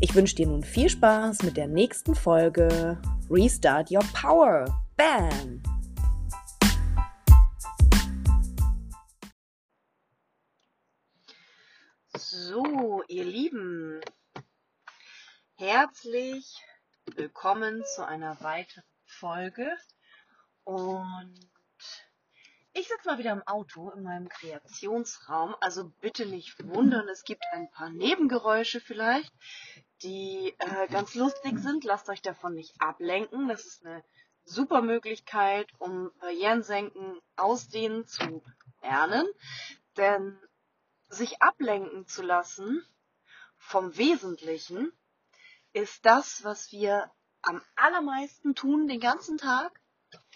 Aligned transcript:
Ich 0.00 0.14
wünsche 0.14 0.36
dir 0.36 0.46
nun 0.46 0.62
viel 0.62 0.88
Spaß 0.88 1.42
mit 1.42 1.56
der 1.56 1.66
nächsten 1.66 2.14
Folge 2.14 3.02
Restart 3.28 3.90
Your 3.90 4.04
Power. 4.14 4.64
Bam! 4.96 5.60
So, 12.16 13.02
ihr 13.08 13.24
Lieben, 13.24 14.00
herzlich 15.56 16.62
willkommen 17.16 17.82
zu 17.96 18.06
einer 18.06 18.40
weiteren 18.40 18.84
Folge. 19.04 19.68
Und 20.62 21.40
ich 22.72 22.86
sitze 22.86 23.08
mal 23.08 23.18
wieder 23.18 23.32
im 23.32 23.42
Auto 23.48 23.90
in 23.90 24.04
meinem 24.04 24.28
Kreationsraum, 24.28 25.56
also 25.60 25.90
bitte 26.00 26.26
nicht 26.26 26.64
wundern, 26.64 27.08
es 27.08 27.24
gibt 27.24 27.42
ein 27.50 27.68
paar 27.72 27.90
Nebengeräusche 27.90 28.80
vielleicht, 28.80 29.32
die 30.02 30.54
äh, 30.58 30.88
ganz 30.88 31.14
lustig 31.14 31.58
sind. 31.58 31.84
Lasst 31.84 32.08
euch 32.08 32.22
davon 32.22 32.54
nicht 32.54 32.80
ablenken. 32.80 33.48
Das 33.48 33.64
ist 33.66 33.84
eine 33.84 34.04
super 34.44 34.82
Möglichkeit, 34.82 35.68
um 35.78 36.10
Barrieren 36.20 36.62
senken, 36.62 37.20
ausdehnen 37.36 38.06
zu 38.06 38.42
lernen. 38.82 39.26
Denn 39.96 40.38
sich 41.08 41.42
ablenken 41.42 42.06
zu 42.06 42.22
lassen 42.22 42.84
vom 43.56 43.96
Wesentlichen 43.96 44.92
ist 45.72 46.04
das, 46.06 46.44
was 46.44 46.72
wir 46.72 47.10
am 47.42 47.62
allermeisten 47.76 48.54
tun 48.54 48.88
den 48.88 49.00
ganzen 49.00 49.38
Tag 49.38 49.80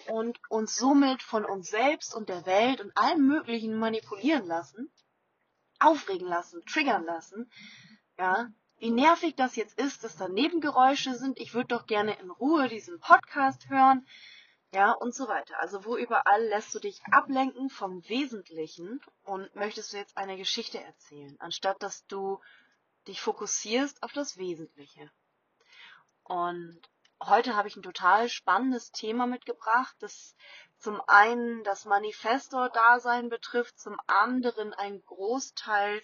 und 0.08 0.38
uns 0.50 0.76
somit 0.76 1.22
von 1.22 1.44
uns 1.44 1.70
selbst 1.70 2.14
und 2.14 2.28
der 2.28 2.46
Welt 2.46 2.80
und 2.80 2.96
allem 2.96 3.26
Möglichen 3.26 3.78
manipulieren 3.78 4.46
lassen, 4.46 4.90
aufregen 5.78 6.28
lassen, 6.28 6.64
triggern 6.66 7.04
lassen, 7.04 7.50
ja, 8.18 8.50
wie 8.82 8.90
nervig 8.90 9.36
das 9.36 9.54
jetzt 9.54 9.78
ist, 9.78 10.02
dass 10.02 10.16
da 10.16 10.26
Nebengeräusche 10.26 11.14
sind, 11.14 11.38
ich 11.38 11.54
würde 11.54 11.68
doch 11.68 11.86
gerne 11.86 12.18
in 12.18 12.32
Ruhe 12.32 12.68
diesen 12.68 12.98
Podcast 12.98 13.68
hören, 13.68 14.04
ja, 14.74 14.90
und 14.90 15.14
so 15.14 15.28
weiter. 15.28 15.56
Also 15.60 15.84
wo 15.84 15.96
überall 15.96 16.42
lässt 16.46 16.74
du 16.74 16.80
dich 16.80 17.00
ablenken 17.12 17.70
vom 17.70 18.02
Wesentlichen 18.08 19.00
und 19.22 19.54
möchtest 19.54 19.92
du 19.92 19.98
jetzt 19.98 20.16
eine 20.16 20.36
Geschichte 20.36 20.82
erzählen, 20.82 21.36
anstatt 21.38 21.80
dass 21.80 22.04
du 22.06 22.40
dich 23.06 23.20
fokussierst 23.20 24.02
auf 24.02 24.12
das 24.12 24.36
Wesentliche. 24.36 25.08
Und 26.24 26.80
heute 27.22 27.54
habe 27.54 27.68
ich 27.68 27.76
ein 27.76 27.84
total 27.84 28.28
spannendes 28.28 28.90
Thema 28.90 29.28
mitgebracht, 29.28 29.94
das 30.00 30.34
zum 30.78 31.00
einen 31.06 31.62
das 31.62 31.84
Manifestor-Dasein 31.84 33.28
betrifft, 33.28 33.78
zum 33.78 33.96
anderen 34.08 34.74
ein 34.74 35.00
Großteil 35.04 36.02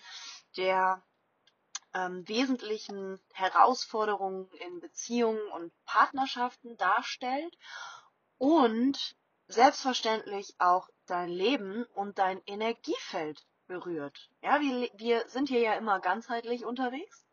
der 0.56 1.02
ähm, 1.94 2.26
wesentlichen 2.28 3.20
Herausforderungen 3.32 4.50
in 4.66 4.80
Beziehungen 4.80 5.46
und 5.52 5.72
Partnerschaften 5.84 6.76
darstellt 6.76 7.56
und 8.38 9.16
selbstverständlich 9.48 10.54
auch 10.58 10.88
dein 11.06 11.28
Leben 11.28 11.84
und 11.94 12.18
dein 12.18 12.42
Energiefeld 12.46 13.46
berührt. 13.66 14.30
Ja, 14.42 14.60
wir, 14.60 14.90
wir 14.94 15.28
sind 15.28 15.48
hier 15.48 15.60
ja 15.60 15.74
immer 15.74 16.00
ganzheitlich 16.00 16.64
unterwegs 16.64 17.26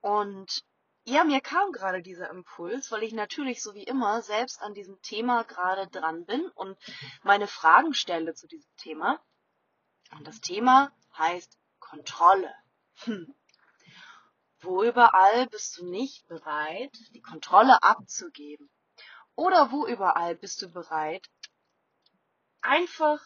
und 0.00 0.64
ja, 1.04 1.24
mir 1.24 1.40
kam 1.40 1.72
gerade 1.72 2.00
dieser 2.00 2.30
Impuls, 2.30 2.92
weil 2.92 3.02
ich 3.02 3.12
natürlich 3.12 3.60
so 3.60 3.74
wie 3.74 3.82
immer 3.82 4.22
selbst 4.22 4.62
an 4.62 4.72
diesem 4.72 5.02
Thema 5.02 5.42
gerade 5.42 5.88
dran 5.88 6.24
bin 6.26 6.48
und 6.54 6.78
meine 7.24 7.48
Fragen 7.48 7.92
stelle 7.92 8.34
zu 8.34 8.46
diesem 8.46 8.70
Thema. 8.76 9.20
Und 10.12 10.28
das 10.28 10.40
Thema 10.40 10.92
heißt 11.18 11.58
Kontrolle. 11.80 12.54
Hm. 13.04 13.34
Wo 14.62 14.84
überall 14.84 15.48
bist 15.48 15.78
du 15.78 15.86
nicht 15.90 16.26
bereit, 16.28 16.96
die 17.14 17.20
Kontrolle 17.20 17.82
abzugeben? 17.82 18.70
Oder 19.34 19.72
wo 19.72 19.86
überall 19.86 20.36
bist 20.36 20.62
du 20.62 20.68
bereit, 20.70 21.28
einfach 22.60 23.20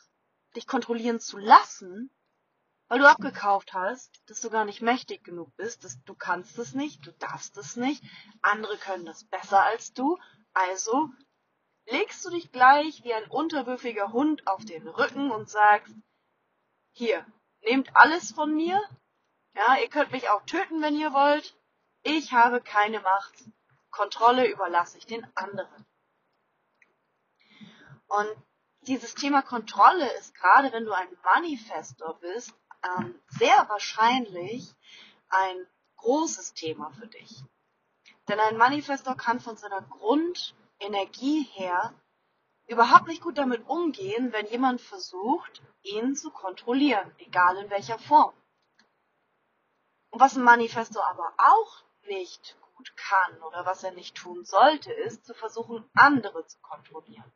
dich 0.55 0.67
kontrollieren 0.67 1.21
zu 1.21 1.37
lassen, 1.37 2.11
weil 2.89 3.01
du 3.01 3.09
abgekauft 3.09 3.75
hast, 3.75 4.23
dass 4.31 4.41
du 4.41 4.49
gar 4.49 4.65
nicht 4.65 4.81
mächtig 4.81 5.25
genug 5.25 5.55
bist, 5.57 5.85
dass 5.85 6.03
du 6.05 6.15
kannst 6.15 6.59
es 6.59 6.75
nicht, 6.75 7.05
du 7.07 7.13
darfst 7.13 7.57
es 7.59 7.77
nicht, 7.77 8.03
andere 8.41 8.79
können 8.79 9.05
das 9.05 9.25
besser 9.25 9.63
als 9.63 9.93
du, 9.93 10.19
also 10.55 11.11
legst 11.87 12.25
du 12.25 12.31
dich 12.31 12.51
gleich 12.51 13.05
wie 13.05 13.13
ein 13.13 13.29
unterwürfiger 13.29 14.13
Hund 14.13 14.47
auf 14.47 14.65
den 14.65 14.89
Rücken 14.89 15.31
und 15.31 15.51
sagst, 15.51 15.95
hier, 16.93 17.27
nehmt 17.61 17.95
alles 17.95 18.33
von 18.33 18.55
mir, 18.55 18.81
ja, 19.57 19.77
ihr 19.81 19.89
könnt 19.89 20.13
mich 20.13 20.29
auch 20.29 20.45
töten, 20.45 20.83
wenn 20.83 20.97
ihr 20.97 21.13
wollt. 21.13 21.57
Ich 22.03 22.33
habe 22.33 22.61
keine 22.61 23.01
Macht. 23.01 23.35
Kontrolle 23.91 24.47
überlasse 24.47 24.99
ich 24.99 25.07
den 25.07 25.27
anderen. 25.35 25.87
Und 28.09 28.29
dieses 28.83 29.15
Thema 29.15 29.43
Kontrolle 29.43 30.09
ist 30.19 30.35
gerade, 30.35 30.73
wenn 30.73 30.85
du 30.85 30.93
ein 30.93 31.09
Manifestor 31.25 32.19
bist, 32.21 32.55
ähm, 32.85 33.19
sehr 33.29 33.67
wahrscheinlich 33.69 34.75
ein 35.29 35.67
großes 35.97 36.55
Thema 36.55 36.91
für 36.93 37.07
dich. 37.07 37.43
Denn 38.29 38.39
ein 38.39 38.57
Manifestor 38.57 39.17
kann 39.17 39.41
von 39.41 39.57
seiner 39.57 39.83
Grundenergie 39.83 41.45
her 41.55 41.95
überhaupt 42.67 43.07
nicht 43.07 43.23
gut 43.23 43.39
damit 43.39 43.67
umgehen, 43.69 44.33
wenn 44.33 44.47
jemand 44.47 44.81
versucht, 44.81 45.63
ihn 45.83 46.15
zu 46.15 46.31
kontrollieren, 46.31 47.11
egal 47.19 47.57
in 47.57 47.71
welcher 47.71 47.99
Form. 47.99 48.35
Und 50.17 50.21
was 50.23 50.35
ein 50.35 50.45
Manifesto 50.45 50.99
aber 51.03 51.35
auch 51.37 51.85
nicht 52.09 52.57
gut 52.75 52.97
kann 52.97 53.43
oder 53.43 53.67
was 53.67 53.85
er 53.85 53.91
nicht 53.91 54.17
tun 54.17 54.47
sollte, 54.47 54.91
ist 54.91 55.27
zu 55.27 55.35
versuchen, 55.35 55.85
andere 55.95 56.47
zu 56.47 56.59
kontrollieren. 56.63 57.31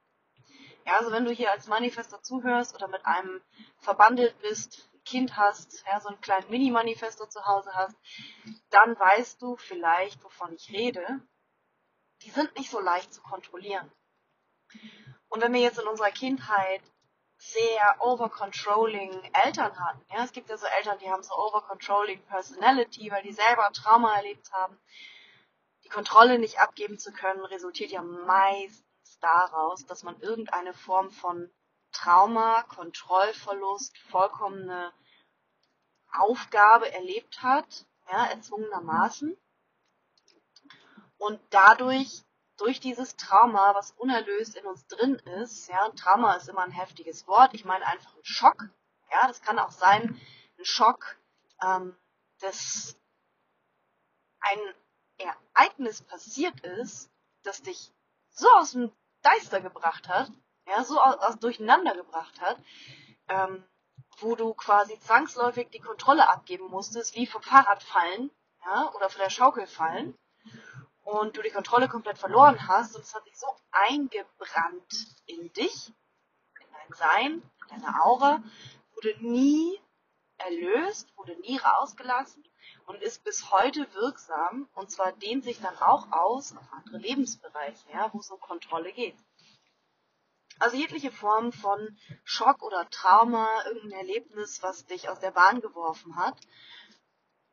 Ja, 0.86 0.96
also 0.96 1.12
wenn 1.12 1.26
du 1.26 1.30
hier 1.30 1.50
als 1.50 1.66
Manifesto 1.66 2.16
zuhörst 2.22 2.74
oder 2.74 2.88
mit 2.88 3.04
einem 3.04 3.42
verbandelt 3.80 4.34
bist, 4.40 4.88
ein 4.94 5.04
Kind 5.04 5.36
hast, 5.36 5.84
ja, 5.88 6.00
so 6.00 6.08
einen 6.08 6.22
kleinen 6.22 6.48
Mini-Manifesto 6.48 7.26
zu 7.26 7.44
Hause 7.44 7.70
hast, 7.74 7.98
dann 8.70 8.98
weißt 8.98 9.42
du 9.42 9.56
vielleicht, 9.56 10.24
wovon 10.24 10.54
ich 10.54 10.72
rede. 10.72 11.20
Die 12.22 12.30
sind 12.30 12.56
nicht 12.56 12.70
so 12.70 12.80
leicht 12.80 13.12
zu 13.12 13.20
kontrollieren. 13.20 13.92
Und 15.28 15.42
wenn 15.42 15.52
wir 15.52 15.60
jetzt 15.60 15.78
in 15.78 15.86
unserer 15.86 16.12
Kindheit 16.12 16.80
sehr 17.40 17.96
overcontrolling 18.00 19.10
Eltern 19.32 19.78
hatten. 19.80 20.04
Ja, 20.12 20.24
es 20.24 20.32
gibt 20.32 20.50
ja 20.50 20.58
so 20.58 20.66
Eltern, 20.66 20.98
die 20.98 21.10
haben 21.10 21.22
so 21.22 21.34
overcontrolling 21.34 22.22
Personality, 22.26 23.10
weil 23.10 23.22
die 23.22 23.32
selber 23.32 23.70
Trauma 23.72 24.14
erlebt 24.16 24.52
haben. 24.52 24.78
Die 25.84 25.88
Kontrolle 25.88 26.38
nicht 26.38 26.60
abgeben 26.60 26.98
zu 26.98 27.12
können, 27.12 27.42
resultiert 27.46 27.90
ja 27.90 28.02
meistens 28.02 29.18
daraus, 29.20 29.86
dass 29.86 30.02
man 30.02 30.20
irgendeine 30.20 30.74
Form 30.74 31.10
von 31.10 31.50
Trauma, 31.92 32.62
Kontrollverlust, 32.64 33.96
vollkommene 34.10 34.92
Aufgabe 36.12 36.92
erlebt 36.92 37.42
hat, 37.42 37.86
ja, 38.12 38.26
erzwungenermaßen. 38.26 39.34
Und 41.16 41.40
dadurch 41.48 42.22
durch 42.60 42.78
dieses 42.78 43.16
Trauma, 43.16 43.74
was 43.74 43.92
unerlöst 43.92 44.54
in 44.54 44.66
uns 44.66 44.86
drin 44.86 45.14
ist, 45.42 45.68
ja, 45.68 45.88
Trauma 45.90 46.34
ist 46.34 46.48
immer 46.48 46.62
ein 46.62 46.70
heftiges 46.70 47.26
Wort, 47.26 47.54
ich 47.54 47.64
meine 47.64 47.86
einfach 47.86 48.14
ein 48.14 48.24
Schock, 48.24 48.68
ja, 49.10 49.26
das 49.26 49.40
kann 49.40 49.58
auch 49.58 49.70
sein, 49.70 50.20
ein 50.58 50.64
Schock, 50.64 51.16
ähm, 51.62 51.96
dass 52.40 52.96
ein 54.40 54.58
Ereignis 55.16 56.02
passiert 56.02 56.60
ist, 56.60 57.10
das 57.42 57.62
dich 57.62 57.92
so 58.30 58.48
aus 58.50 58.72
dem 58.72 58.92
Deister 59.22 59.60
gebracht 59.60 60.08
hat, 60.08 60.30
ja, 60.66 60.84
so 60.84 61.00
aus, 61.00 61.16
aus 61.16 61.38
durcheinander 61.38 61.94
gebracht 61.94 62.40
hat, 62.40 62.58
ähm, 63.28 63.64
wo 64.18 64.36
du 64.36 64.52
quasi 64.52 64.98
zwangsläufig 65.00 65.70
die 65.70 65.80
Kontrolle 65.80 66.28
abgeben 66.28 66.68
musstest, 66.68 67.14
wie 67.14 67.26
vom 67.26 67.42
Fahrrad 67.42 67.82
fallen, 67.82 68.30
ja, 68.66 68.92
oder 68.94 69.08
von 69.08 69.20
der 69.20 69.30
Schaukel 69.30 69.66
fallen 69.66 70.14
und 71.10 71.36
du 71.36 71.42
die 71.42 71.50
Kontrolle 71.50 71.88
komplett 71.88 72.18
verloren 72.18 72.68
hast 72.68 72.96
und 72.96 73.02
es 73.02 73.14
hat 73.14 73.24
sich 73.24 73.38
so 73.38 73.46
eingebrannt 73.70 75.06
in 75.26 75.52
dich, 75.52 75.92
in 76.60 76.66
dein 76.72 76.96
Sein, 76.96 77.42
in 77.62 77.80
deine 77.80 78.02
Aura, 78.04 78.42
du 79.00 79.08
nie 79.20 79.80
erlöst, 80.38 81.08
wurde 81.16 81.38
nie 81.40 81.58
rausgelassen 81.58 82.44
und 82.86 83.02
ist 83.02 83.24
bis 83.24 83.50
heute 83.50 83.92
wirksam. 83.94 84.68
Und 84.74 84.90
zwar 84.90 85.12
dehnt 85.12 85.44
sich 85.44 85.60
dann 85.60 85.76
auch 85.78 86.10
aus 86.12 86.56
auf 86.56 86.72
andere 86.72 86.98
Lebensbereiche, 86.98 87.90
ja, 87.92 88.12
wo 88.12 88.20
es 88.20 88.30
um 88.30 88.40
Kontrolle 88.40 88.92
geht. 88.92 89.16
Also 90.58 90.76
jegliche 90.76 91.10
Form 91.10 91.52
von 91.52 91.98
Schock 92.24 92.62
oder 92.62 92.88
Trauma, 92.90 93.48
irgendein 93.66 94.00
Erlebnis, 94.00 94.62
was 94.62 94.84
dich 94.84 95.08
aus 95.08 95.18
der 95.20 95.30
Bahn 95.30 95.60
geworfen 95.60 96.16
hat, 96.16 96.36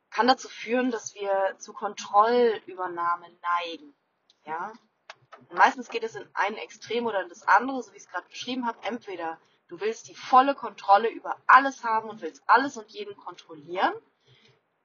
kann 0.09 0.27
dazu 0.27 0.49
führen, 0.49 0.91
dass 0.91 1.15
wir 1.15 1.55
zu 1.59 1.73
Kontrollübernahme 1.73 3.27
neigen. 3.41 3.95
Ja? 4.45 4.73
Meistens 5.51 5.89
geht 5.89 6.03
es 6.03 6.15
in 6.15 6.27
ein 6.33 6.55
Extrem 6.55 7.05
oder 7.05 7.21
in 7.21 7.29
das 7.29 7.47
andere, 7.47 7.83
so 7.83 7.91
wie 7.91 7.97
ich 7.97 8.03
es 8.03 8.09
gerade 8.09 8.27
beschrieben 8.27 8.65
habe. 8.65 8.79
Entweder 8.83 9.39
du 9.67 9.79
willst 9.79 10.07
die 10.07 10.15
volle 10.15 10.55
Kontrolle 10.55 11.09
über 11.09 11.37
alles 11.47 11.83
haben 11.83 12.09
und 12.09 12.21
willst 12.21 12.43
alles 12.47 12.77
und 12.77 12.89
jeden 12.89 13.15
kontrollieren. 13.15 13.93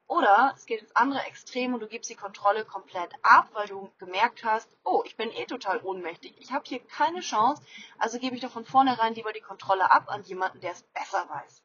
Oder 0.06 0.52
es 0.56 0.66
geht 0.66 0.82
ins 0.82 0.94
andere 0.94 1.22
Extrem 1.22 1.72
und 1.72 1.80
du 1.80 1.86
gibst 1.86 2.10
die 2.10 2.16
Kontrolle 2.16 2.66
komplett 2.66 3.14
ab, 3.22 3.48
weil 3.54 3.66
du 3.66 3.90
gemerkt 3.98 4.44
hast, 4.44 4.68
oh, 4.84 5.02
ich 5.06 5.16
bin 5.16 5.30
eh 5.30 5.46
total 5.46 5.80
ohnmächtig. 5.82 6.34
Ich 6.38 6.52
habe 6.52 6.66
hier 6.66 6.84
keine 6.84 7.20
Chance, 7.20 7.62
also 7.98 8.18
gebe 8.18 8.34
ich 8.34 8.42
doch 8.42 8.50
von 8.50 8.66
vornherein 8.66 9.14
lieber 9.14 9.32
die 9.32 9.40
Kontrolle 9.40 9.90
ab 9.90 10.10
an 10.10 10.22
jemanden, 10.24 10.60
der 10.60 10.72
es 10.72 10.82
besser 10.82 11.26
weiß. 11.30 11.61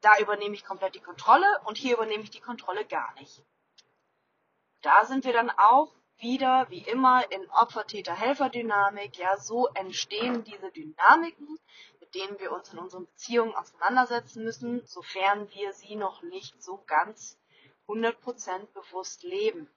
da 0.00 0.18
übernehme 0.18 0.54
ich 0.54 0.64
komplett 0.64 0.94
die 0.94 1.00
Kontrolle 1.00 1.46
und 1.64 1.78
hier 1.78 1.94
übernehme 1.94 2.22
ich 2.22 2.30
die 2.30 2.40
Kontrolle 2.40 2.84
gar 2.84 3.12
nicht. 3.14 3.42
Da 4.82 5.04
sind 5.04 5.24
wir 5.24 5.32
dann 5.32 5.50
auch 5.50 5.92
wieder, 6.18 6.66
wie 6.70 6.82
immer, 6.82 7.30
in 7.30 7.48
Opfer-Täter-Helfer-Dynamik. 7.50 9.18
Ja, 9.18 9.36
so 9.36 9.68
entstehen 9.68 10.44
diese 10.44 10.70
Dynamiken, 10.70 11.58
mit 12.00 12.14
denen 12.14 12.38
wir 12.38 12.52
uns 12.52 12.72
in 12.72 12.78
unseren 12.78 13.06
Beziehungen 13.06 13.54
auseinandersetzen 13.54 14.44
müssen, 14.44 14.86
sofern 14.86 15.50
wir 15.50 15.72
sie 15.72 15.96
noch 15.96 16.22
nicht 16.22 16.62
so 16.62 16.82
ganz 16.86 17.38
100% 17.88 18.66
bewusst 18.72 19.22
leben. 19.22 19.68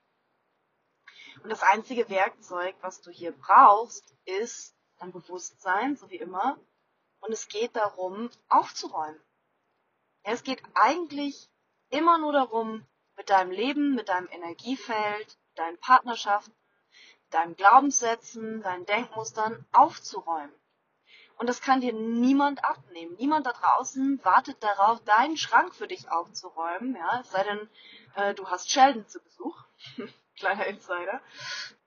Und 1.43 1.49
das 1.49 1.63
einzige 1.63 2.09
Werkzeug, 2.09 2.75
was 2.81 3.01
du 3.01 3.11
hier 3.11 3.31
brauchst, 3.31 4.15
ist 4.25 4.75
dein 4.99 5.11
Bewusstsein, 5.11 5.95
so 5.95 6.09
wie 6.09 6.17
immer. 6.17 6.59
Und 7.21 7.31
es 7.31 7.47
geht 7.47 7.75
darum, 7.75 8.29
aufzuräumen. 8.47 9.19
Es 10.31 10.43
geht 10.43 10.61
eigentlich 10.75 11.49
immer 11.89 12.19
nur 12.19 12.31
darum, 12.31 12.85
mit 13.17 13.31
deinem 13.31 13.49
Leben, 13.49 13.95
mit 13.95 14.09
deinem 14.09 14.27
Energiefeld, 14.29 15.39
deinen 15.55 15.79
Partnerschaften, 15.79 16.53
deinen 17.31 17.55
Glaubenssätzen, 17.55 18.61
deinen 18.61 18.85
Denkmustern 18.85 19.65
aufzuräumen. 19.71 20.53
Und 21.37 21.47
das 21.47 21.61
kann 21.61 21.81
dir 21.81 21.93
niemand 21.93 22.63
abnehmen. 22.63 23.15
Niemand 23.17 23.47
da 23.47 23.53
draußen 23.53 24.23
wartet 24.23 24.61
darauf, 24.61 25.03
deinen 25.03 25.35
Schrank 25.35 25.73
für 25.73 25.87
dich 25.87 26.11
aufzuräumen. 26.11 26.95
Ja, 26.95 27.21
es 27.21 27.31
sei 27.31 27.43
denn, 27.45 27.69
äh, 28.13 28.35
du 28.35 28.47
hast 28.51 28.69
Sheldon 28.69 29.07
zu 29.07 29.19
Besuch. 29.21 29.57
Kleiner 30.37 30.67
Insider. 30.67 31.21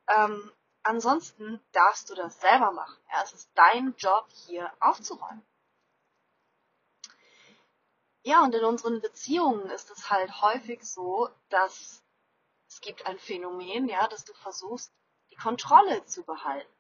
Ähm, 0.09 0.51
ansonsten 0.83 1.61
darfst 1.71 2.11
du 2.11 2.17
das 2.17 2.41
selber 2.41 2.73
machen. 2.73 2.97
Ja, 3.13 3.23
es 3.23 3.35
ist 3.35 3.51
dein 3.55 3.95
Job, 3.99 4.27
hier 4.49 4.73
aufzuräumen. 4.81 5.47
Ja, 8.25 8.45
und 8.45 8.55
in 8.55 8.65
unseren 8.65 9.01
Beziehungen 9.01 9.69
ist 9.71 9.91
es 9.91 10.09
halt 10.09 10.43
häufig 10.43 10.85
so, 10.85 11.29
dass 11.49 12.05
es 12.69 12.81
gibt 12.81 13.07
ein 13.07 13.19
Phänomen, 13.19 13.89
ja, 13.89 14.07
dass 14.07 14.25
du 14.25 14.33
versuchst, 14.35 14.93
die 15.31 15.37
Kontrolle 15.37 16.05
zu 16.07 16.23
behalten. 16.23 16.73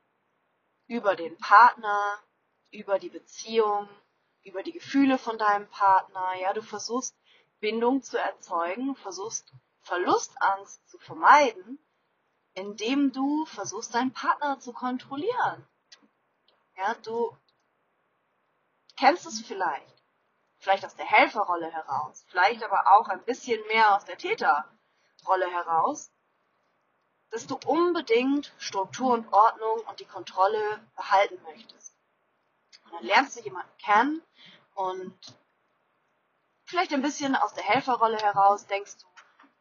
Über 0.86 1.16
den 1.16 1.36
Partner, 1.38 2.18
über 2.70 2.98
die 2.98 3.08
Beziehung, 3.08 3.88
über 4.44 4.62
die 4.62 4.72
Gefühle 4.72 5.18
von 5.18 5.36
deinem 5.36 5.68
Partner, 5.68 6.34
ja, 6.40 6.52
du 6.52 6.62
versuchst 6.62 7.16
Bindung 7.60 8.02
zu 8.02 8.18
erzeugen, 8.18 8.94
versuchst 8.96 9.52
Verlustangst 9.80 10.88
zu 10.88 10.98
vermeiden, 10.98 11.78
indem 12.54 13.12
du 13.12 13.46
versuchst, 13.46 13.94
deinen 13.94 14.12
Partner 14.12 14.60
zu 14.60 14.72
kontrollieren. 14.72 15.66
Ja, 16.76 16.94
du 16.94 17.36
kennst 18.96 19.26
es 19.26 19.40
vielleicht 19.40 20.01
vielleicht 20.62 20.86
aus 20.86 20.94
der 20.94 21.06
Helferrolle 21.06 21.70
heraus, 21.72 22.24
vielleicht 22.28 22.62
aber 22.62 22.86
auch 22.92 23.08
ein 23.08 23.24
bisschen 23.24 23.60
mehr 23.66 23.96
aus 23.96 24.04
der 24.04 24.16
Täterrolle 24.16 25.50
heraus, 25.50 26.12
dass 27.30 27.48
du 27.48 27.58
unbedingt 27.66 28.54
Struktur 28.58 29.12
und 29.12 29.32
Ordnung 29.32 29.80
und 29.88 29.98
die 29.98 30.04
Kontrolle 30.04 30.80
behalten 30.94 31.42
möchtest. 31.42 31.96
Und 32.84 32.92
dann 32.92 33.04
lernst 33.04 33.36
du 33.36 33.42
jemanden 33.42 33.76
kennen 33.78 34.22
und 34.74 35.18
vielleicht 36.64 36.92
ein 36.92 37.02
bisschen 37.02 37.34
aus 37.34 37.54
der 37.54 37.64
Helferrolle 37.64 38.18
heraus 38.18 38.66
denkst 38.66 38.98
du, 38.98 39.06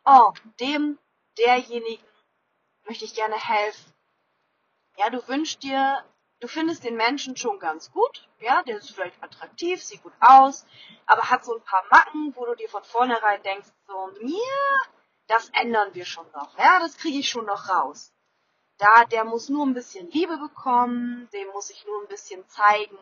oh, 0.05 0.33
dem, 0.59 0.99
derjenigen 1.39 2.05
möchte 2.83 3.05
ich 3.05 3.15
gerne 3.15 3.37
helfen. 3.37 3.91
Ja, 4.97 5.09
du 5.09 5.27
wünschst 5.27 5.63
dir 5.63 6.03
du 6.41 6.47
findest 6.47 6.83
den 6.83 6.97
Menschen 6.97 7.37
schon 7.37 7.59
ganz 7.59 7.91
gut, 7.91 8.27
ja, 8.39 8.63
der 8.63 8.77
ist 8.77 8.91
vielleicht 8.91 9.23
attraktiv, 9.23 9.81
sieht 9.81 10.03
gut 10.03 10.13
aus, 10.19 10.65
aber 11.05 11.29
hat 11.29 11.45
so 11.45 11.55
ein 11.55 11.63
paar 11.63 11.83
Macken, 11.89 12.35
wo 12.35 12.45
du 12.45 12.55
dir 12.55 12.67
von 12.67 12.83
vornherein 12.83 13.41
denkst, 13.43 13.69
so, 13.87 14.11
mir, 14.21 14.81
das 15.27 15.49
ändern 15.53 15.93
wir 15.93 16.05
schon 16.05 16.29
noch, 16.33 16.57
ja, 16.57 16.79
das 16.79 16.97
kriege 16.97 17.19
ich 17.19 17.29
schon 17.29 17.45
noch 17.45 17.69
raus. 17.69 18.11
Da, 18.79 19.05
der 19.05 19.23
muss 19.23 19.49
nur 19.49 19.65
ein 19.65 19.75
bisschen 19.75 20.09
Liebe 20.09 20.37
bekommen, 20.37 21.29
dem 21.31 21.47
muss 21.49 21.69
ich 21.69 21.85
nur 21.85 22.01
ein 22.01 22.07
bisschen 22.07 22.47
zeigen, 22.49 22.97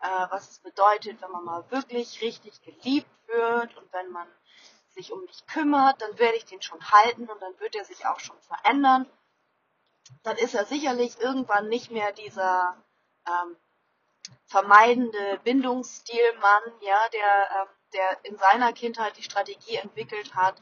äh, 0.00 0.26
was 0.30 0.50
es 0.50 0.58
bedeutet, 0.60 1.20
wenn 1.20 1.30
man 1.30 1.44
mal 1.44 1.70
wirklich 1.70 2.22
richtig 2.22 2.62
geliebt 2.62 3.10
wird 3.26 3.76
und 3.76 3.92
wenn 3.92 4.10
man 4.10 4.26
sich 4.88 5.12
um 5.12 5.20
mich 5.20 5.46
kümmert, 5.46 6.00
dann 6.00 6.18
werde 6.18 6.38
ich 6.38 6.46
den 6.46 6.62
schon 6.62 6.80
halten 6.90 7.28
und 7.28 7.40
dann 7.42 7.60
wird 7.60 7.74
er 7.74 7.84
sich 7.84 8.06
auch 8.06 8.18
schon 8.18 8.40
verändern 8.40 9.06
dann 10.22 10.36
ist 10.36 10.54
er 10.54 10.66
sicherlich 10.66 11.18
irgendwann 11.20 11.68
nicht 11.68 11.90
mehr 11.90 12.12
dieser 12.12 12.76
ähm, 13.26 13.56
vermeidende 14.46 15.40
Bindungsstilmann, 15.44 16.62
ja, 16.80 17.08
der, 17.12 17.50
ähm, 17.60 17.68
der 17.92 18.24
in 18.24 18.36
seiner 18.36 18.72
Kindheit 18.72 19.16
die 19.16 19.22
Strategie 19.22 19.76
entwickelt 19.76 20.34
hat, 20.34 20.60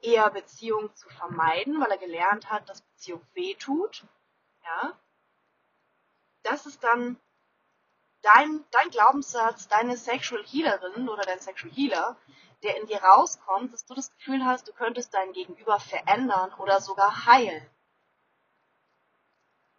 eher 0.00 0.30
Beziehungen 0.30 0.94
zu 0.94 1.08
vermeiden, 1.08 1.80
weil 1.80 1.90
er 1.90 1.98
gelernt 1.98 2.50
hat, 2.50 2.68
dass 2.68 2.82
Beziehung 2.82 3.26
wehtut. 3.34 4.04
Ja. 4.64 4.98
Das 6.42 6.66
ist 6.66 6.84
dann 6.84 7.18
dein, 8.22 8.64
dein 8.70 8.90
Glaubenssatz, 8.90 9.68
deine 9.68 9.96
Sexual 9.96 10.44
Healerin 10.44 11.08
oder 11.08 11.22
dein 11.22 11.40
Sexual 11.40 11.72
Healer, 11.72 12.16
der 12.62 12.80
in 12.80 12.86
dir 12.86 13.02
rauskommt, 13.02 13.72
dass 13.72 13.84
du 13.84 13.94
das 13.94 14.10
Gefühl 14.16 14.44
hast, 14.44 14.68
du 14.68 14.72
könntest 14.72 15.12
dein 15.14 15.32
Gegenüber 15.32 15.78
verändern 15.80 16.52
oder 16.54 16.80
sogar 16.80 17.26
heilen. 17.26 17.68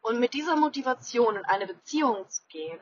Und 0.06 0.20
mit 0.20 0.36
dieser 0.36 0.56
Motivation 0.56 1.36
in 1.36 1.46
eine 1.46 1.66
Beziehung 1.66 2.30
zu 2.30 2.44
gehen, 2.46 2.80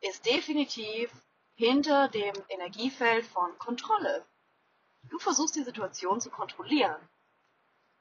ist 0.00 0.24
definitiv 0.24 1.12
hinter 1.54 2.08
dem 2.08 2.34
Energiefeld 2.48 3.26
von 3.26 3.58
Kontrolle. 3.58 4.24
Du 5.10 5.18
versuchst 5.18 5.54
die 5.54 5.64
Situation 5.64 6.18
zu 6.18 6.30
kontrollieren. 6.30 6.96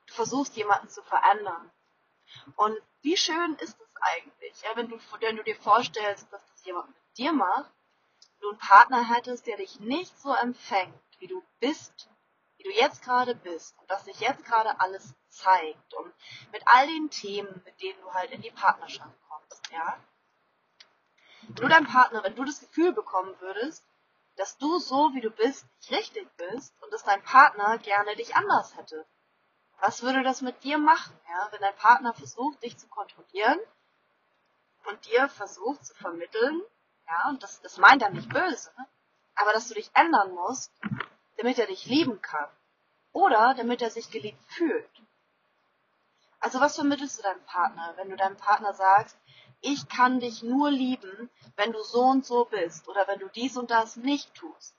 Du 0.08 0.14
versuchst 0.14 0.56
jemanden 0.56 0.88
zu 0.88 1.04
verändern. 1.04 1.70
Und 2.56 2.78
wie 3.02 3.18
schön 3.18 3.56
ist 3.56 3.78
es 3.78 3.90
eigentlich, 4.00 4.62
ja, 4.62 4.70
wenn, 4.76 4.88
du, 4.88 4.98
wenn 5.20 5.36
du 5.36 5.44
dir 5.44 5.58
vorstellst, 5.58 6.32
dass 6.32 6.46
das 6.46 6.64
jemand 6.64 6.88
mit 6.88 7.18
dir 7.18 7.34
macht, 7.34 7.70
du 8.40 8.52
einen 8.52 8.58
Partner 8.58 9.14
hättest, 9.14 9.48
der 9.48 9.58
dich 9.58 9.82
nicht 9.82 10.18
so 10.18 10.34
empfängt, 10.34 10.96
wie 11.20 11.28
du 11.28 11.44
bist, 11.60 12.10
du 12.66 12.72
jetzt 12.72 13.04
gerade 13.04 13.36
bist 13.36 13.78
und 13.80 13.90
dass 13.90 14.06
sich 14.06 14.20
jetzt 14.20 14.44
gerade 14.44 14.80
alles 14.80 15.14
zeigt 15.30 15.94
und 15.94 16.14
mit 16.52 16.64
all 16.66 16.88
den 16.88 17.10
Themen, 17.10 17.62
mit 17.64 17.82
denen 17.82 18.00
du 18.02 18.12
halt 18.14 18.32
in 18.32 18.42
die 18.42 18.52
Partnerschaft 18.52 19.16
kommst, 19.30 19.72
ja. 19.72 19.98
Nur 21.60 21.70
dein 21.70 21.86
Partner, 21.86 22.24
wenn 22.24 22.36
du 22.36 22.44
das 22.44 22.60
Gefühl 22.60 22.92
bekommen 22.92 23.36
würdest, 23.40 23.86
dass 24.36 24.58
du 24.58 24.80
so 24.80 25.14
wie 25.14 25.22
du 25.22 25.30
bist 25.30 25.66
nicht 25.78 25.92
richtig 25.92 26.28
bist 26.38 26.74
und 26.82 26.92
dass 26.92 27.04
dein 27.04 27.22
Partner 27.24 27.78
gerne 27.78 28.16
dich 28.16 28.36
anders 28.36 28.76
hätte. 28.76 29.06
Was 29.80 30.02
würde 30.02 30.24
das 30.24 30.42
mit 30.42 30.64
dir 30.64 30.78
machen, 30.78 31.18
ja, 31.30 31.48
wenn 31.52 31.62
dein 31.62 31.76
Partner 31.76 32.14
versucht, 32.14 32.64
dich 32.64 32.78
zu 32.78 32.88
kontrollieren 32.88 33.60
und 34.86 35.06
dir 35.06 35.30
versucht 35.30 35.86
zu 35.86 35.94
vermitteln, 35.94 36.62
ja, 37.08 37.30
und 37.30 37.44
das, 37.44 37.62
das 37.62 37.78
meint 37.78 38.02
er 38.02 38.10
nicht 38.10 38.30
böse, 38.30 38.72
aber 39.36 39.54
dass 39.54 39.68
du 39.68 39.76
dich 39.76 39.92
ändern 39.94 40.34
musst, 40.34 40.72
damit 41.38 41.60
er 41.60 41.68
dich 41.68 41.86
lieben 41.86 42.22
kann. 42.22 42.50
Oder 43.12 43.54
damit 43.56 43.82
er 43.82 43.90
sich 43.90 44.12
geliebt 44.12 44.44
fühlt. 44.48 44.90
Also 46.40 46.60
was 46.60 46.76
vermittelst 46.76 47.18
du 47.18 47.24
deinem 47.24 47.44
Partner, 47.46 47.94
wenn 47.98 48.10
du 48.10 48.16
deinem 48.16 48.38
Partner 48.38 48.74
sagst, 48.74 49.18
ich 49.62 49.88
kann 49.90 50.20
dich 50.20 50.44
nur 50.44 50.70
lieben, 50.70 51.30
wenn 51.56 51.72
du 51.72 51.82
so 51.82 52.02
und 52.02 52.26
so 52.26 52.46
bist 52.46 52.88
oder 52.88 53.08
wenn 53.08 53.20
du 53.20 53.30
dies 53.30 53.58
und 53.58 53.72
das 53.72 53.96
nicht 53.96 54.34
tust. 54.36 54.76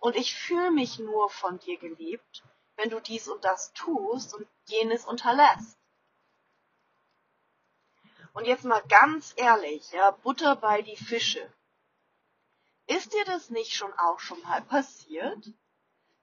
Und 0.00 0.14
ich 0.16 0.34
fühle 0.34 0.70
mich 0.70 0.98
nur 0.98 1.30
von 1.30 1.58
dir 1.58 1.78
geliebt, 1.78 2.42
wenn 2.76 2.90
du 2.90 3.00
dies 3.00 3.28
und 3.28 3.44
das 3.44 3.72
tust 3.72 4.34
und 4.34 4.46
jenes 4.66 5.04
unterlässt. 5.04 5.78
Und 8.34 8.46
jetzt 8.46 8.64
mal 8.64 8.82
ganz 8.88 9.32
ehrlich, 9.36 9.90
ja, 9.92 10.10
Butter 10.10 10.54
bei 10.54 10.82
die 10.82 10.96
Fische. 10.96 11.52
Ist 12.88 13.12
dir 13.12 13.24
das 13.26 13.50
nicht 13.50 13.74
schon 13.74 13.92
auch 13.92 14.18
schon 14.18 14.40
mal 14.42 14.62
passiert, 14.62 15.52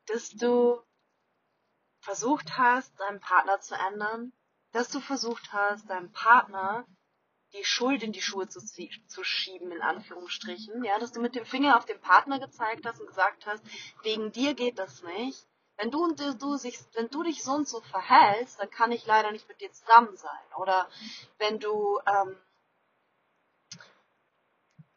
dass 0.07 0.31
du 0.31 0.81
versucht 1.99 2.57
hast, 2.57 2.99
deinen 2.99 3.19
Partner 3.19 3.59
zu 3.61 3.75
ändern, 3.75 4.33
dass 4.71 4.89
du 4.89 4.99
versucht 4.99 5.53
hast, 5.53 5.87
deinem 5.89 6.11
Partner 6.11 6.87
die 7.53 7.63
Schuld 7.63 8.01
in 8.01 8.11
die 8.11 8.21
Schuhe 8.21 8.47
zu, 8.47 8.59
zu, 8.59 9.23
schieben, 9.23 9.71
in 9.71 9.81
Anführungsstrichen, 9.81 10.83
ja, 10.83 10.97
dass 10.97 11.11
du 11.11 11.21
mit 11.21 11.35
dem 11.35 11.45
Finger 11.45 11.77
auf 11.77 11.85
den 11.85 12.01
Partner 12.01 12.39
gezeigt 12.39 12.83
hast 12.85 12.99
und 12.99 13.07
gesagt 13.07 13.45
hast, 13.45 13.63
wegen 14.01 14.31
dir 14.31 14.55
geht 14.55 14.79
das 14.79 15.03
nicht. 15.03 15.47
Wenn 15.77 15.91
du, 15.91 16.13
du 16.13 16.57
sich, 16.57 16.79
wenn 16.93 17.09
du 17.09 17.21
dich 17.21 17.43
so 17.43 17.51
und 17.51 17.67
so 17.67 17.79
verhältst, 17.81 18.59
dann 18.59 18.71
kann 18.71 18.91
ich 18.91 19.05
leider 19.05 19.31
nicht 19.31 19.47
mit 19.47 19.61
dir 19.61 19.71
zusammen 19.71 20.17
sein. 20.17 20.53
Oder 20.57 20.89
wenn 21.37 21.59
du 21.59 21.99
ähm, 22.07 22.35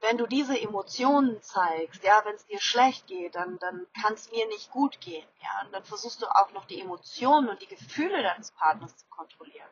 wenn 0.01 0.19
du 0.19 0.27
diese 0.27 0.59
Emotionen 0.59 1.43
zeigst, 1.43 2.03
ja, 2.05 2.25
wenn 2.25 2.35
es 2.35 2.47
dir 2.47 2.61
schlecht 2.61 3.07
geht, 3.07 3.35
dann, 3.35 3.59
dann 3.59 3.87
kann 4.01 4.15
es 4.15 4.31
mir 4.31 4.47
nicht 4.47 4.71
gut 4.71 5.01
gehen, 5.01 5.27
ja, 5.43 5.65
und 5.65 5.73
dann 5.73 5.85
versuchst 5.85 6.23
du 6.23 6.27
auch 6.27 6.53
noch 6.53 6.67
die 6.67 6.81
Emotionen 6.81 7.49
und 7.49 7.61
die 7.61 7.67
Gefühle 7.67 8.23
deines 8.23 8.53
Partners 8.53 8.97
zu 8.97 9.07
kontrollieren. 9.09 9.69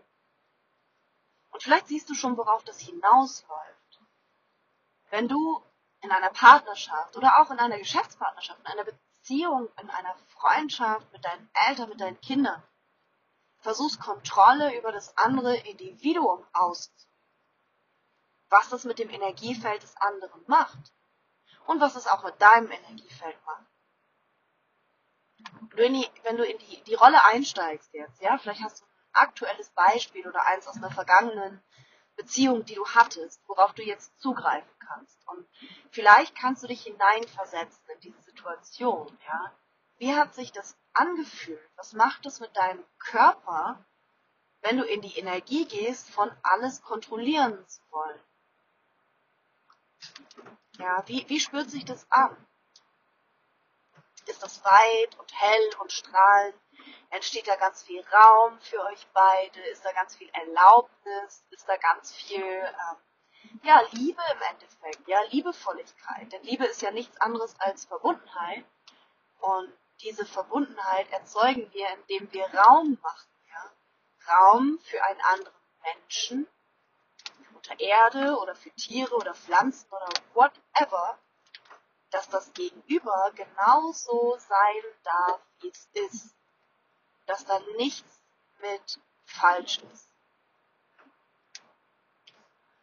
Und 1.51 1.63
vielleicht 1.63 1.89
siehst 1.89 2.11
du 2.11 2.15
schon, 2.15 2.37
worauf 2.37 2.65
das 2.65 2.79
hinausläuft. 2.81 4.01
Wenn 5.11 5.29
du 5.29 5.63
in 6.03 6.11
einer 6.11 6.31
Partnerschaft 6.31 7.17
oder 7.17 7.41
auch 7.41 7.51
in 7.51 7.59
einer 7.59 7.79
Geschäftspartnerschaft, 7.79 8.61
in 8.61 8.67
einer 8.67 8.85
Beziehung, 8.85 9.69
in 9.81 9.91
einer 9.91 10.15
Freundschaft 10.29 11.11
mit 11.13 11.25
deinen 11.25 11.49
Eltern, 11.69 11.89
mit 11.89 12.01
deinen 12.01 12.21
Kindern, 12.21 12.63
versuchst 13.61 14.01
Kontrolle 14.01 14.77
über 14.77 14.93
das 14.93 15.17
andere 15.17 15.57
Individuum 15.57 16.45
auszuüben, 16.53 17.06
was 18.49 18.69
das 18.69 18.85
mit 18.85 18.99
dem 18.99 19.11
Energiefeld 19.11 19.83
des 19.83 19.97
anderen 19.97 20.43
macht 20.47 20.93
und 21.67 21.81
was 21.81 21.97
es 21.97 22.07
auch 22.07 22.25
mit 22.25 22.41
deinem 22.41 22.71
Energiefeld 22.71 23.37
macht. 23.45 23.67
Wenn 25.75 26.37
du 26.37 26.45
in 26.45 26.59
die, 26.59 26.83
die 26.85 26.95
Rolle 26.95 27.23
einsteigst 27.25 27.93
jetzt, 27.93 28.23
ja, 28.23 28.39
vielleicht 28.39 28.63
hast 28.63 28.81
du 28.81 28.85
ein 28.85 29.27
aktuelles 29.27 29.71
Beispiel 29.71 30.27
oder 30.27 30.45
eins 30.47 30.67
aus 30.67 30.77
einer 30.77 30.91
vergangenen 30.91 31.63
Beziehung, 32.17 32.65
die 32.65 32.75
du 32.75 32.87
hattest, 32.87 33.47
worauf 33.47 33.75
du 33.75 33.83
jetzt 33.83 34.19
zugreifen 34.19 34.71
kannst. 34.79 35.27
Und 35.29 35.47
vielleicht 35.91 36.35
kannst 36.35 36.63
du 36.63 36.67
dich 36.67 36.83
hineinversetzen 36.83 37.85
in 37.95 38.01
diese 38.01 38.23
Situation, 38.23 39.19
ja. 39.27 39.53
Wie 39.99 40.15
hat 40.15 40.35
sich 40.35 40.53
das 40.53 40.77
angefühlt? 40.93 41.61
Was 41.77 41.95
macht 41.95 42.27
es 42.27 42.41
mit 42.41 42.55
deinem 42.57 42.85
Körper, 42.99 43.85
wenn 44.61 44.77
du 44.77 44.85
in 44.85 45.01
die 45.01 45.19
Energie 45.19 45.67
gehst, 45.67 46.11
von 46.11 46.31
alles 46.43 46.83
kontrollieren 46.83 47.67
zu 47.67 47.81
wollen? 47.91 48.21
Ja, 50.79 51.03
wie, 51.07 51.29
wie 51.29 51.41
spürt 51.41 51.71
sich 51.71 51.85
das 51.85 52.07
an? 52.11 52.37
Ist 54.27 54.43
das 54.43 54.65
weit 54.65 55.19
und 55.19 55.33
hell 55.41 55.71
und 55.81 55.93
strahlend? 55.93 56.59
Entsteht 57.11 57.47
da 57.47 57.57
ganz 57.57 57.83
viel 57.83 58.05
Raum 58.13 58.59
für 58.61 58.81
euch 58.85 59.07
beide? 59.13 59.61
Ist 59.69 59.85
da 59.85 59.93
ganz 59.93 60.17
viel 60.17 60.29
Erlaubnis? 60.31 61.45
Ist 61.51 61.69
da 61.69 61.77
ganz 61.77 62.13
viel, 62.15 62.43
ähm, 62.43 63.61
ja, 63.63 63.81
Liebe 63.93 64.21
im 64.35 64.43
Endeffekt, 64.51 65.07
ja, 65.07 65.23
Liebevolligkeit. 65.31 66.33
Denn 66.33 66.43
Liebe 66.43 66.67
ist 66.67 66.83
ja 66.83 66.91
nichts 66.91 67.19
anderes 67.21 67.59
als 67.61 67.85
Verbundenheit. 67.85 68.65
Und 69.39 69.73
diese 70.01 70.27
Verbundenheit 70.27 71.11
erzeugen 71.13 71.73
wir, 71.73 71.89
indem 71.91 72.33
wir 72.33 72.47
Raum 72.55 72.99
machen, 73.01 73.31
ja. 73.49 74.35
Raum 74.35 74.79
für 74.83 75.03
einen 75.05 75.21
anderen 75.21 75.55
Menschen, 75.83 76.49
unter 77.69 77.81
Erde 77.81 78.39
oder 78.39 78.55
für 78.55 78.71
Tiere 78.71 79.15
oder 79.15 79.35
Pflanzen 79.35 79.89
oder 79.91 80.09
whatever, 80.35 81.19
dass 82.11 82.29
das 82.29 82.53
Gegenüber 82.53 83.33
genauso 83.35 84.37
sein 84.39 84.83
darf, 85.03 85.41
wie 85.61 85.69
es 85.69 85.89
ist. 85.93 86.35
Dass 87.27 87.45
da 87.45 87.59
nichts 87.77 88.23
mit 88.61 89.01
falsch 89.25 89.79
ist. 89.93 90.09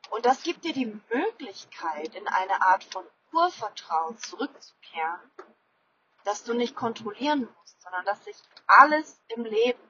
Und 0.10 0.26
das 0.26 0.44
gibt 0.44 0.64
dir 0.64 0.74
die 0.74 1.02
Möglichkeit, 1.10 2.14
in 2.14 2.28
eine 2.28 2.62
Art 2.62 2.84
von 2.84 3.06
Urvertrauen 3.32 4.18
zurückzukehren, 4.18 5.32
dass 6.24 6.44
du 6.44 6.54
nicht 6.54 6.76
kontrollieren 6.76 7.50
musst, 7.58 7.82
sondern 7.82 8.06
dass 8.06 8.24
sich 8.24 8.36
alles 8.68 9.20
im 9.30 9.46
Leben 9.46 9.82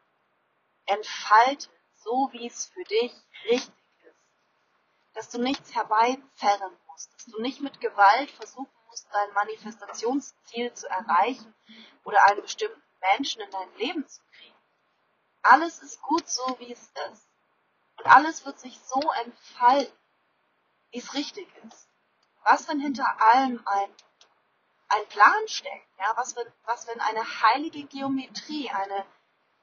entfaltet, 0.86 1.70
so 1.96 2.30
wie 2.32 2.48
es 2.48 2.68
für 2.68 2.84
dich 2.84 3.12
richtig 3.46 3.83
dass 5.14 5.30
du 5.30 5.40
nichts 5.40 5.74
herbeizerren 5.76 6.78
musst, 6.88 7.14
dass 7.14 7.26
du 7.26 7.42
nicht 7.42 7.62
mit 7.62 7.80
Gewalt 7.80 8.32
versuchen 8.32 8.72
musst, 8.90 9.08
dein 9.12 9.34
Manifestationsziel 9.34 10.74
zu 10.74 10.88
erreichen 10.90 11.54
oder 12.04 12.24
einen 12.26 12.42
bestimmten 12.42 12.82
Menschen 13.12 13.42
in 13.42 13.52
dein 13.52 13.76
Leben 13.78 14.08
zu 14.08 14.22
kriegen. 14.32 14.56
Alles 15.42 15.82
ist 15.82 16.02
gut 16.02 16.28
so, 16.28 16.56
wie 16.60 16.72
es 16.72 16.92
ist. 17.12 17.28
Und 17.98 18.08
alles 18.08 18.46
wird 18.46 18.60
sich 18.60 18.80
so 18.80 19.02
entfalten, 19.24 19.98
wie 20.92 21.00
es 21.00 21.14
richtig 21.14 21.48
ist. 21.68 21.88
Was, 22.44 22.68
wenn 22.68 22.80
hinter 22.80 23.22
allem 23.22 23.62
ein, 23.66 23.90
ein 24.90 25.08
Plan 25.10 25.48
steckt? 25.48 25.88
Ja, 26.00 26.14
was, 26.16 26.36
wenn, 26.36 26.48
was, 26.66 26.88
wenn 26.88 27.00
eine 27.00 27.42
heilige 27.42 27.84
Geometrie, 27.84 28.70
eine 28.70 29.06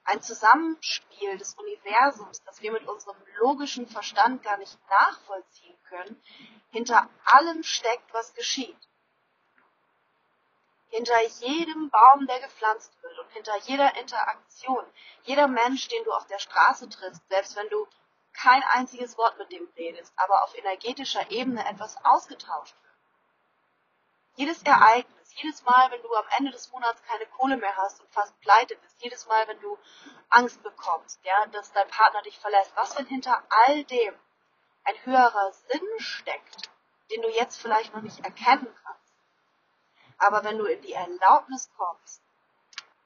ein 0.04 0.22
Zusammenspiel 0.22 1.38
des 1.38 1.54
Universums, 1.54 2.42
das 2.44 2.60
wir 2.62 2.72
mit 2.72 2.86
unserem 2.88 3.16
logischen 3.38 3.86
Verstand 3.86 4.42
gar 4.42 4.56
nicht 4.58 4.78
nachvollziehen 4.88 5.76
können, 5.88 6.22
hinter 6.70 7.08
allem 7.24 7.62
steckt, 7.62 8.12
was 8.12 8.34
geschieht. 8.34 8.78
Hinter 10.88 11.22
jedem 11.40 11.90
Baum, 11.90 12.26
der 12.26 12.40
gepflanzt 12.40 12.92
wird 13.02 13.16
und 13.18 13.30
hinter 13.30 13.56
jeder 13.58 13.96
Interaktion, 13.96 14.84
jeder 15.22 15.46
Mensch, 15.46 15.86
den 15.88 16.02
du 16.04 16.12
auf 16.12 16.26
der 16.26 16.40
Straße 16.40 16.88
triffst, 16.88 17.22
selbst 17.28 17.54
wenn 17.56 17.68
du 17.68 17.86
kein 18.32 18.62
einziges 18.64 19.16
Wort 19.18 19.38
mit 19.38 19.52
dem 19.52 19.68
redest, 19.76 20.12
aber 20.16 20.42
auf 20.42 20.56
energetischer 20.56 21.30
Ebene 21.30 21.64
etwas 21.68 21.96
ausgetauscht 22.04 22.74
wird. 22.82 22.94
Jedes 24.36 24.62
Ereignis, 24.62 25.19
jedes 25.34 25.62
Mal, 25.64 25.90
wenn 25.90 26.02
du 26.02 26.14
am 26.14 26.26
Ende 26.38 26.50
des 26.50 26.70
Monats 26.72 27.02
keine 27.02 27.26
Kohle 27.26 27.56
mehr 27.56 27.76
hast 27.76 28.00
und 28.00 28.12
fast 28.12 28.38
pleite 28.40 28.76
bist, 28.76 29.02
jedes 29.02 29.26
Mal, 29.26 29.46
wenn 29.48 29.60
du 29.60 29.78
Angst 30.28 30.62
bekommst, 30.62 31.20
ja, 31.24 31.46
dass 31.46 31.72
dein 31.72 31.88
Partner 31.88 32.22
dich 32.22 32.38
verlässt, 32.38 32.72
was 32.76 32.96
wenn 32.98 33.06
hinter 33.06 33.42
all 33.48 33.84
dem 33.84 34.14
ein 34.84 34.94
höherer 35.04 35.52
Sinn 35.52 35.88
steckt, 35.98 36.70
den 37.10 37.22
du 37.22 37.28
jetzt 37.28 37.60
vielleicht 37.60 37.94
noch 37.94 38.02
nicht 38.02 38.24
erkennen 38.24 38.74
kannst. 38.84 39.14
Aber 40.18 40.44
wenn 40.44 40.58
du 40.58 40.64
in 40.64 40.82
die 40.82 40.92
Erlaubnis 40.92 41.70
kommst, 41.76 42.22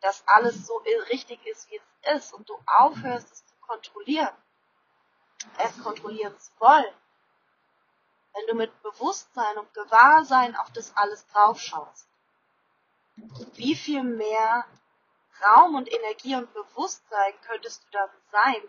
dass 0.01 0.27
alles 0.27 0.67
so 0.67 0.77
richtig 1.11 1.45
ist, 1.47 1.71
wie 1.71 1.81
es 2.05 2.17
ist 2.17 2.35
und 2.35 2.49
du 2.49 2.59
aufhörst, 2.67 3.33
es 3.33 3.47
zu 3.47 3.55
kontrollieren, 3.67 4.35
es 5.59 5.83
kontrollieren 5.83 6.39
zu 6.39 6.53
wollen, 6.59 6.95
wenn 8.35 8.47
du 8.49 8.55
mit 8.55 8.83
Bewusstsein 8.83 9.59
und 9.59 9.73
Gewahrsein 9.73 10.57
auf 10.57 10.71
das 10.73 10.95
alles 10.97 11.27
draufschaust, 11.29 12.09
wie 13.55 13.75
viel 13.75 14.03
mehr 14.03 14.65
Raum 15.43 15.75
und 15.75 15.93
Energie 15.93 16.37
und 16.37 16.53
Bewusstsein 16.53 17.33
könntest 17.43 17.85
du 17.85 17.91
dann 17.91 18.11
sein, 18.31 18.63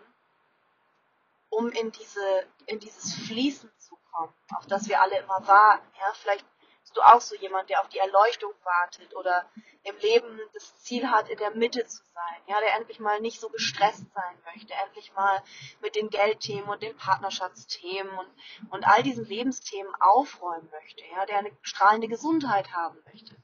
um 1.48 1.70
in 1.70 1.92
diese, 1.92 2.46
in 2.66 2.80
dieses 2.80 3.14
Fließen 3.26 3.70
zu 3.78 3.96
kommen, 4.12 4.34
auf 4.56 4.66
das 4.66 4.88
wir 4.88 5.00
alle 5.00 5.18
immer 5.18 5.46
warten. 5.46 5.86
Ja, 5.98 6.12
vielleicht 6.14 6.44
bist 6.82 6.96
du 6.96 7.00
auch 7.02 7.20
so 7.20 7.34
jemand, 7.36 7.70
der 7.70 7.80
auf 7.80 7.88
die 7.88 7.98
Erleuchtung 7.98 8.52
wartet 8.62 9.14
oder 9.14 9.48
im 9.84 9.96
Leben 9.98 10.40
das 10.52 10.76
Ziel 10.82 11.08
hat, 11.08 11.28
in 11.28 11.38
der 11.38 11.52
Mitte 11.52 11.86
zu 11.86 12.02
sein, 12.02 12.42
ja, 12.46 12.60
der 12.60 12.74
endlich 12.74 12.98
mal 12.98 13.20
nicht 13.20 13.40
so 13.40 13.48
gestresst 13.48 14.04
sein 14.12 14.42
möchte, 14.44 14.74
endlich 14.74 15.12
mal 15.14 15.42
mit 15.80 15.94
den 15.94 16.10
Geldthemen 16.10 16.68
und 16.68 16.82
den 16.82 16.96
Partnerschaftsthemen 16.96 18.18
und, 18.18 18.28
und 18.70 18.84
all 18.84 19.02
diesen 19.02 19.24
Lebensthemen 19.24 19.94
aufräumen 20.00 20.68
möchte, 20.70 21.04
ja, 21.12 21.24
der 21.26 21.38
eine 21.38 21.56
strahlende 21.62 22.08
Gesundheit 22.08 22.72
haben 22.72 22.98
möchte 23.04 23.36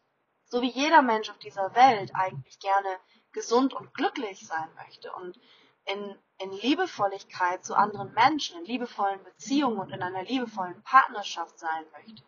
so 0.52 0.60
wie 0.60 0.70
jeder 0.70 1.00
Mensch 1.00 1.30
auf 1.30 1.38
dieser 1.38 1.74
Welt 1.74 2.14
eigentlich 2.14 2.58
gerne 2.58 3.00
gesund 3.32 3.72
und 3.72 3.94
glücklich 3.94 4.46
sein 4.46 4.68
möchte 4.74 5.10
und 5.14 5.40
in, 5.86 6.18
in 6.36 6.52
Liebevolligkeit 6.52 7.64
zu 7.64 7.74
anderen 7.74 8.12
Menschen, 8.12 8.58
in 8.58 8.66
liebevollen 8.66 9.24
Beziehungen 9.24 9.78
und 9.78 9.90
in 9.92 10.02
einer 10.02 10.22
liebevollen 10.24 10.82
Partnerschaft 10.82 11.58
sein 11.58 11.86
möchte. 11.92 12.22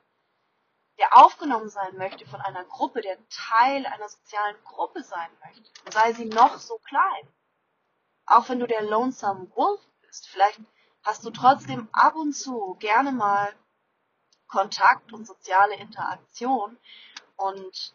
der 0.97 1.15
aufgenommen 1.19 1.69
sein 1.69 1.99
möchte 1.99 2.25
von 2.25 2.41
einer 2.41 2.65
Gruppe, 2.65 3.03
der 3.03 3.19
Teil 3.29 3.85
einer 3.85 4.09
sozialen 4.09 4.57
Gruppe 4.65 5.03
sein 5.03 5.31
möchte, 5.45 5.71
sei 5.93 6.15
sie 6.15 6.25
noch 6.25 6.57
so 6.57 6.79
klein. 6.79 7.29
Auch 8.25 8.49
wenn 8.49 8.59
du 8.59 8.67
der 8.67 8.85
Lonesome 8.85 9.55
Wolf 9.55 9.87
bist, 10.01 10.29
vielleicht 10.29 10.61
hast 11.03 11.27
du 11.27 11.31
trotzdem 11.31 11.91
ab 11.93 12.15
und 12.15 12.33
zu 12.33 12.77
gerne 12.79 13.13
mal 13.13 13.55
Kontakt 14.47 15.13
und 15.13 15.27
soziale 15.27 15.75
Interaktion 15.77 16.79
und 17.37 17.95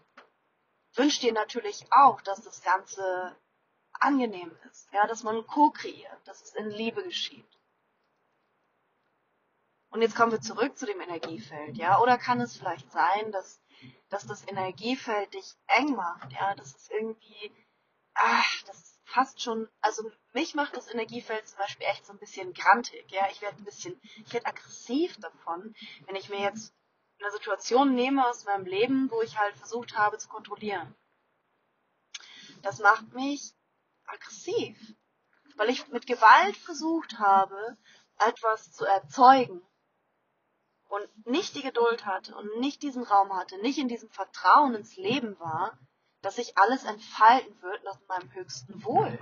wünscht 0.99 1.23
dir 1.23 1.31
natürlich 1.31 1.85
auch, 1.91 2.21
dass 2.21 2.41
das 2.41 2.61
Ganze 2.61 3.35
angenehm 3.93 4.55
ist, 4.69 4.91
ja, 4.91 5.07
dass 5.07 5.23
man 5.23 5.47
co-kreiert, 5.47 6.27
dass 6.27 6.41
es 6.41 6.53
in 6.55 6.69
Liebe 6.69 7.03
geschieht. 7.03 7.47
Und 9.91 10.01
jetzt 10.01 10.15
kommen 10.15 10.31
wir 10.31 10.41
zurück 10.41 10.77
zu 10.77 10.85
dem 10.85 11.01
Energiefeld, 11.01 11.77
ja, 11.77 11.99
oder 12.01 12.17
kann 12.17 12.41
es 12.41 12.57
vielleicht 12.57 12.91
sein, 12.91 13.31
dass, 13.31 13.61
dass 14.09 14.27
das 14.27 14.47
Energiefeld 14.47 15.33
dich 15.33 15.55
eng 15.67 15.95
macht, 15.95 16.31
ja, 16.33 16.53
dass 16.55 16.75
es 16.75 16.89
irgendwie, 16.89 17.51
ach, 18.13 18.63
das 18.67 18.77
ist 18.77 18.99
fast 19.05 19.41
schon, 19.41 19.67
also 19.81 20.11
mich 20.33 20.53
macht 20.53 20.75
das 20.75 20.91
Energiefeld 20.93 21.47
zum 21.47 21.57
Beispiel 21.57 21.87
echt 21.87 22.05
so 22.05 22.13
ein 22.13 22.19
bisschen 22.19 22.53
grantig, 22.53 23.09
ja, 23.09 23.27
ich 23.31 23.41
werde 23.41 23.57
ein 23.57 23.65
bisschen, 23.65 23.99
ich 24.25 24.33
werde 24.33 24.45
aggressiv 24.45 25.17
davon, 25.17 25.73
wenn 26.05 26.15
ich 26.15 26.29
mir 26.29 26.41
jetzt 26.41 26.73
eine 27.19 27.31
Situation 27.31 27.95
nehme 27.95 28.27
aus 28.27 28.45
meinem 28.45 28.65
Leben, 28.65 29.11
wo 29.11 29.21
ich 29.21 29.37
halt 29.37 29.55
versucht 29.55 29.97
habe 29.97 30.17
zu 30.17 30.29
kontrollieren. 30.29 30.95
Das 32.61 32.79
macht 32.79 33.13
mich 33.13 33.53
aggressiv, 34.05 34.77
weil 35.55 35.69
ich 35.69 35.87
mit 35.87 36.07
Gewalt 36.07 36.57
versucht 36.57 37.19
habe, 37.19 37.77
etwas 38.17 38.71
zu 38.71 38.85
erzeugen 38.85 39.61
und 40.89 41.27
nicht 41.27 41.55
die 41.55 41.61
Geduld 41.61 42.05
hatte 42.05 42.35
und 42.35 42.59
nicht 42.59 42.81
diesen 42.83 43.03
Raum 43.03 43.33
hatte, 43.33 43.57
nicht 43.59 43.77
in 43.77 43.87
diesem 43.87 44.09
Vertrauen 44.09 44.75
ins 44.75 44.97
Leben 44.97 45.39
war, 45.39 45.77
dass 46.21 46.35
sich 46.35 46.57
alles 46.57 46.83
entfalten 46.83 47.61
wird 47.61 47.83
nach 47.83 47.99
meinem 48.07 48.33
höchsten 48.33 48.83
Wohl. 48.83 49.17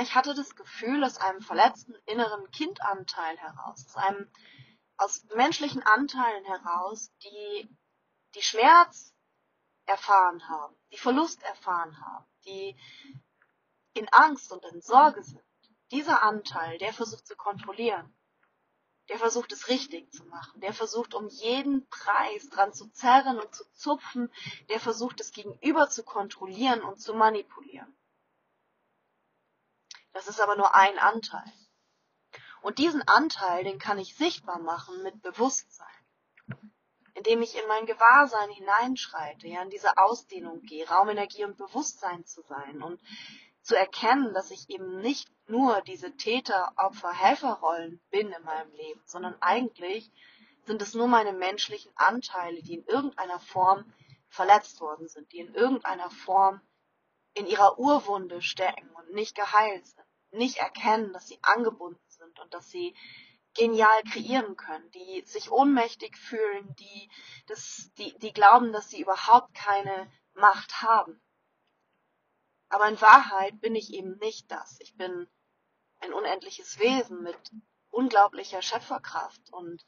Ich 0.00 0.14
hatte 0.14 0.34
das 0.34 0.54
Gefühl, 0.54 1.02
aus 1.02 1.18
einem 1.18 1.40
verletzten 1.40 1.94
inneren 2.06 2.50
Kindanteil 2.50 3.36
heraus, 3.38 3.86
aus 3.86 3.96
einem, 3.96 4.30
aus 4.98 5.24
menschlichen 5.34 5.82
Anteilen 5.82 6.44
heraus, 6.44 7.10
die, 7.22 7.68
die 8.34 8.42
Schmerz 8.42 9.14
erfahren 9.86 10.46
haben, 10.48 10.76
die 10.92 10.98
Verlust 10.98 11.42
erfahren 11.44 11.98
haben, 12.00 12.26
die 12.44 12.76
in 13.94 14.08
Angst 14.10 14.52
und 14.52 14.64
in 14.66 14.82
Sorge 14.82 15.22
sind. 15.22 15.42
Dieser 15.90 16.22
Anteil, 16.22 16.76
der 16.78 16.92
versucht 16.92 17.26
zu 17.26 17.34
kontrollieren, 17.36 18.14
der 19.08 19.18
versucht 19.18 19.52
es 19.52 19.68
richtig 19.68 20.12
zu 20.12 20.24
machen, 20.26 20.60
der 20.60 20.74
versucht 20.74 21.14
um 21.14 21.28
jeden 21.28 21.88
Preis 21.88 22.50
dran 22.50 22.74
zu 22.74 22.90
zerren 22.90 23.40
und 23.40 23.54
zu 23.54 23.64
zupfen, 23.72 24.30
der 24.68 24.80
versucht 24.80 25.20
das 25.20 25.32
Gegenüber 25.32 25.88
zu 25.88 26.04
kontrollieren 26.04 26.82
und 26.82 27.00
zu 27.00 27.14
manipulieren. 27.14 27.96
Das 30.12 30.28
ist 30.28 30.40
aber 30.40 30.56
nur 30.56 30.74
ein 30.74 30.98
Anteil. 30.98 31.52
Und 32.62 32.78
diesen 32.78 33.02
Anteil, 33.06 33.64
den 33.64 33.78
kann 33.78 33.98
ich 33.98 34.16
sichtbar 34.16 34.58
machen 34.58 35.02
mit 35.02 35.22
Bewusstsein. 35.22 35.86
Indem 37.14 37.42
ich 37.42 37.56
in 37.56 37.66
mein 37.68 37.86
Gewahrsein 37.86 38.50
hineinschreite, 38.50 39.48
ja, 39.48 39.62
in 39.62 39.70
diese 39.70 39.96
Ausdehnung 39.98 40.62
gehe, 40.62 40.88
Raumenergie 40.88 41.44
und 41.44 41.56
Bewusstsein 41.56 42.24
zu 42.24 42.42
sein 42.42 42.82
und 42.82 43.00
zu 43.62 43.76
erkennen, 43.76 44.32
dass 44.34 44.50
ich 44.50 44.70
eben 44.70 45.00
nicht 45.00 45.28
nur 45.48 45.80
diese 45.82 46.16
Täter, 46.16 46.72
Opfer, 46.76 47.12
Helferrollen 47.12 48.00
bin 48.10 48.30
in 48.32 48.44
meinem 48.44 48.72
Leben, 48.72 49.02
sondern 49.04 49.36
eigentlich 49.40 50.10
sind 50.64 50.80
es 50.80 50.94
nur 50.94 51.08
meine 51.08 51.32
menschlichen 51.32 51.92
Anteile, 51.96 52.62
die 52.62 52.74
in 52.74 52.84
irgendeiner 52.84 53.40
Form 53.40 53.92
verletzt 54.28 54.80
worden 54.80 55.08
sind, 55.08 55.32
die 55.32 55.38
in 55.38 55.54
irgendeiner 55.54 56.10
Form 56.10 56.60
in 57.34 57.46
ihrer 57.46 57.78
Urwunde 57.78 58.42
stecken 58.42 58.90
und 58.90 59.12
nicht 59.12 59.34
geheilt 59.34 59.86
sind, 59.86 60.06
nicht 60.30 60.58
erkennen, 60.58 61.12
dass 61.12 61.26
sie 61.26 61.38
angebunden 61.42 62.00
und 62.40 62.54
dass 62.54 62.68
sie 62.70 62.94
genial 63.54 64.02
kreieren 64.04 64.56
können, 64.56 64.90
die 64.92 65.22
sich 65.26 65.50
ohnmächtig 65.50 66.16
fühlen, 66.16 66.74
die, 66.76 67.10
das, 67.46 67.90
die, 67.98 68.16
die 68.18 68.32
glauben, 68.32 68.72
dass 68.72 68.90
sie 68.90 69.00
überhaupt 69.00 69.54
keine 69.54 70.10
Macht 70.34 70.82
haben. 70.82 71.20
Aber 72.68 72.88
in 72.88 73.00
Wahrheit 73.00 73.60
bin 73.60 73.74
ich 73.74 73.92
eben 73.92 74.18
nicht 74.18 74.50
das. 74.50 74.78
Ich 74.80 74.96
bin 74.96 75.28
ein 76.00 76.12
unendliches 76.12 76.78
Wesen 76.78 77.22
mit 77.22 77.52
unglaublicher 77.90 78.62
Schöpferkraft 78.62 79.52
und 79.52 79.84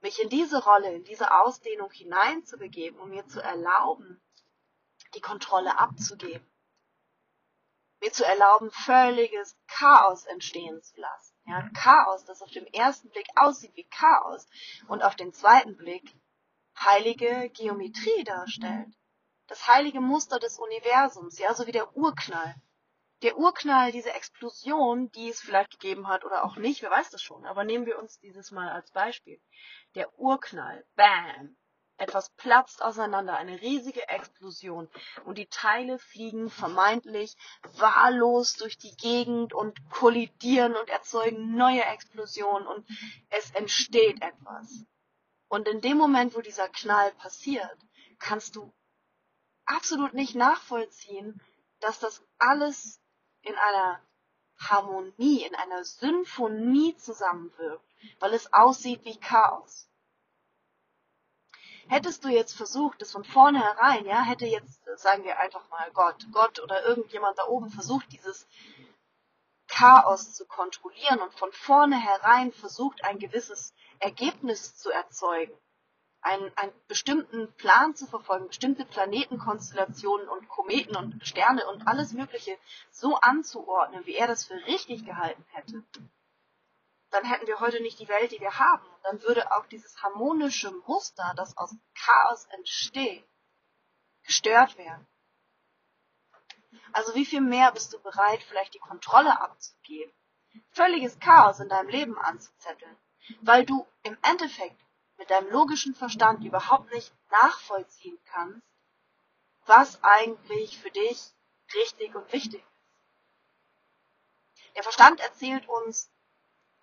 mich 0.00 0.20
in 0.20 0.28
diese 0.28 0.62
Rolle, 0.62 0.92
in 0.92 1.04
diese 1.04 1.32
Ausdehnung 1.32 1.90
hineinzubegeben 1.90 2.98
und 3.00 3.10
mir 3.10 3.26
zu 3.26 3.40
erlauben, 3.40 4.20
die 5.14 5.20
Kontrolle 5.20 5.78
abzugeben. 5.78 6.46
Mir 8.00 8.12
zu 8.12 8.24
erlauben, 8.24 8.70
völliges 8.70 9.56
Chaos 9.66 10.24
entstehen 10.26 10.82
zu 10.82 11.00
lassen. 11.00 11.37
Ja, 11.48 11.68
Chaos, 11.74 12.24
das 12.24 12.42
auf 12.42 12.50
dem 12.50 12.66
ersten 12.66 13.08
Blick 13.10 13.26
aussieht 13.34 13.74
wie 13.74 13.88
Chaos 13.88 14.46
und 14.86 15.02
auf 15.02 15.16
den 15.16 15.32
zweiten 15.32 15.76
Blick 15.76 16.14
heilige 16.76 17.50
Geometrie 17.50 18.24
darstellt 18.24 18.94
das 19.48 19.66
heilige 19.66 20.00
Muster 20.00 20.38
des 20.38 20.58
Universums, 20.58 21.38
ja, 21.38 21.52
so 21.54 21.66
wie 21.66 21.72
der 21.72 21.96
Urknall. 21.96 22.54
Der 23.22 23.36
Urknall, 23.36 23.90
diese 23.90 24.12
Explosion, 24.12 25.10
die 25.10 25.30
es 25.30 25.40
vielleicht 25.40 25.72
gegeben 25.72 26.06
hat 26.06 26.24
oder 26.24 26.44
auch 26.44 26.56
nicht, 26.56 26.82
wer 26.82 26.90
weiß 26.90 27.10
das 27.10 27.22
schon, 27.22 27.44
aber 27.46 27.64
nehmen 27.64 27.86
wir 27.86 27.98
uns 27.98 28.20
dieses 28.20 28.52
Mal 28.52 28.68
als 28.68 28.92
Beispiel. 28.92 29.40
Der 29.96 30.16
Urknall, 30.18 30.84
bam, 30.94 31.56
etwas 31.98 32.30
platzt 32.30 32.80
auseinander, 32.82 33.36
eine 33.36 33.60
riesige 33.60 34.08
Explosion 34.08 34.88
und 35.24 35.36
die 35.36 35.46
Teile 35.46 35.98
fliegen 35.98 36.48
vermeintlich 36.48 37.36
wahllos 37.76 38.54
durch 38.54 38.78
die 38.78 38.96
Gegend 38.96 39.52
und 39.52 39.78
kollidieren 39.90 40.76
und 40.76 40.88
erzeugen 40.88 41.56
neue 41.56 41.84
Explosionen 41.84 42.66
und 42.66 42.86
es 43.30 43.50
entsteht 43.50 44.22
etwas. 44.22 44.84
Und 45.48 45.66
in 45.66 45.80
dem 45.80 45.96
Moment, 45.96 46.36
wo 46.36 46.40
dieser 46.40 46.68
Knall 46.68 47.10
passiert, 47.12 47.76
kannst 48.18 48.56
du 48.56 48.72
absolut 49.64 50.14
nicht 50.14 50.34
nachvollziehen, 50.34 51.40
dass 51.80 51.98
das 51.98 52.22
alles 52.38 53.00
in 53.42 53.54
einer 53.54 54.00
Harmonie, 54.58 55.44
in 55.44 55.54
einer 55.54 55.84
Symphonie 55.84 56.96
zusammenwirkt, 56.96 57.84
weil 58.18 58.34
es 58.34 58.52
aussieht 58.52 59.04
wie 59.04 59.18
Chaos. 59.18 59.88
Hättest 61.88 62.22
du 62.22 62.28
jetzt 62.28 62.54
versucht, 62.54 63.00
es 63.00 63.12
von 63.12 63.24
vornherein, 63.24 64.04
ja, 64.04 64.22
hätte 64.22 64.44
jetzt, 64.44 64.84
sagen 64.96 65.24
wir 65.24 65.38
einfach 65.38 65.68
mal 65.70 65.90
Gott, 65.92 66.26
Gott 66.32 66.60
oder 66.60 66.84
irgendjemand 66.84 67.38
da 67.38 67.46
oben 67.46 67.70
versucht, 67.70 68.12
dieses 68.12 68.46
Chaos 69.68 70.34
zu 70.34 70.46
kontrollieren 70.46 71.20
und 71.20 71.32
von 71.34 71.50
vornherein 71.52 72.52
versucht, 72.52 73.04
ein 73.04 73.18
gewisses 73.18 73.74
Ergebnis 74.00 74.76
zu 74.76 74.90
erzeugen, 74.90 75.56
einen, 76.20 76.52
einen 76.56 76.72
bestimmten 76.88 77.52
Plan 77.54 77.94
zu 77.94 78.06
verfolgen, 78.06 78.48
bestimmte 78.48 78.84
Planetenkonstellationen 78.84 80.28
und 80.28 80.48
Kometen 80.48 80.96
und 80.96 81.26
Sterne 81.26 81.66
und 81.68 81.86
alles 81.86 82.12
Mögliche 82.12 82.58
so 82.90 83.16
anzuordnen, 83.16 84.04
wie 84.04 84.14
er 84.14 84.26
das 84.26 84.44
für 84.44 84.66
richtig 84.66 85.06
gehalten 85.06 85.44
hätte, 85.52 85.84
dann 87.10 87.24
hätten 87.24 87.46
wir 87.46 87.60
heute 87.60 87.80
nicht 87.80 87.98
die 87.98 88.08
Welt, 88.08 88.32
die 88.32 88.40
wir 88.40 88.58
haben. 88.58 88.86
Dann 89.02 89.22
würde 89.22 89.52
auch 89.52 89.66
dieses 89.66 90.02
harmonische 90.02 90.70
Muster, 90.86 91.32
das 91.36 91.56
aus 91.56 91.74
Chaos 91.94 92.46
entsteht, 92.50 93.26
gestört 94.24 94.76
werden. 94.76 95.06
Also 96.92 97.14
wie 97.14 97.24
viel 97.24 97.40
mehr 97.40 97.72
bist 97.72 97.92
du 97.92 97.98
bereit, 98.00 98.42
vielleicht 98.42 98.74
die 98.74 98.78
Kontrolle 98.78 99.40
abzugeben, 99.40 100.12
völliges 100.72 101.18
Chaos 101.18 101.60
in 101.60 101.68
deinem 101.68 101.88
Leben 101.88 102.18
anzuzetteln, 102.18 102.96
weil 103.40 103.64
du 103.64 103.86
im 104.02 104.16
Endeffekt 104.22 104.80
mit 105.16 105.30
deinem 105.30 105.50
logischen 105.50 105.94
Verstand 105.94 106.44
überhaupt 106.44 106.92
nicht 106.92 107.12
nachvollziehen 107.30 108.18
kannst, 108.26 108.62
was 109.66 110.02
eigentlich 110.02 110.78
für 110.78 110.90
dich 110.90 111.32
richtig 111.74 112.14
und 112.14 112.32
wichtig 112.32 112.62
ist. 112.62 112.68
Der 114.76 114.82
Verstand 114.82 115.20
erzählt 115.20 115.68
uns 115.68 116.10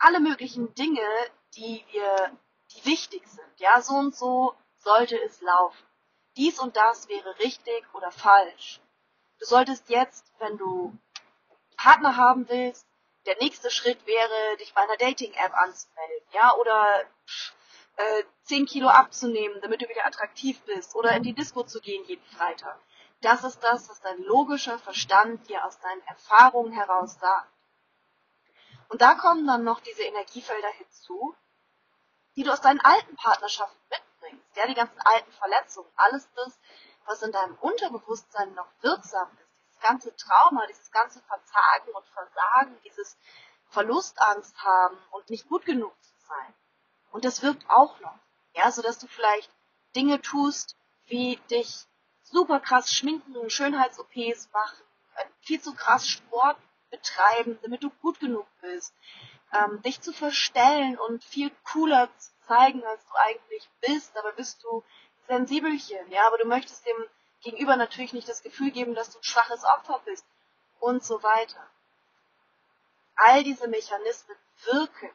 alle 0.05 0.19
möglichen 0.19 0.71
Dinge, 0.75 1.07
die 1.55 1.83
wir, 1.91 2.37
die 2.71 2.85
wichtig 2.85 3.27
sind. 3.27 3.51
Ja, 3.57 3.81
so 3.81 3.95
und 3.95 4.15
so 4.15 4.53
sollte 4.77 5.17
es 5.23 5.41
laufen. 5.41 5.83
Dies 6.37 6.59
und 6.59 6.77
das 6.77 7.09
wäre 7.09 7.39
richtig 7.39 7.83
oder 7.93 8.11
falsch. 8.11 8.81
Du 9.39 9.45
solltest 9.45 9.89
jetzt, 9.89 10.31
wenn 10.37 10.57
du 10.57 10.95
Partner 11.75 12.15
haben 12.17 12.47
willst, 12.49 12.85
der 13.25 13.35
nächste 13.41 13.71
Schritt 13.71 14.05
wäre, 14.05 14.57
dich 14.59 14.75
bei 14.75 14.81
einer 14.81 14.97
Dating-App 14.97 15.53
anzumelden, 15.55 16.27
ja, 16.33 16.53
oder 16.55 17.01
äh, 17.95 18.23
10 18.43 18.67
Kilo 18.67 18.89
abzunehmen, 18.89 19.59
damit 19.61 19.81
du 19.81 19.89
wieder 19.89 20.05
attraktiv 20.05 20.61
bist 20.65 20.93
oder 20.93 21.15
in 21.15 21.23
die 21.23 21.33
Disco 21.33 21.63
zu 21.63 21.81
gehen 21.81 22.05
jeden 22.05 22.25
Freitag. 22.27 22.79
Das 23.21 23.43
ist 23.43 23.63
das, 23.63 23.89
was 23.89 24.01
dein 24.01 24.21
logischer 24.21 24.77
Verstand 24.77 25.49
dir 25.49 25.65
aus 25.65 25.79
deinen 25.79 26.01
Erfahrungen 26.03 26.73
heraus 26.73 27.17
sagt. 27.19 27.54
Und 28.95 29.01
da 29.01 29.15
kommen 29.15 29.45
dann 29.45 29.65
noch 29.65 29.81
diese 29.81 30.03
Energiefelder 30.03 30.69
hinzu, 30.69 31.35
die 32.37 32.43
du 32.43 32.53
aus 32.53 32.61
deinen 32.61 32.79
alten 32.79 33.13
Partnerschaften 33.17 33.77
mitnimmst 33.89 34.19
bringst, 34.21 34.55
ja, 34.55 34.67
die 34.67 34.73
ganzen 34.73 35.01
alten 35.01 35.29
Verletzungen, 35.33 35.91
alles 35.97 36.29
das, 36.33 36.57
was 37.03 37.21
in 37.21 37.33
deinem 37.33 37.55
Unterbewusstsein 37.55 38.53
noch 38.53 38.69
wirksam 38.79 39.27
ist, 39.33 39.49
dieses 39.65 39.79
ganze 39.81 40.15
Trauma, 40.15 40.65
dieses 40.67 40.89
ganze 40.91 41.19
Verzagen 41.23 41.91
und 41.93 42.05
Versagen, 42.05 42.77
dieses 42.85 43.17
Verlustangst 43.67 44.57
haben 44.63 44.97
und 45.11 45.29
nicht 45.29 45.49
gut 45.49 45.65
genug 45.65 45.93
zu 46.01 46.13
sein. 46.29 46.53
Und 47.11 47.25
das 47.25 47.41
wirkt 47.41 47.69
auch 47.69 47.99
noch, 47.99 48.17
ja, 48.53 48.71
so 48.71 48.81
dass 48.81 48.97
du 48.97 49.07
vielleicht 49.07 49.51
Dinge 49.93 50.21
tust, 50.21 50.77
wie 51.07 51.35
dich 51.49 51.85
super 52.23 52.61
krass 52.61 52.93
schminken, 52.93 53.49
Schönheits-OPs 53.49 54.53
machen, 54.53 54.85
äh, 55.15 55.25
viel 55.41 55.59
zu 55.59 55.75
krass 55.75 56.07
Sport 56.07 56.55
betreiben, 56.95 57.59
damit 57.61 57.83
du 57.83 57.89
gut 58.01 58.19
genug 58.19 58.47
bist, 58.61 58.93
ähm, 59.53 59.81
dich 59.81 60.01
zu 60.01 60.13
verstellen 60.13 60.97
und 60.97 61.23
viel 61.23 61.51
cooler 61.71 62.09
zu 62.17 62.31
zeigen, 62.47 62.83
als 62.83 63.05
du 63.05 63.13
eigentlich 63.15 63.69
bist, 63.81 64.17
aber 64.17 64.31
bist 64.33 64.63
du 64.63 64.83
sensibelchen, 65.27 66.11
ja, 66.11 66.27
aber 66.27 66.37
du 66.37 66.45
möchtest 66.45 66.85
dem 66.85 67.03
Gegenüber 67.41 67.75
natürlich 67.75 68.13
nicht 68.13 68.29
das 68.29 68.43
Gefühl 68.43 68.71
geben, 68.71 68.95
dass 68.95 69.11
du 69.11 69.19
ein 69.19 69.23
schwaches 69.23 69.63
Opfer 69.63 70.01
bist 70.05 70.25
und 70.79 71.03
so 71.03 71.21
weiter. 71.23 71.61
All 73.15 73.43
diese 73.43 73.67
Mechanismen 73.67 74.37
wirken. 74.65 75.09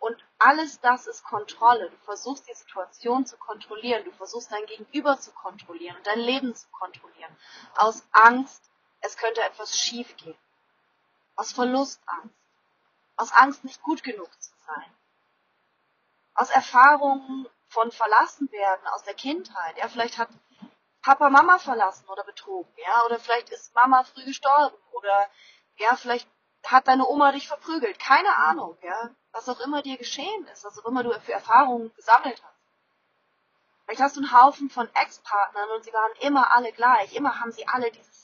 Und 0.00 0.16
alles 0.38 0.80
das 0.80 1.06
ist 1.06 1.24
Kontrolle. 1.24 1.90
Du 1.90 1.96
versuchst 2.04 2.48
die 2.48 2.54
Situation 2.54 3.26
zu 3.26 3.36
kontrollieren, 3.36 4.04
du 4.04 4.12
versuchst 4.12 4.52
dein 4.52 4.66
Gegenüber 4.66 5.18
zu 5.18 5.32
kontrollieren 5.32 5.96
und 5.96 6.06
dein 6.06 6.20
Leben 6.20 6.54
zu 6.54 6.68
kontrollieren. 6.70 7.34
Aus 7.76 8.06
Angst, 8.12 8.62
es 9.00 9.16
könnte 9.16 9.42
etwas 9.42 9.78
schiefgehen. 9.78 10.38
Aus 11.36 11.52
Verlustangst. 11.52 12.34
Aus 13.16 13.32
Angst, 13.32 13.64
nicht 13.64 13.82
gut 13.82 14.02
genug 14.02 14.30
zu 14.42 14.52
sein. 14.66 14.94
Aus 16.34 16.50
Erfahrungen 16.50 17.48
von 17.68 17.90
verlassen 17.90 18.50
werden 18.52 18.86
aus 18.88 19.02
der 19.04 19.14
Kindheit. 19.14 19.76
Ja, 19.78 19.88
vielleicht 19.88 20.18
hat 20.18 20.28
Papa 21.02 21.30
Mama 21.30 21.58
verlassen 21.58 22.08
oder 22.08 22.24
betrogen, 22.24 22.72
ja, 22.76 23.04
oder 23.04 23.20
vielleicht 23.20 23.50
ist 23.50 23.74
Mama 23.74 24.02
früh 24.02 24.24
gestorben 24.24 24.76
oder 24.90 25.28
ja, 25.76 25.94
vielleicht 25.94 26.28
hat 26.64 26.88
deine 26.88 27.06
Oma 27.06 27.32
dich 27.32 27.46
verprügelt. 27.46 27.98
Keine 27.98 28.34
Ahnung, 28.36 28.76
ja, 28.82 29.10
was 29.30 29.48
auch 29.48 29.60
immer 29.60 29.82
dir 29.82 29.98
geschehen 29.98 30.48
ist, 30.48 30.64
was 30.64 30.78
auch 30.78 30.86
immer 30.86 31.04
du 31.04 31.12
für 31.20 31.32
Erfahrungen 31.32 31.94
gesammelt 31.94 32.42
hast. 32.42 32.56
Vielleicht 33.84 34.00
hast 34.00 34.16
du 34.16 34.20
einen 34.20 34.32
Haufen 34.32 34.68
von 34.68 34.88
Ex-Partnern 34.94 35.70
und 35.70 35.84
sie 35.84 35.92
waren 35.92 36.12
immer 36.22 36.56
alle 36.56 36.72
gleich. 36.72 37.14
Immer 37.14 37.38
haben 37.38 37.52
sie 37.52 37.68
alle 37.68 37.92
dieses 37.92 38.15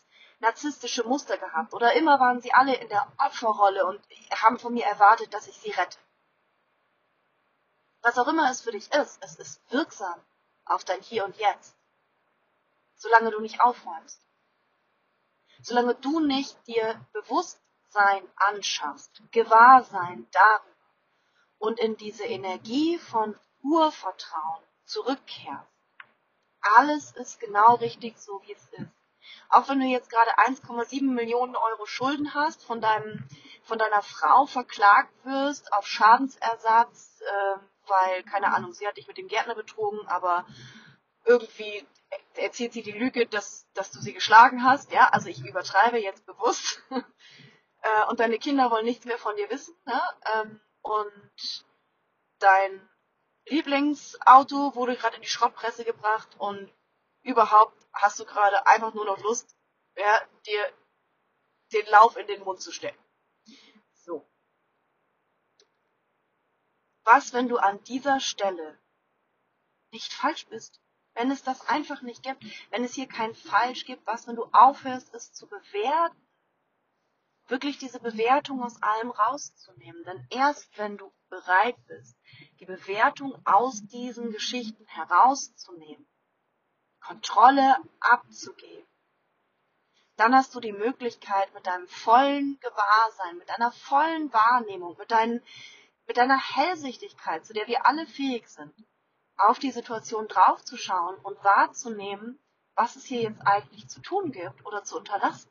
narzisstische 0.42 1.04
Muster 1.04 1.38
gehabt. 1.38 1.72
Oder 1.72 1.94
immer 1.94 2.20
waren 2.20 2.42
sie 2.42 2.52
alle 2.52 2.74
in 2.74 2.88
der 2.88 3.10
Opferrolle 3.16 3.86
und 3.86 4.00
haben 4.42 4.58
von 4.58 4.74
mir 4.74 4.84
erwartet, 4.84 5.32
dass 5.32 5.46
ich 5.46 5.56
sie 5.56 5.70
rette. 5.70 5.98
Was 8.02 8.18
auch 8.18 8.26
immer 8.26 8.50
es 8.50 8.60
für 8.60 8.72
dich 8.72 8.92
ist, 8.92 9.18
es 9.22 9.36
ist 9.36 9.60
wirksam 9.72 10.20
auf 10.64 10.84
dein 10.84 11.00
Hier 11.00 11.24
und 11.24 11.36
Jetzt. 11.36 11.76
Solange 12.96 13.30
du 13.30 13.40
nicht 13.40 13.60
aufräumst. 13.60 14.20
Solange 15.62 15.94
du 15.94 16.18
nicht 16.18 16.56
dir 16.66 17.00
Bewusstsein 17.12 18.28
anschaffst, 18.36 19.22
Gewahrsein 19.30 20.26
darüber 20.32 20.66
und 21.60 21.78
in 21.78 21.96
diese 21.96 22.24
Energie 22.24 22.98
von 22.98 23.38
Urvertrauen 23.62 24.64
zurückkehrst. 24.84 25.70
Alles 26.60 27.12
ist 27.12 27.38
genau 27.38 27.76
richtig 27.76 28.18
so, 28.18 28.42
wie 28.44 28.52
es 28.52 28.66
ist. 28.72 29.01
Auch 29.48 29.68
wenn 29.68 29.80
du 29.80 29.86
jetzt 29.86 30.10
gerade 30.10 30.38
1,7 30.38 31.02
Millionen 31.10 31.56
Euro 31.56 31.86
Schulden 31.86 32.34
hast, 32.34 32.64
von 32.64 32.80
deinem, 32.80 33.28
von 33.62 33.78
deiner 33.78 34.02
Frau 34.02 34.46
verklagt 34.46 35.12
wirst 35.24 35.72
auf 35.72 35.86
Schadensersatz, 35.86 37.20
äh, 37.20 37.58
weil, 37.86 38.22
keine 38.24 38.54
Ahnung, 38.54 38.72
sie 38.72 38.86
hat 38.86 38.96
dich 38.96 39.08
mit 39.08 39.18
dem 39.18 39.28
Gärtner 39.28 39.54
betrogen, 39.54 40.06
aber 40.06 40.46
irgendwie 41.24 41.86
erzählt 42.34 42.72
sie 42.72 42.82
die 42.82 42.92
Lüge, 42.92 43.26
dass, 43.26 43.66
dass 43.74 43.90
du 43.90 44.00
sie 44.00 44.12
geschlagen 44.12 44.64
hast, 44.64 44.92
ja, 44.92 45.08
also 45.08 45.28
ich 45.28 45.44
übertreibe 45.44 45.98
jetzt 45.98 46.26
bewusst. 46.26 46.82
Äh, 47.84 48.10
und 48.10 48.20
deine 48.20 48.38
Kinder 48.38 48.70
wollen 48.70 48.84
nichts 48.84 49.06
mehr 49.06 49.18
von 49.18 49.34
dir 49.34 49.50
wissen, 49.50 49.74
ne? 49.86 50.00
Ähm, 50.36 50.60
und 50.82 51.64
dein 52.38 52.88
Lieblingsauto 53.46 54.76
wurde 54.76 54.94
gerade 54.94 55.16
in 55.16 55.22
die 55.22 55.28
Schrottpresse 55.28 55.84
gebracht 55.84 56.28
und 56.38 56.72
überhaupt 57.22 57.76
hast 57.92 58.18
du 58.18 58.24
gerade 58.24 58.66
einfach 58.66 58.94
nur 58.94 59.04
noch 59.04 59.18
Lust, 59.22 59.56
ja, 59.96 60.22
dir 60.46 60.72
den 61.72 61.86
Lauf 61.86 62.16
in 62.16 62.26
den 62.26 62.42
Mund 62.42 62.60
zu 62.60 62.72
stecken. 62.72 63.02
So. 63.92 64.28
Was, 67.04 67.32
wenn 67.32 67.48
du 67.48 67.58
an 67.58 67.82
dieser 67.84 68.20
Stelle 68.20 68.78
nicht 69.90 70.12
falsch 70.12 70.46
bist? 70.46 70.80
Wenn 71.14 71.30
es 71.30 71.42
das 71.42 71.68
einfach 71.68 72.00
nicht 72.00 72.22
gibt, 72.22 72.42
wenn 72.70 72.84
es 72.84 72.94
hier 72.94 73.06
kein 73.06 73.34
Falsch 73.34 73.84
gibt, 73.84 74.06
was, 74.06 74.26
wenn 74.26 74.36
du 74.36 74.44
aufhörst, 74.52 75.14
es 75.14 75.32
zu 75.32 75.46
bewerten? 75.46 76.16
Wirklich 77.48 77.76
diese 77.76 78.00
Bewertung 78.00 78.62
aus 78.62 78.80
allem 78.82 79.10
rauszunehmen. 79.10 80.04
Denn 80.04 80.26
erst 80.30 80.78
wenn 80.78 80.96
du 80.96 81.12
bereit 81.28 81.76
bist, 81.86 82.16
die 82.60 82.64
Bewertung 82.64 83.38
aus 83.44 83.82
diesen 83.82 84.30
Geschichten 84.30 84.86
herauszunehmen, 84.86 86.06
Kontrolle 87.02 87.76
abzugeben, 88.00 88.86
dann 90.16 90.34
hast 90.34 90.54
du 90.54 90.60
die 90.60 90.72
Möglichkeit, 90.72 91.52
mit 91.54 91.66
deinem 91.66 91.88
vollen 91.88 92.58
Gewahrsein, 92.60 93.38
mit 93.38 93.48
deiner 93.48 93.72
vollen 93.72 94.32
Wahrnehmung, 94.32 94.96
mit, 94.98 95.10
deinen, 95.10 95.42
mit 96.06 96.16
deiner 96.16 96.38
Hellsichtigkeit, 96.38 97.44
zu 97.44 97.52
der 97.52 97.66
wir 97.66 97.86
alle 97.86 98.06
fähig 98.06 98.48
sind, 98.48 98.72
auf 99.36 99.58
die 99.58 99.72
Situation 99.72 100.28
draufzuschauen 100.28 101.16
und 101.16 101.42
wahrzunehmen, 101.42 102.38
was 102.74 102.96
es 102.96 103.04
hier 103.04 103.22
jetzt 103.22 103.40
eigentlich 103.46 103.88
zu 103.88 104.00
tun 104.00 104.32
gibt 104.32 104.64
oder 104.64 104.84
zu 104.84 104.98
unterlassen. 104.98 105.50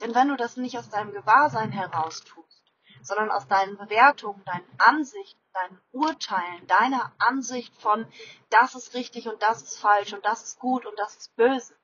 Denn 0.00 0.14
wenn 0.14 0.28
du 0.28 0.36
das 0.36 0.56
nicht 0.56 0.76
aus 0.78 0.90
deinem 0.90 1.12
Gewahrsein 1.12 1.70
heraus 1.70 2.24
tust, 2.24 2.63
sondern 3.04 3.30
aus 3.30 3.46
deinen 3.46 3.76
Bewertungen, 3.76 4.42
deinen 4.44 4.68
Ansichten, 4.78 5.40
deinen 5.52 5.80
Urteilen, 5.92 6.66
deiner 6.66 7.12
Ansicht 7.18 7.74
von, 7.76 8.06
das 8.50 8.74
ist 8.74 8.94
richtig 8.94 9.28
und 9.28 9.42
das 9.42 9.62
ist 9.62 9.78
falsch 9.78 10.12
und 10.12 10.24
das 10.24 10.42
ist 10.42 10.58
gut 10.58 10.86
und 10.86 10.98
das 10.98 11.16
ist 11.16 11.36
böse. 11.36 11.76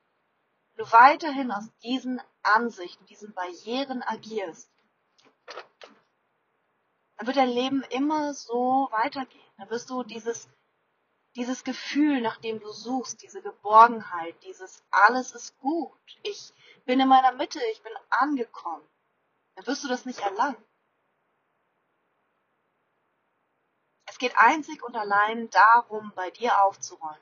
Wenn 0.74 0.84
du 0.84 0.92
weiterhin 0.92 1.52
aus 1.52 1.68
diesen 1.82 2.20
Ansichten, 2.42 3.04
diesen 3.06 3.34
Barrieren 3.34 4.02
agierst, 4.02 4.70
dann 7.16 7.26
wird 7.26 7.36
dein 7.36 7.50
Leben 7.50 7.82
immer 7.90 8.32
so 8.32 8.88
weitergehen. 8.90 9.52
Dann 9.58 9.68
wirst 9.68 9.90
du 9.90 10.02
dieses, 10.02 10.48
dieses 11.36 11.64
Gefühl, 11.64 12.22
nach 12.22 12.38
dem 12.38 12.60
du 12.60 12.72
suchst, 12.72 13.22
diese 13.22 13.42
Geborgenheit, 13.42 14.42
dieses 14.42 14.82
alles 14.90 15.32
ist 15.32 15.58
gut, 15.58 16.18
ich 16.22 16.54
bin 16.86 16.98
in 16.98 17.08
meiner 17.08 17.32
Mitte, 17.32 17.60
ich 17.72 17.82
bin 17.82 17.92
angekommen, 18.08 18.88
dann 19.54 19.66
wirst 19.66 19.84
du 19.84 19.88
das 19.88 20.06
nicht 20.06 20.20
erlangen. 20.20 20.56
Geht 24.20 24.36
einzig 24.36 24.82
und 24.84 24.94
allein 24.94 25.50
darum, 25.50 26.12
bei 26.14 26.30
dir 26.30 26.62
aufzuräumen. 26.62 27.18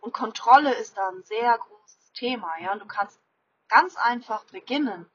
Und 0.00 0.12
Kontrolle 0.12 0.74
ist 0.74 0.96
da 0.96 1.08
ein 1.10 1.22
sehr 1.22 1.56
großes 1.56 2.12
Thema, 2.14 2.50
ja. 2.60 2.72
Und 2.72 2.80
du 2.80 2.86
kannst 2.86 3.20
ganz 3.68 3.96
einfach 3.96 4.44
beginnen, 4.46 5.08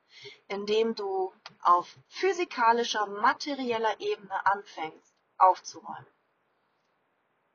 indem 0.47 0.95
du 0.95 1.33
auf 1.62 1.97
physikalischer, 2.07 3.07
materieller 3.07 3.99
Ebene 3.99 4.45
anfängst 4.45 5.13
aufzuräumen. 5.38 6.07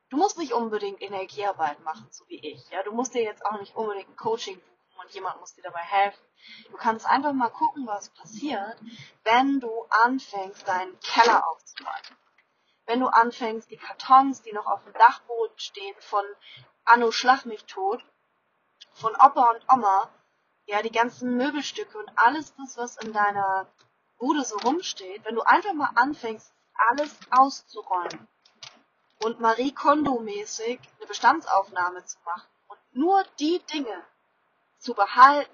Du 0.09 0.17
musst 0.17 0.37
nicht 0.37 0.53
unbedingt 0.53 1.01
Energiearbeit 1.01 1.79
machen, 1.83 2.07
so 2.11 2.27
wie 2.27 2.39
ich. 2.39 2.69
Ja, 2.69 2.83
du 2.83 2.91
musst 2.91 3.15
dir 3.15 3.23
jetzt 3.23 3.45
auch 3.45 3.59
nicht 3.59 3.75
unbedingt 3.75 4.09
ein 4.09 4.15
Coaching 4.15 4.59
buchen 4.59 4.99
und 5.01 5.11
jemand 5.11 5.39
muss 5.39 5.55
dir 5.55 5.63
dabei 5.63 5.81
helfen. 5.81 6.23
Du 6.69 6.77
kannst 6.77 7.05
einfach 7.05 7.33
mal 7.33 7.49
gucken, 7.49 7.87
was 7.87 8.09
passiert, 8.09 8.77
wenn 9.23 9.59
du 9.59 9.85
anfängst, 9.89 10.67
deinen 10.67 10.99
Keller 10.99 11.47
aufzuräumen 11.47 12.22
wenn 12.93 12.99
du 12.99 13.07
anfängst, 13.07 13.71
die 13.71 13.77
Kartons, 13.77 14.43
die 14.43 14.53
noch 14.53 14.67
auf 14.67 14.83
dem 14.83 14.93
Dachboden 14.93 15.57
stehen, 15.57 15.95
von 15.97 16.23
Anno 16.85 17.09
Schlag 17.09 17.43
mich 17.43 17.65
tot, 17.65 18.05
von 18.93 19.15
Opa 19.15 19.49
und 19.49 19.65
Oma, 19.67 20.11
ja, 20.67 20.79
die 20.83 20.91
ganzen 20.91 21.35
Möbelstücke 21.35 21.97
und 21.97 22.11
alles 22.15 22.53
das, 22.55 22.77
was 22.77 22.97
in 22.97 23.11
deiner 23.11 23.65
Bude 24.19 24.45
so 24.45 24.57
rumsteht, 24.57 25.25
wenn 25.25 25.33
du 25.33 25.41
einfach 25.41 25.73
mal 25.73 25.89
anfängst, 25.95 26.53
alles 26.91 27.17
auszuräumen 27.31 28.27
und 29.23 29.39
Marie 29.39 29.73
Kondo 29.73 30.19
mäßig 30.19 30.79
eine 30.99 31.07
Bestandsaufnahme 31.07 32.05
zu 32.05 32.19
machen 32.25 32.47
und 32.67 32.79
nur 32.91 33.23
die 33.39 33.59
Dinge 33.73 34.03
zu 34.77 34.93
behalten, 34.93 35.49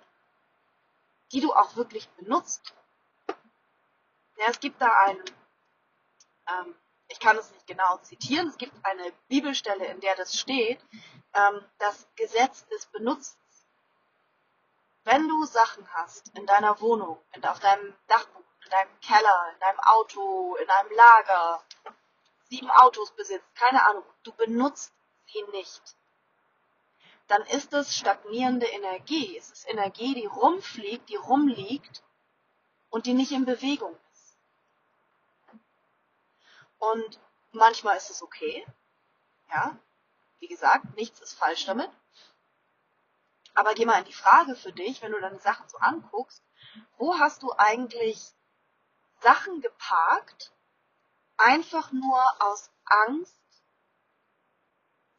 die 1.32 1.40
du 1.40 1.54
auch 1.54 1.78
wirklich 1.78 2.10
benutzt. 2.18 2.74
Ja, 4.36 4.48
es 4.50 4.60
gibt 4.60 4.82
da 4.82 4.92
einen 5.06 5.24
ähm, 6.48 6.76
ich 7.10 7.20
kann 7.20 7.38
es 7.38 7.52
nicht 7.52 7.68
genau 7.68 7.98
zitieren, 7.98 8.48
es 8.48 8.58
gibt 8.58 8.74
eine 8.86 9.12
Bibelstelle, 9.28 9.86
in 9.88 10.00
der 10.00 10.16
das 10.16 10.40
steht, 10.40 10.80
ähm, 11.34 11.64
das 11.80 12.08
Gesetz 12.16 12.66
des 12.68 12.86
Benutzens. 12.88 13.38
Wenn 15.04 15.28
du 15.28 15.44
Sachen 15.46 15.88
hast 15.94 16.30
in 16.38 16.46
deiner 16.46 16.80
Wohnung 16.82 17.20
und 17.36 17.48
auf 17.48 17.60
deinem 17.60 17.96
Dachboden, 18.08 18.46
in 18.64 18.70
deinem 18.70 19.00
Keller, 19.02 19.52
in 19.54 19.60
deinem 19.60 19.80
Auto, 19.80 20.56
in 20.56 20.70
einem 20.70 20.92
Lager, 20.92 21.64
sieben 22.50 22.70
Autos 22.70 23.12
besitzt, 23.12 23.56
keine 23.56 23.84
Ahnung, 23.86 24.04
du 24.24 24.32
benutzt 24.34 24.94
sie 25.26 25.42
nicht, 25.52 25.96
dann 27.28 27.42
ist 27.44 27.74
es 27.74 27.96
stagnierende 27.96 28.66
Energie. 28.66 29.38
Es 29.38 29.52
ist 29.52 29.70
Energie, 29.70 30.16
die 30.16 30.26
rumfliegt, 30.26 31.10
die 31.10 31.16
rumliegt 31.16 32.04
und 32.90 33.06
die 33.06 33.14
nicht 33.14 33.32
in 33.32 33.46
Bewegung 33.46 33.94
ist. 33.94 34.09
Und 36.80 37.20
manchmal 37.52 37.98
ist 37.98 38.10
es 38.10 38.22
okay. 38.22 38.66
Ja, 39.50 39.78
wie 40.40 40.48
gesagt, 40.48 40.96
nichts 40.96 41.20
ist 41.22 41.34
falsch 41.34 41.66
damit. 41.66 41.90
Aber 43.54 43.74
geh 43.74 43.86
mal 43.86 44.00
in 44.00 44.06
die 44.06 44.14
Frage 44.14 44.56
für 44.56 44.72
dich, 44.72 45.02
wenn 45.02 45.12
du 45.12 45.20
deine 45.20 45.40
Sachen 45.40 45.68
so 45.68 45.78
anguckst, 45.78 46.44
wo 46.98 47.20
hast 47.20 47.44
du 47.44 47.52
eigentlich 47.58 48.34
Sachen 49.22 49.62
geparkt, 49.62 50.54
einfach 51.38 51.92
nur 51.92 52.42
aus 52.42 52.70
Angst, 52.86 53.36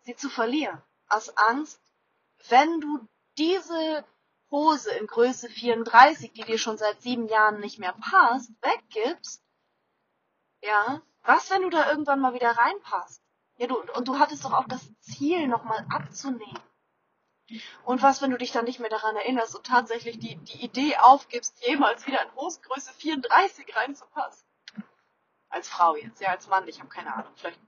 sie 0.02 0.16
zu 0.16 0.30
verlieren. 0.30 0.80
Aus 1.08 1.36
Angst, 1.36 1.80
wenn 2.48 2.80
du 2.80 3.06
diese 3.36 4.04
Hose 4.50 4.90
in 4.92 5.06
Größe 5.06 5.48
34, 5.48 6.32
die 6.32 6.44
dir 6.44 6.58
schon 6.58 6.78
seit 6.78 7.02
sieben 7.02 7.28
Jahren 7.28 7.60
nicht 7.60 7.78
mehr 7.78 7.92
passt, 7.92 8.50
weggibst, 8.62 9.42
ja, 10.62 11.02
was, 11.22 11.50
wenn 11.50 11.62
du 11.62 11.70
da 11.70 11.90
irgendwann 11.90 12.20
mal 12.20 12.34
wieder 12.34 12.50
reinpasst? 12.50 13.22
Ja, 13.56 13.66
du, 13.66 13.78
und 13.78 14.08
du 14.08 14.18
hattest 14.18 14.44
doch 14.44 14.52
auch 14.52 14.66
das 14.66 14.90
Ziel, 15.00 15.46
nochmal 15.46 15.86
abzunehmen. 15.90 16.58
Und 17.84 18.00
was, 18.02 18.22
wenn 18.22 18.30
du 18.30 18.38
dich 18.38 18.52
dann 18.52 18.64
nicht 18.64 18.78
mehr 18.78 18.90
daran 18.90 19.16
erinnerst 19.16 19.56
und 19.56 19.66
tatsächlich 19.66 20.18
die, 20.18 20.36
die 20.36 20.64
Idee 20.64 20.96
aufgibst, 20.96 21.66
jemals 21.66 22.06
wieder 22.06 22.22
in 22.22 22.34
Hosgröße 22.36 22.92
34 22.94 23.76
reinzupassen? 23.76 24.46
Als 25.48 25.68
Frau 25.68 25.96
jetzt, 25.96 26.20
ja, 26.20 26.28
als 26.28 26.46
Mann, 26.46 26.68
ich 26.68 26.78
habe 26.78 26.88
keine 26.88 27.12
Ahnung, 27.12 27.32
vielleicht 27.34 27.58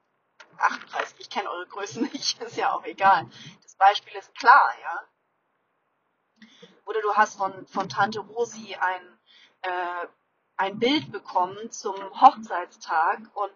38, 0.59 1.19
ich 1.19 1.31
kenne 1.31 1.51
eure 1.51 1.67
Größen 1.67 2.03
nicht, 2.13 2.41
ist 2.41 2.57
ja 2.57 2.73
auch 2.73 2.85
egal. 2.85 3.29
Das 3.63 3.75
Beispiel 3.75 4.15
ist 4.15 4.35
klar, 4.37 4.73
ja. 4.83 5.01
Oder 6.85 7.01
du 7.01 7.15
hast 7.15 7.37
von, 7.37 7.67
von 7.67 7.89
Tante 7.89 8.21
Rosi 8.21 8.77
ein, 8.77 9.19
äh, 9.63 10.07
ein 10.63 10.79
Bild 10.79 11.11
bekommen 11.11 11.73
zum 11.73 11.97
Hochzeitstag 12.21 13.19
und 13.35 13.51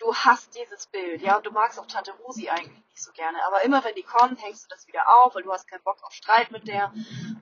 du 0.00 0.12
hast 0.12 0.56
dieses 0.56 0.88
Bild, 0.88 1.22
ja, 1.22 1.36
und 1.36 1.46
du 1.46 1.52
magst 1.52 1.78
auch 1.78 1.86
Tante 1.86 2.10
Rosi 2.14 2.48
eigentlich 2.48 2.82
nicht 2.90 3.00
so 3.00 3.12
gerne, 3.12 3.38
aber 3.46 3.62
immer 3.62 3.84
wenn 3.84 3.94
die 3.94 4.02
kommt, 4.02 4.42
hängst 4.42 4.64
du 4.64 4.68
das 4.68 4.88
wieder 4.88 5.04
auf, 5.08 5.36
weil 5.36 5.44
du 5.44 5.52
hast 5.52 5.68
keinen 5.68 5.84
Bock 5.84 6.02
auf 6.02 6.12
Streit 6.12 6.50
mit 6.50 6.66
der 6.66 6.92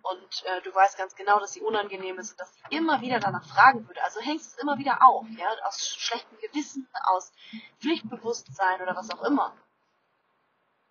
und 0.02 0.44
äh, 0.44 0.60
du 0.60 0.74
weißt 0.74 0.98
ganz 0.98 1.14
genau, 1.14 1.40
dass 1.40 1.54
sie 1.54 1.62
unangenehm 1.62 2.18
ist 2.18 2.32
und 2.32 2.40
dass 2.40 2.52
sie 2.52 2.76
immer 2.76 3.00
wieder 3.00 3.20
danach 3.20 3.46
fragen 3.46 3.88
würde. 3.88 4.04
Also 4.04 4.20
hängst 4.20 4.52
du 4.52 4.56
es 4.56 4.62
immer 4.62 4.76
wieder 4.76 5.02
auf, 5.02 5.24
ja, 5.30 5.48
aus 5.64 5.96
schlechtem 5.98 6.36
Gewissen, 6.38 6.86
aus 7.04 7.32
Pflichtbewusstsein 7.80 8.82
oder 8.82 8.94
was 8.96 9.08
auch 9.08 9.22
immer. 9.22 9.56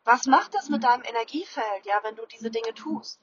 Was 0.04 0.26
macht 0.26 0.56
das 0.56 0.70
mit 0.70 0.84
deinem 0.84 1.04
Energiefeld, 1.04 1.86
ja, 1.86 2.00
wenn 2.02 2.16
du 2.16 2.26
diese 2.26 2.50
Dinge 2.50 2.74
tust? 2.74 3.22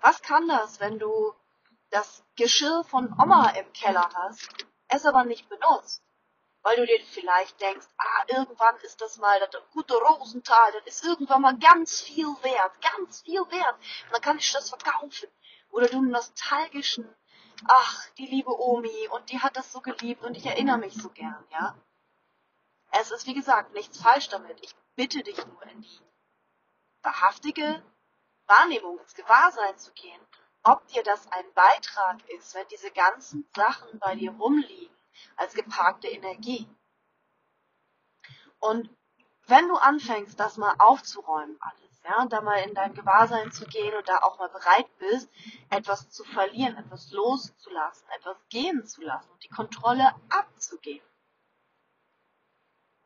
Was 0.00 0.22
kann 0.22 0.46
das, 0.46 0.78
wenn 0.78 1.00
du 1.00 1.34
das 1.90 2.22
Geschirr 2.36 2.84
von 2.84 3.12
Oma 3.20 3.50
im 3.50 3.72
Keller 3.72 4.08
hast 4.14 4.66
es 4.88 5.06
aber 5.06 5.24
nicht 5.24 5.48
benutzt, 5.48 6.02
weil 6.62 6.76
du 6.76 6.86
dir 6.86 7.00
vielleicht 7.12 7.60
denkst, 7.60 7.86
ah, 7.98 8.24
irgendwann 8.28 8.76
ist 8.78 9.00
das 9.00 9.18
mal 9.18 9.38
das 9.40 9.62
gute 9.72 9.94
Rosental, 9.94 10.72
das 10.72 10.94
ist 10.94 11.04
irgendwann 11.04 11.42
mal 11.42 11.58
ganz 11.58 12.00
viel 12.00 12.26
wert, 12.42 12.72
ganz 12.80 13.22
viel 13.22 13.40
wert, 13.50 13.76
und 14.06 14.12
dann 14.12 14.20
kann 14.20 14.38
ich 14.38 14.52
das 14.52 14.68
verkaufen. 14.68 15.28
Oder 15.70 15.86
du 15.86 16.02
nostalgischen, 16.02 17.08
ach, 17.68 18.08
die 18.18 18.26
liebe 18.26 18.50
Omi, 18.50 19.08
und 19.12 19.30
die 19.30 19.40
hat 19.40 19.56
das 19.56 19.72
so 19.72 19.80
geliebt, 19.80 20.24
und 20.24 20.36
ich 20.36 20.46
erinnere 20.46 20.78
mich 20.78 20.94
so 20.94 21.08
gern, 21.10 21.44
ja. 21.50 21.76
Es 22.90 23.12
ist, 23.12 23.26
wie 23.26 23.34
gesagt, 23.34 23.72
nichts 23.72 24.02
falsch 24.02 24.28
damit. 24.28 24.58
Ich 24.62 24.74
bitte 24.96 25.22
dich 25.22 25.36
nur 25.46 25.62
in 25.62 25.80
die 25.80 26.00
wahrhaftige 27.02 27.80
Wahrnehmung, 28.46 28.98
ins 28.98 29.14
Gewahrsein 29.14 29.78
zu 29.78 29.92
gehen 29.92 30.20
ob 30.62 30.86
dir 30.88 31.02
das 31.02 31.26
ein 31.32 31.52
Beitrag 31.54 32.28
ist, 32.30 32.54
wenn 32.54 32.66
diese 32.68 32.90
ganzen 32.90 33.48
Sachen 33.54 33.98
bei 33.98 34.14
dir 34.14 34.32
rumliegen, 34.32 34.94
als 35.36 35.54
geparkte 35.54 36.08
Energie. 36.08 36.68
Und 38.58 38.90
wenn 39.46 39.68
du 39.68 39.76
anfängst, 39.76 40.38
das 40.38 40.56
mal 40.56 40.74
aufzuräumen 40.78 41.56
alles, 41.60 42.02
ja, 42.04 42.24
da 42.26 42.40
mal 42.40 42.62
in 42.62 42.74
dein 42.74 42.94
Gewahrsein 42.94 43.50
zu 43.50 43.64
gehen 43.66 43.94
und 43.96 44.08
da 44.08 44.18
auch 44.18 44.38
mal 44.38 44.48
bereit 44.48 44.86
bist, 44.98 45.28
etwas 45.70 46.10
zu 46.10 46.24
verlieren, 46.24 46.76
etwas 46.76 47.10
loszulassen, 47.10 48.08
etwas 48.16 48.36
gehen 48.48 48.86
zu 48.86 49.02
lassen 49.02 49.30
und 49.30 49.42
die 49.42 49.48
Kontrolle 49.48 50.14
abzugeben, 50.28 51.06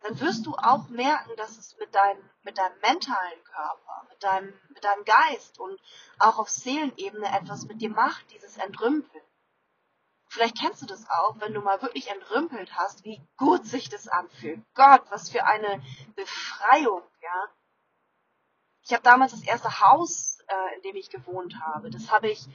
dann 0.05 0.21
wirst 0.21 0.45
du 0.45 0.55
auch 0.57 0.89
merken, 0.91 1.31
dass 1.37 1.57
es 1.57 1.79
mit 1.79 1.95
deinem, 1.95 2.23
mit 2.43 2.59
deinem 2.59 2.79
mentalen 2.81 3.43
Körper, 3.45 4.07
mit 4.11 4.23
deinem, 4.23 4.53
mit 4.69 4.85
deinem 4.85 5.05
Geist 5.07 5.59
und 5.59 5.81
auch 6.19 6.39
auf 6.39 6.51
Seelenebene 6.51 7.27
etwas 7.35 7.65
mit 7.65 7.81
dir 7.81 7.89
macht, 7.89 8.31
dieses 8.31 8.59
Entrümpeln. 8.59 9.25
Vielleicht 10.29 10.59
kennst 10.59 10.83
du 10.83 10.87
das 10.87 11.09
auch, 11.09 11.41
wenn 11.41 11.55
du 11.55 11.61
mal 11.61 11.81
wirklich 11.81 12.11
entrümpelt 12.11 12.77
hast, 12.77 13.05
wie 13.05 13.27
gut 13.39 13.65
sich 13.65 13.89
das 13.89 14.07
anfühlt. 14.07 14.61
Gott, 14.75 15.03
was 15.09 15.31
für 15.31 15.47
eine 15.47 15.83
Befreiung, 16.17 17.03
ja. 17.23 17.49
Ich 18.83 18.93
habe 18.93 19.03
damals 19.03 19.33
das 19.33 19.45
erste 19.45 19.81
Haus, 19.81 20.41
äh, 20.49 20.77
in 20.77 20.83
dem 20.83 20.97
ich 20.97 21.09
gewohnt 21.09 21.59
habe, 21.61 21.89
das 21.89 22.11
habe 22.11 22.29
ich 22.29 22.47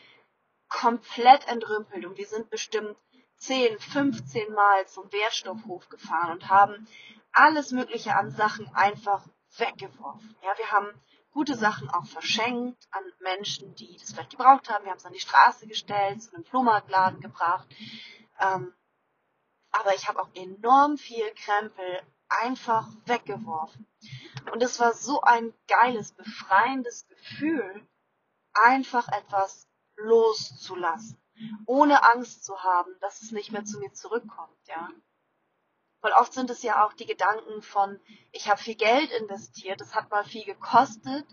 komplett 0.67 1.47
entrümpelt 1.47 2.05
und 2.05 2.15
wir 2.15 2.27
sind 2.27 2.51
bestimmt 2.51 2.95
10, 3.39 3.79
15 3.79 4.53
Mal 4.53 4.87
zum 4.87 5.11
Wertstoffhof 5.11 5.89
gefahren 5.89 6.31
und 6.31 6.49
haben 6.49 6.87
alles 7.31 7.71
Mögliche 7.71 8.15
an 8.15 8.31
Sachen 8.31 8.67
einfach 8.75 9.23
weggeworfen. 9.57 10.35
Ja, 10.43 10.57
wir 10.57 10.71
haben 10.71 10.87
gute 11.31 11.55
Sachen 11.55 11.89
auch 11.89 12.05
verschenkt 12.05 12.87
an 12.91 13.03
Menschen, 13.19 13.75
die 13.75 13.97
das 13.97 14.11
vielleicht 14.11 14.31
gebraucht 14.31 14.69
haben. 14.69 14.83
Wir 14.83 14.91
haben 14.91 14.97
es 14.97 15.05
an 15.05 15.13
die 15.13 15.19
Straße 15.19 15.67
gestellt, 15.67 16.21
zu 16.21 16.33
einem 16.33 16.45
Flohmarktladen 16.45 17.21
gebracht. 17.21 17.67
Ähm, 18.39 18.73
aber 19.71 19.93
ich 19.95 20.07
habe 20.07 20.21
auch 20.21 20.29
enorm 20.33 20.97
viel 20.97 21.29
Krempel 21.35 22.01
einfach 22.27 22.87
weggeworfen. 23.05 23.87
Und 24.51 24.63
es 24.63 24.79
war 24.79 24.93
so 24.93 25.21
ein 25.21 25.53
geiles, 25.67 26.11
befreiendes 26.11 27.07
Gefühl, 27.07 27.87
einfach 28.53 29.07
etwas 29.09 29.67
loszulassen, 29.95 31.19
ohne 31.65 32.03
Angst 32.03 32.43
zu 32.43 32.63
haben, 32.63 32.91
dass 33.01 33.21
es 33.21 33.31
nicht 33.31 33.51
mehr 33.51 33.65
zu 33.65 33.79
mir 33.79 33.93
zurückkommt, 33.93 34.57
ja. 34.67 34.89
Weil 36.01 36.13
oft 36.13 36.33
sind 36.33 36.49
es 36.49 36.61
ja 36.63 36.85
auch 36.85 36.93
die 36.93 37.05
Gedanken 37.05 37.61
von, 37.61 37.99
ich 38.31 38.49
habe 38.49 38.61
viel 38.61 38.75
Geld 38.75 39.11
investiert, 39.11 39.81
das 39.81 39.95
hat 39.95 40.09
mal 40.09 40.23
viel 40.23 40.45
gekostet 40.45 41.25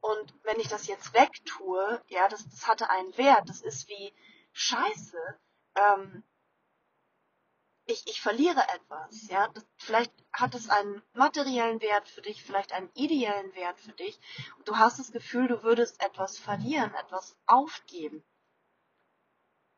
und 0.00 0.34
wenn 0.42 0.58
ich 0.58 0.68
das 0.68 0.86
jetzt 0.88 1.14
wegtue, 1.14 2.02
ja, 2.08 2.28
das, 2.28 2.48
das 2.48 2.66
hatte 2.66 2.90
einen 2.90 3.16
Wert, 3.16 3.48
das 3.48 3.60
ist 3.60 3.88
wie 3.88 4.12
Scheiße. 4.52 5.18
Ähm, 5.76 6.24
ich, 7.86 8.06
ich 8.06 8.20
verliere 8.20 8.62
etwas, 8.74 9.28
ja. 9.28 9.48
Das, 9.48 9.64
vielleicht 9.76 10.12
hat 10.32 10.54
es 10.54 10.68
einen 10.68 11.02
materiellen 11.12 11.80
Wert 11.80 12.08
für 12.08 12.22
dich, 12.22 12.42
vielleicht 12.42 12.72
einen 12.72 12.90
ideellen 12.94 13.54
Wert 13.54 13.80
für 13.80 13.92
dich. 13.92 14.18
Und 14.58 14.68
du 14.68 14.76
hast 14.76 14.98
das 14.98 15.12
Gefühl, 15.12 15.46
du 15.46 15.62
würdest 15.62 16.02
etwas 16.02 16.38
verlieren, 16.38 16.94
etwas 16.94 17.36
aufgeben. 17.46 18.24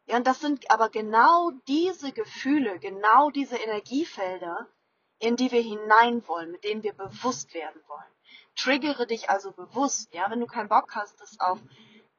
Ja, 0.06 0.16
und 0.16 0.26
das 0.26 0.40
sind 0.40 0.70
aber 0.70 0.90
genau 0.90 1.50
diese 1.66 2.12
Gefühle, 2.12 2.78
genau 2.78 3.30
diese 3.30 3.56
Energiefelder, 3.56 4.68
in 5.18 5.36
die 5.36 5.50
wir 5.50 5.62
hinein 5.62 6.26
wollen, 6.28 6.50
mit 6.50 6.64
denen 6.64 6.82
wir 6.82 6.92
bewusst 6.92 7.54
werden 7.54 7.80
wollen. 7.88 8.02
Triggere 8.56 9.06
dich 9.06 9.30
also 9.30 9.52
bewusst, 9.52 10.12
ja, 10.12 10.30
wenn 10.30 10.40
du 10.40 10.46
keinen 10.46 10.68
Bock 10.68 10.94
hast, 10.94 11.20
das 11.20 11.40
auf 11.40 11.58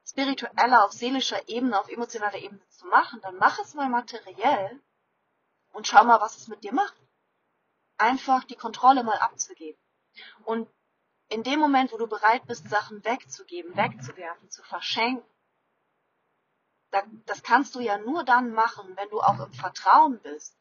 spiritueller, 0.06 0.84
auf 0.84 0.92
seelischer 0.92 1.48
Ebene, 1.48 1.80
auf 1.80 1.90
emotionaler 1.90 2.38
Ebene 2.38 2.68
zu 2.70 2.88
machen, 2.88 3.22
dann 3.22 3.38
mach 3.38 3.60
es 3.60 3.74
mal 3.74 3.90
materiell 3.90 4.80
und 5.74 5.88
schau 5.88 6.04
mal, 6.04 6.22
was 6.22 6.38
es 6.38 6.48
mit 6.48 6.64
dir 6.64 6.74
macht. 6.74 6.96
Einfach 7.98 8.44
die 8.44 8.56
Kontrolle 8.56 9.04
mal 9.04 9.18
abzugeben. 9.20 9.80
Und 10.44 10.70
in 11.30 11.44
dem 11.44 11.60
Moment, 11.60 11.92
wo 11.92 11.98
du 11.98 12.08
bereit 12.08 12.46
bist, 12.46 12.70
Sachen 12.70 13.04
wegzugeben, 13.04 13.76
wegzuwerfen, 13.76 14.50
zu 14.50 14.64
verschenken, 14.64 15.24
das 17.26 17.44
kannst 17.44 17.76
du 17.76 17.80
ja 17.80 17.98
nur 17.98 18.24
dann 18.24 18.52
machen, 18.52 18.96
wenn 18.96 19.10
du 19.10 19.22
auch 19.22 19.40
im 19.40 19.54
Vertrauen 19.54 20.20
bist, 20.22 20.58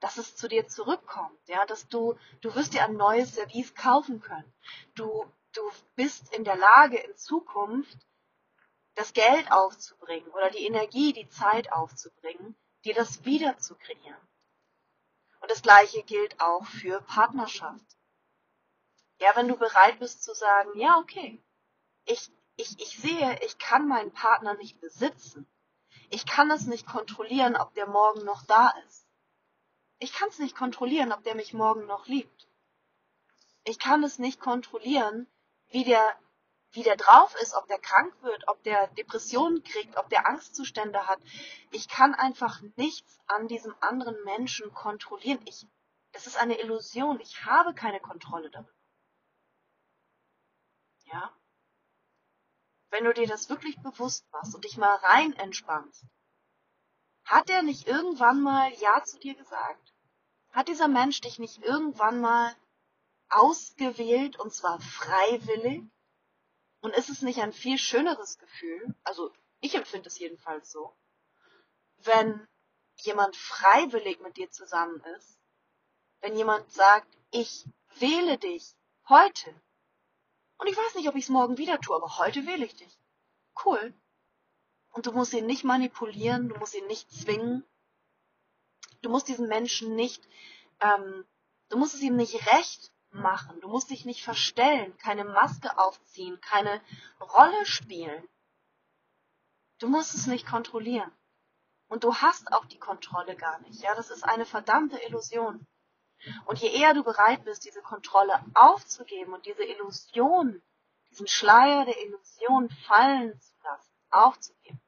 dass 0.00 0.18
es 0.18 0.36
zu 0.36 0.48
dir 0.48 0.68
zurückkommt, 0.68 1.38
ja, 1.46 1.64
dass 1.66 1.88
du, 1.88 2.14
du 2.42 2.54
wirst 2.54 2.74
dir 2.74 2.84
ein 2.84 2.96
neues 2.96 3.34
Service 3.34 3.74
kaufen 3.74 4.20
können. 4.20 4.52
Du, 4.94 5.24
du 5.52 5.62
bist 5.96 6.34
in 6.34 6.44
der 6.44 6.56
Lage, 6.56 6.98
in 6.98 7.16
Zukunft 7.16 7.98
das 8.94 9.12
Geld 9.12 9.50
aufzubringen 9.50 10.28
oder 10.28 10.50
die 10.50 10.66
Energie, 10.66 11.12
die 11.12 11.28
Zeit 11.28 11.72
aufzubringen, 11.72 12.54
dir 12.84 12.94
das 12.94 13.24
wieder 13.24 13.58
zu 13.58 13.74
kreieren. 13.76 14.28
Und 15.40 15.50
das 15.50 15.62
Gleiche 15.62 16.02
gilt 16.02 16.40
auch 16.40 16.66
für 16.66 17.00
Partnerschaft. 17.02 17.84
Ja, 19.20 19.34
wenn 19.36 19.48
du 19.48 19.56
bereit 19.56 19.98
bist 19.98 20.22
zu 20.22 20.34
sagen, 20.34 20.78
ja, 20.78 20.98
okay, 20.98 21.42
ich, 22.04 22.30
ich, 22.56 22.78
ich 22.80 22.98
sehe, 22.98 23.38
ich 23.44 23.58
kann 23.58 23.88
meinen 23.88 24.12
Partner 24.12 24.54
nicht 24.54 24.80
besitzen. 24.80 25.46
Ich 26.10 26.26
kann 26.26 26.50
es 26.50 26.66
nicht 26.66 26.86
kontrollieren, 26.86 27.56
ob 27.56 27.74
der 27.74 27.86
morgen 27.86 28.24
noch 28.24 28.44
da 28.46 28.72
ist. 28.86 29.06
Ich 29.98 30.12
kann 30.12 30.28
es 30.28 30.38
nicht 30.38 30.56
kontrollieren, 30.56 31.12
ob 31.12 31.22
der 31.24 31.34
mich 31.34 31.54
morgen 31.54 31.86
noch 31.86 32.06
liebt. 32.06 32.48
Ich 33.64 33.78
kann 33.78 34.04
es 34.04 34.18
nicht 34.18 34.40
kontrollieren, 34.40 35.26
wie 35.68 35.84
der, 35.84 36.18
wie 36.72 36.82
der 36.82 36.96
drauf 36.96 37.34
ist, 37.40 37.54
ob 37.54 37.66
der 37.66 37.78
krank 37.78 38.14
wird, 38.22 38.46
ob 38.48 38.62
der 38.62 38.88
Depressionen 38.88 39.62
kriegt, 39.64 39.96
ob 39.96 40.08
der 40.10 40.26
Angstzustände 40.26 41.06
hat. 41.06 41.20
Ich 41.70 41.88
kann 41.88 42.14
einfach 42.14 42.60
nichts 42.76 43.18
an 43.26 43.48
diesem 43.48 43.74
anderen 43.80 44.22
Menschen 44.24 44.72
kontrollieren. 44.74 45.40
Ich, 45.46 45.66
das 46.12 46.26
ist 46.26 46.36
eine 46.36 46.60
Illusion. 46.60 47.18
Ich 47.20 47.44
habe 47.44 47.74
keine 47.74 48.00
Kontrolle 48.00 48.50
darüber. 48.50 48.70
Ja? 51.04 51.34
Wenn 52.94 53.06
du 53.06 53.12
dir 53.12 53.26
das 53.26 53.50
wirklich 53.50 53.76
bewusst 53.82 54.24
machst 54.30 54.54
und 54.54 54.64
dich 54.64 54.76
mal 54.76 54.94
rein 54.94 55.32
entspannst, 55.32 56.04
hat 57.24 57.50
er 57.50 57.64
nicht 57.64 57.88
irgendwann 57.88 58.40
mal 58.40 58.72
Ja 58.74 59.02
zu 59.02 59.18
dir 59.18 59.34
gesagt? 59.34 59.92
Hat 60.52 60.68
dieser 60.68 60.86
Mensch 60.86 61.20
dich 61.20 61.40
nicht 61.40 61.60
irgendwann 61.60 62.20
mal 62.20 62.54
ausgewählt 63.30 64.38
und 64.38 64.54
zwar 64.54 64.78
freiwillig? 64.78 65.82
Und 66.82 66.94
ist 66.94 67.08
es 67.08 67.22
nicht 67.22 67.40
ein 67.40 67.52
viel 67.52 67.78
schöneres 67.78 68.38
Gefühl? 68.38 68.94
Also 69.02 69.32
ich 69.58 69.74
empfinde 69.74 70.06
es 70.06 70.20
jedenfalls 70.20 70.70
so. 70.70 70.96
Wenn 71.96 72.46
jemand 72.98 73.34
freiwillig 73.34 74.20
mit 74.20 74.36
dir 74.36 74.52
zusammen 74.52 75.02
ist, 75.16 75.40
wenn 76.20 76.36
jemand 76.36 76.70
sagt, 76.70 77.12
ich 77.32 77.66
wähle 77.96 78.38
dich 78.38 78.76
heute. 79.08 79.52
Und 80.64 80.70
ich 80.70 80.78
weiß 80.78 80.94
nicht, 80.94 81.08
ob 81.10 81.14
ich 81.14 81.24
es 81.24 81.28
morgen 81.28 81.58
wieder 81.58 81.78
tue, 81.78 81.94
aber 81.94 82.16
heute 82.16 82.46
wähle 82.46 82.64
ich 82.64 82.74
dich. 82.74 82.98
Cool. 83.66 83.92
Und 84.92 85.04
du 85.04 85.12
musst 85.12 85.34
ihn 85.34 85.44
nicht 85.44 85.62
manipulieren, 85.62 86.48
du 86.48 86.56
musst 86.56 86.74
ihn 86.74 86.86
nicht 86.86 87.12
zwingen. 87.12 87.62
Du 89.02 89.10
musst 89.10 89.28
diesen 89.28 89.46
Menschen 89.46 89.94
nicht, 89.94 90.26
ähm, 90.80 91.26
du 91.68 91.76
musst 91.76 91.94
es 91.94 92.00
ihm 92.00 92.16
nicht 92.16 92.50
recht 92.50 92.94
machen. 93.10 93.60
Du 93.60 93.68
musst 93.68 93.90
dich 93.90 94.06
nicht 94.06 94.24
verstellen, 94.24 94.96
keine 94.96 95.24
Maske 95.24 95.76
aufziehen, 95.76 96.40
keine 96.40 96.80
Rolle 97.20 97.66
spielen. 97.66 98.26
Du 99.80 99.88
musst 99.88 100.14
es 100.14 100.26
nicht 100.26 100.46
kontrollieren. 100.46 101.12
Und 101.88 102.04
du 102.04 102.14
hast 102.14 102.50
auch 102.54 102.64
die 102.64 102.78
Kontrolle 102.78 103.36
gar 103.36 103.60
nicht. 103.60 103.82
Ja, 103.82 103.94
das 103.94 104.08
ist 104.08 104.22
eine 104.22 104.46
verdammte 104.46 104.96
Illusion. 104.96 105.66
Und 106.46 106.60
je 106.60 106.68
eher 106.68 106.94
du 106.94 107.02
bereit 107.02 107.44
bist, 107.44 107.64
diese 107.64 107.82
Kontrolle 107.82 108.44
aufzugeben 108.54 109.34
und 109.34 109.44
diese 109.46 109.64
Illusion, 109.64 110.62
diesen 111.10 111.26
Schleier 111.26 111.84
der 111.84 112.00
Illusion 112.02 112.70
fallen 112.86 113.38
zu 113.40 113.52
lassen, 113.62 113.90
aufzugeben, 114.10 114.80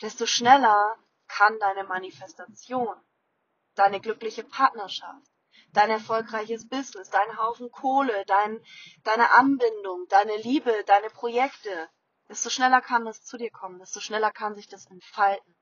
desto 0.00 0.26
schneller 0.26 0.96
kann 1.28 1.58
deine 1.58 1.84
Manifestation, 1.84 2.96
deine 3.74 4.00
glückliche 4.00 4.44
Partnerschaft, 4.44 5.26
dein 5.72 5.90
erfolgreiches 5.90 6.68
Business, 6.68 7.10
dein 7.10 7.38
Haufen 7.38 7.70
Kohle, 7.70 8.24
dein, 8.26 8.64
deine 9.04 9.30
Anbindung, 9.30 10.06
deine 10.08 10.36
Liebe, 10.36 10.84
deine 10.86 11.10
Projekte, 11.10 11.88
desto 12.28 12.50
schneller 12.50 12.80
kann 12.80 13.04
das 13.04 13.24
zu 13.24 13.36
dir 13.36 13.50
kommen, 13.50 13.78
desto 13.78 14.00
schneller 14.00 14.30
kann 14.30 14.54
sich 14.54 14.68
das 14.68 14.86
entfalten. 14.86 15.56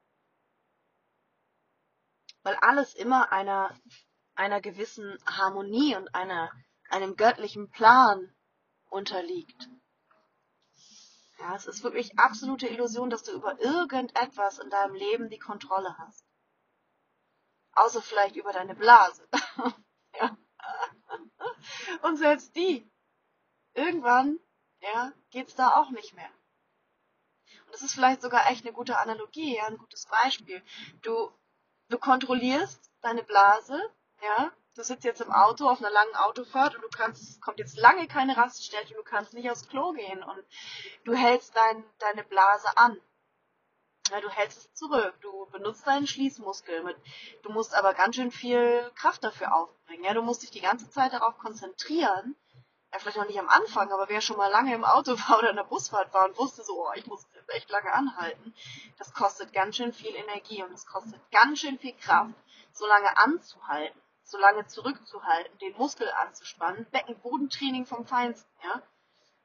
Weil 2.49 2.57
alles 2.63 2.95
immer 2.95 3.31
einer, 3.31 3.79
einer 4.35 4.63
gewissen 4.63 5.19
Harmonie 5.27 5.95
und 5.97 6.15
einer, 6.15 6.51
einem 6.89 7.15
göttlichen 7.15 7.69
Plan 7.69 8.35
unterliegt. 8.89 9.69
Ja, 11.39 11.55
es 11.57 11.67
ist 11.67 11.83
wirklich 11.83 12.19
absolute 12.19 12.67
Illusion, 12.67 13.11
dass 13.11 13.23
du 13.23 13.33
über 13.33 13.61
irgendetwas 13.61 14.61
in 14.61 14.71
deinem 14.71 14.95
Leben 14.95 15.29
die 15.29 15.39
Kontrolle 15.39 15.99
hast. 15.99 16.25
Außer 17.73 18.01
vielleicht 18.01 18.37
über 18.37 18.55
deine 18.55 18.75
Blase. 18.75 19.29
Ja. 20.19 20.37
Und 22.01 22.17
selbst 22.17 22.57
die, 22.57 22.91
irgendwann, 23.75 24.41
ja, 24.81 25.13
geht's 25.31 25.55
da 25.55 25.77
auch 25.77 25.91
nicht 25.91 26.15
mehr. 26.15 26.31
Und 27.67 27.75
das 27.75 27.83
ist 27.83 27.93
vielleicht 27.93 28.23
sogar 28.23 28.51
echt 28.51 28.65
eine 28.65 28.73
gute 28.73 28.99
Analogie, 28.99 29.55
ja, 29.55 29.67
ein 29.67 29.77
gutes 29.77 30.07
Beispiel. 30.07 30.65
Du, 31.03 31.31
du 31.89 31.99
kontrollierst 31.99 32.91
deine 33.01 33.23
Blase, 33.23 33.81
ja, 34.23 34.51
du 34.77 34.83
sitzt 34.83 35.05
jetzt 35.05 35.21
im 35.21 35.33
Auto 35.33 35.69
auf 35.69 35.79
einer 35.79 35.91
langen 35.91 36.15
Autofahrt 36.15 36.75
und 36.75 36.83
du 36.83 36.89
kannst, 36.89 37.23
es 37.23 37.41
kommt 37.41 37.59
jetzt 37.59 37.77
lange 37.77 38.07
keine 38.07 38.37
Raststätte, 38.37 38.95
du 38.95 39.03
kannst 39.03 39.35
nicht 39.35 39.51
aufs 39.51 39.69
Klo 39.69 39.93
gehen 39.93 40.23
und 40.23 40.45
du 41.05 41.15
hältst 41.15 41.57
dein, 41.57 41.85
deine 41.99 42.25
Blase 42.25 42.77
an. 42.77 43.01
Ja, 44.11 44.21
du 44.23 44.31
hältst 44.31 44.59
es 44.59 44.75
zurück, 44.75 45.15
du 45.21 45.47
benutzt 45.51 45.87
deinen 45.87 46.07
Schließmuskel 46.07 46.83
mit, 46.83 46.97
du 47.43 47.51
musst 47.51 47.75
aber 47.75 47.93
ganz 47.93 48.17
schön 48.17 48.31
viel 48.31 48.91
Kraft 48.95 49.23
dafür 49.23 49.55
aufbringen. 49.55 50.05
Ja, 50.05 50.15
du 50.15 50.23
musst 50.23 50.43
dich 50.43 50.51
die 50.51 50.63
ganze 50.63 50.89
Zeit 50.91 51.13
darauf 51.13 51.37
konzentrieren. 51.39 52.35
Ja, 52.93 52.99
vielleicht 52.99 53.19
noch 53.19 53.27
nicht 53.27 53.39
am 53.39 53.49
Anfang, 53.49 53.93
aber 53.93 54.09
wer 54.09 54.21
schon 54.23 54.39
mal 54.39 54.51
lange 54.51 54.75
im 54.75 54.85
Auto 54.85 55.13
war 55.13 55.39
oder 55.39 55.51
in 55.51 55.57
der 55.57 55.65
Busfahrt 55.65 56.13
war 56.15 56.27
und 56.27 56.39
wusste 56.39 56.63
so, 56.65 56.87
oh, 56.87 56.93
ich 56.95 57.07
muss 57.07 57.27
jetzt 57.35 57.51
echt 57.51 57.71
lange 57.71 57.93
anhalten, 57.93 58.55
das 58.99 59.13
kostet 59.13 59.53
ganz 59.53 59.77
schön 59.77 59.93
viel 59.93 60.15
Energie 60.15 60.63
und 60.63 60.73
es 60.73 60.87
kostet 60.87 61.21
ganz 61.31 61.61
schön 61.61 61.79
viel 61.79 61.95
Kraft, 61.95 62.35
so 62.73 62.87
lange 62.87 63.17
anzuhalten, 63.19 64.01
so 64.25 64.39
lange 64.39 64.67
zurückzuhalten, 64.67 65.59
den 65.59 65.77
Muskel 65.77 66.11
anzuspannen, 66.13 66.87
Beckenbodentraining 66.91 67.85
vom 67.85 68.07
Feinsten, 68.07 68.51
ja. 68.65 68.83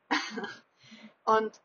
und 1.38 1.60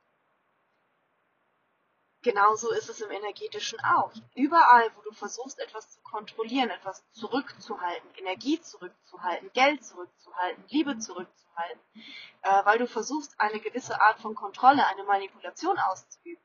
Genauso 2.23 2.71
ist 2.73 2.89
es 2.89 3.01
im 3.01 3.13
energetischen 3.13 3.79
auch. 3.81 4.13
Überall, 4.35 4.91
wo 4.97 5.03
du 5.03 5.13
versuchst, 5.13 5.61
etwas 5.61 5.89
zu 5.91 6.01
kontrollieren, 6.03 6.71
etwas 6.71 7.05
zurückzuhalten, 7.13 8.11
Energie 8.17 8.61
zurückzuhalten, 8.61 9.53
Geld 9.53 9.85
zurückzuhalten, 9.85 10.65
Liebe 10.69 10.99
zurückzuhalten, 10.99 11.81
äh, 12.43 12.65
weil 12.65 12.79
du 12.79 12.89
versuchst, 12.89 13.39
eine 13.39 13.61
gewisse 13.61 14.01
Art 14.01 14.19
von 14.19 14.35
Kontrolle, 14.35 14.85
eine 14.87 15.05
Manipulation 15.05 15.79
auszuüben. 15.79 16.43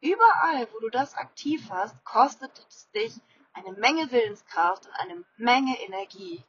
Überall, 0.00 0.72
wo 0.72 0.78
du 0.78 0.90
das 0.90 1.14
aktiv 1.14 1.68
hast, 1.70 2.04
kostet 2.04 2.64
es 2.68 2.90
dich 2.92 3.20
eine 3.52 3.72
Menge 3.72 4.12
Willenskraft 4.12 4.86
und 4.86 4.92
eine 4.92 5.24
Menge 5.36 5.76
Energie, 5.80 6.44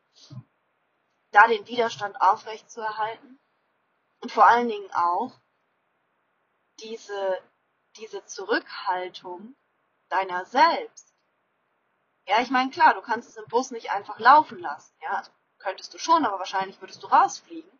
da 1.31 1.47
den 1.47 1.65
Widerstand 1.67 2.21
aufrechtzuerhalten 2.21 3.39
und 4.19 4.31
vor 4.31 4.45
allen 4.45 4.69
Dingen 4.69 4.91
auch 4.93 5.33
diese 6.79 7.41
diese 7.97 8.25
Zurückhaltung 8.25 9.55
deiner 10.09 10.45
selbst. 10.45 11.13
Ja, 12.27 12.41
ich 12.41 12.49
meine, 12.49 12.69
klar, 12.69 12.93
du 12.93 13.01
kannst 13.01 13.29
es 13.29 13.37
im 13.37 13.47
Bus 13.47 13.71
nicht 13.71 13.91
einfach 13.91 14.19
laufen 14.19 14.59
lassen. 14.59 14.95
Ja, 15.01 15.23
könntest 15.57 15.93
du 15.93 15.97
schon, 15.97 16.25
aber 16.25 16.39
wahrscheinlich 16.39 16.79
würdest 16.81 17.01
du 17.03 17.07
rausfliegen. 17.07 17.71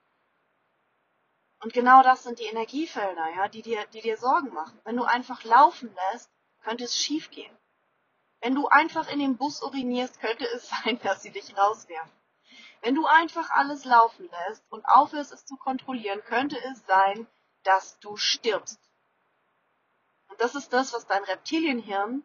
Und 1.61 1.73
genau 1.73 2.01
das 2.01 2.23
sind 2.23 2.39
die 2.39 2.45
Energiefelder, 2.45 3.29
ja, 3.35 3.47
die 3.47 3.61
dir, 3.61 3.85
die 3.87 4.01
dir 4.01 4.17
Sorgen 4.17 4.51
machen. 4.53 4.79
Wenn 4.83 4.97
du 4.97 5.03
einfach 5.03 5.43
laufen 5.43 5.95
lässt, 6.11 6.31
könnte 6.61 6.85
es 6.85 6.97
schiefgehen. 6.97 7.55
Wenn 8.39 8.55
du 8.55 8.67
einfach 8.67 9.07
in 9.09 9.19
den 9.19 9.37
Bus 9.37 9.61
urinierst, 9.61 10.19
könnte 10.19 10.45
es 10.45 10.69
sein, 10.83 10.99
dass 11.03 11.21
sie 11.21 11.31
dich 11.31 11.55
rauswerfen. 11.55 12.11
Wenn 12.81 12.95
du 12.95 13.05
einfach 13.05 13.51
alles 13.51 13.85
laufen 13.85 14.27
lässt 14.27 14.63
und 14.71 14.83
aufhörst 14.85 15.31
es 15.31 15.45
zu 15.45 15.55
kontrollieren, 15.55 16.23
könnte 16.23 16.57
es 16.71 16.83
sein, 16.87 17.27
dass 17.63 17.99
du 17.99 18.17
stirbst. 18.17 18.79
Und 20.31 20.39
das 20.39 20.55
ist 20.55 20.71
das, 20.71 20.93
was 20.93 21.05
dein 21.05 21.23
Reptilienhirn, 21.25 22.23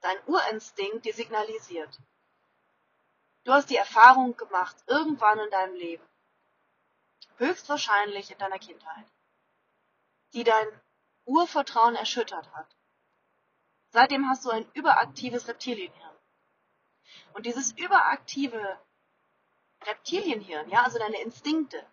dein 0.00 0.16
Urinstinkt 0.26 1.04
dir 1.04 1.14
signalisiert. 1.14 2.00
Du 3.44 3.52
hast 3.52 3.70
die 3.70 3.76
Erfahrung 3.76 4.36
gemacht, 4.36 4.76
irgendwann 4.88 5.38
in 5.38 5.50
deinem 5.50 5.74
Leben, 5.74 6.04
höchstwahrscheinlich 7.36 8.32
in 8.32 8.38
deiner 8.38 8.58
Kindheit, 8.58 9.06
die 10.34 10.42
dein 10.42 10.66
Urvertrauen 11.24 11.94
erschüttert 11.94 12.52
hat. 12.52 12.66
Seitdem 13.90 14.28
hast 14.28 14.44
du 14.44 14.50
ein 14.50 14.68
überaktives 14.72 15.46
Reptilienhirn. 15.46 16.16
Und 17.34 17.46
dieses 17.46 17.72
überaktive 17.78 18.78
Reptilienhirn, 19.82 20.68
ja, 20.68 20.82
also 20.82 20.98
deine 20.98 21.20
Instinkte, 21.22 21.86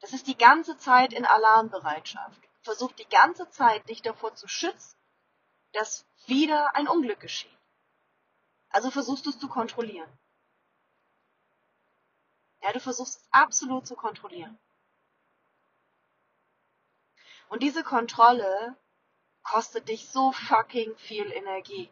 das 0.00 0.12
ist 0.12 0.28
die 0.28 0.38
ganze 0.38 0.76
Zeit 0.78 1.12
in 1.12 1.24
Alarmbereitschaft 1.24 2.40
versucht 2.64 2.98
die 2.98 3.08
ganze 3.08 3.48
Zeit, 3.50 3.88
dich 3.88 4.02
davor 4.02 4.34
zu 4.34 4.48
schützen, 4.48 4.96
dass 5.72 6.06
wieder 6.26 6.74
ein 6.74 6.88
Unglück 6.88 7.20
geschieht. 7.20 7.50
Also 8.70 8.90
versuchst 8.90 9.26
du 9.26 9.30
es 9.30 9.38
zu 9.38 9.48
kontrollieren. 9.48 10.10
Ja, 12.62 12.72
du 12.72 12.80
versuchst 12.80 13.20
es 13.20 13.28
absolut 13.30 13.86
zu 13.86 13.94
kontrollieren. 13.94 14.58
Und 17.48 17.62
diese 17.62 17.84
Kontrolle 17.84 18.76
kostet 19.42 19.88
dich 19.88 20.08
so 20.08 20.32
fucking 20.32 20.96
viel 20.96 21.30
Energie. 21.30 21.90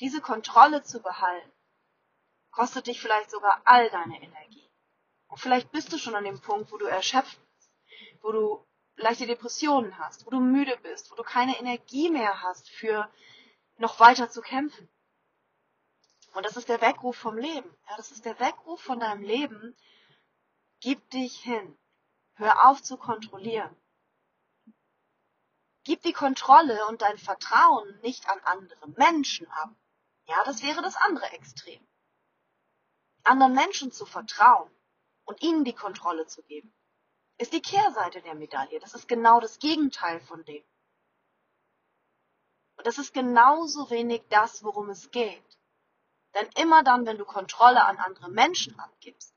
Diese 0.00 0.22
Kontrolle 0.22 0.82
zu 0.82 1.00
behalten, 1.00 1.52
kostet 2.50 2.86
dich 2.86 3.00
vielleicht 3.00 3.30
sogar 3.30 3.60
all 3.64 3.90
deine 3.90 4.20
Energie. 4.22 4.68
Und 5.28 5.38
vielleicht 5.38 5.70
bist 5.70 5.92
du 5.92 5.98
schon 5.98 6.14
an 6.14 6.24
dem 6.24 6.40
Punkt, 6.40 6.72
wo 6.72 6.78
du 6.78 6.86
erschöpft 6.86 7.38
bist, 7.54 7.70
wo 8.22 8.32
du 8.32 8.66
leichte 9.02 9.26
Depressionen 9.26 9.98
hast, 9.98 10.26
wo 10.26 10.30
du 10.30 10.40
müde 10.40 10.76
bist, 10.82 11.10
wo 11.10 11.14
du 11.14 11.22
keine 11.22 11.58
Energie 11.58 12.10
mehr 12.10 12.42
hast 12.42 12.70
für 12.70 13.10
noch 13.76 14.00
weiter 14.00 14.30
zu 14.30 14.40
kämpfen. 14.40 14.88
Und 16.34 16.46
das 16.46 16.56
ist 16.56 16.68
der 16.68 16.80
Weckruf 16.80 17.16
vom 17.16 17.36
Leben. 17.36 17.70
Ja, 17.88 17.96
das 17.96 18.10
ist 18.10 18.24
der 18.24 18.38
Weckruf 18.40 18.80
von 18.80 19.00
deinem 19.00 19.22
Leben. 19.22 19.76
Gib 20.80 21.10
dich 21.10 21.38
hin. 21.40 21.78
Hör 22.34 22.68
auf 22.68 22.82
zu 22.82 22.96
kontrollieren. 22.96 23.76
Gib 25.84 26.02
die 26.02 26.12
Kontrolle 26.12 26.86
und 26.86 27.02
dein 27.02 27.18
Vertrauen 27.18 28.00
nicht 28.00 28.28
an 28.28 28.38
andere 28.44 28.88
Menschen 28.90 29.46
ab. 29.48 29.70
Ja, 30.26 30.42
das 30.44 30.62
wäre 30.62 30.80
das 30.80 30.96
andere 30.96 31.26
Extrem. 31.32 31.86
Anderen 33.24 33.52
Menschen 33.52 33.92
zu 33.92 34.06
vertrauen 34.06 34.70
und 35.24 35.42
ihnen 35.42 35.64
die 35.64 35.74
Kontrolle 35.74 36.26
zu 36.26 36.42
geben, 36.42 36.74
ist 37.42 37.52
die 37.52 37.62
Kehrseite 37.62 38.22
der 38.22 38.34
Medaille. 38.34 38.78
Das 38.80 38.94
ist 38.94 39.08
genau 39.08 39.40
das 39.40 39.58
Gegenteil 39.58 40.20
von 40.20 40.44
dem. 40.44 40.64
Und 42.76 42.86
das 42.86 42.98
ist 42.98 43.12
genauso 43.12 43.90
wenig 43.90 44.22
das, 44.28 44.62
worum 44.62 44.90
es 44.90 45.10
geht. 45.10 45.58
Denn 46.34 46.48
immer 46.56 46.82
dann, 46.82 47.04
wenn 47.04 47.18
du 47.18 47.24
Kontrolle 47.24 47.84
an 47.84 47.98
andere 47.98 48.30
Menschen 48.30 48.78
abgibst, 48.78 49.34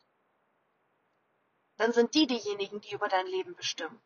dann 1.78 1.92
sind 1.92 2.14
die 2.14 2.28
diejenigen, 2.28 2.80
die 2.82 2.94
über 2.94 3.10
dein 3.10 3.28
Leben 3.28 3.56
bestimmen. 3.56 4.02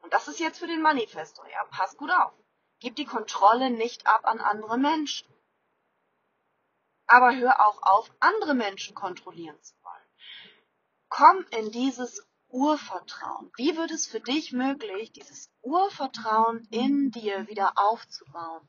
Und 0.00 0.12
das 0.12 0.26
ist 0.26 0.40
jetzt 0.40 0.58
für 0.58 0.66
den 0.66 0.82
Manifestor, 0.82 1.46
ja, 1.48 1.64
pass 1.70 1.96
gut 1.96 2.10
auf. 2.10 2.32
Gib 2.80 2.96
die 2.96 3.04
Kontrolle 3.04 3.70
nicht 3.70 4.06
ab 4.06 4.24
an 4.24 4.40
andere 4.40 4.78
Menschen. 4.78 5.28
Aber 7.06 7.34
hör 7.36 7.66
auch 7.66 7.82
auf, 7.82 8.10
andere 8.20 8.54
Menschen 8.54 8.94
kontrollieren 8.94 9.60
zu 9.62 9.74
wollen. 9.82 10.08
Komm 11.08 11.46
in 11.50 11.70
dieses 11.70 12.26
Urvertrauen. 12.50 13.50
Wie 13.56 13.76
wird 13.76 13.90
es 13.90 14.06
für 14.06 14.20
dich 14.20 14.52
möglich, 14.52 15.12
dieses 15.12 15.50
Urvertrauen 15.62 16.66
in 16.70 17.10
dir 17.10 17.46
wieder 17.46 17.72
aufzubauen? 17.76 18.68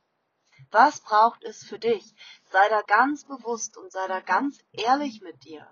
Was 0.72 1.02
braucht 1.02 1.44
es 1.44 1.64
für 1.64 1.80
dich? 1.80 2.14
Sei 2.52 2.68
da 2.70 2.82
ganz 2.82 3.26
bewusst 3.26 3.78
und 3.78 3.92
sei 3.92 4.08
da 4.08 4.20
ganz 4.20 4.60
ehrlich 4.72 5.22
mit 5.22 5.44
dir. 5.44 5.68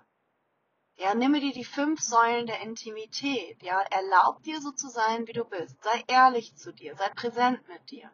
Ja, 0.96 1.14
nimm 1.14 1.34
dir 1.34 1.52
die 1.52 1.64
fünf 1.64 2.00
Säulen 2.00 2.46
der 2.46 2.60
Intimität. 2.60 3.62
Ja, 3.62 3.80
erlaub 3.82 4.42
dir 4.42 4.60
so 4.60 4.72
zu 4.72 4.88
sein, 4.88 5.26
wie 5.28 5.32
du 5.32 5.44
bist. 5.44 5.80
Sei 5.84 6.02
ehrlich 6.08 6.56
zu 6.56 6.72
dir. 6.72 6.96
Sei 6.96 7.08
präsent 7.10 7.66
mit 7.68 7.90
dir. 7.90 8.10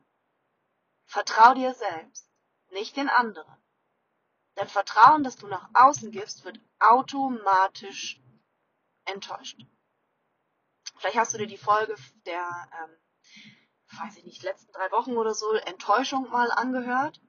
Vertrau 1.06 1.54
dir 1.54 1.72
selbst, 1.74 2.28
nicht 2.70 2.96
den 2.96 3.08
anderen. 3.08 3.56
Denn 4.56 4.68
Vertrauen, 4.68 5.24
das 5.24 5.36
du 5.36 5.46
nach 5.46 5.68
außen 5.72 6.10
gibst, 6.10 6.44
wird 6.44 6.60
automatisch 6.78 8.20
enttäuscht. 9.04 9.60
Vielleicht 11.04 11.18
hast 11.18 11.34
du 11.34 11.38
dir 11.38 11.46
die 11.46 11.58
Folge 11.58 11.94
der 12.24 12.48
ähm, 12.82 12.96
weiß 14.00 14.16
ich 14.16 14.24
nicht, 14.24 14.42
letzten 14.42 14.72
drei 14.72 14.90
Wochen 14.90 15.18
oder 15.18 15.34
so 15.34 15.52
Enttäuschung 15.52 16.30
mal 16.30 16.50
angehört. 16.50 17.20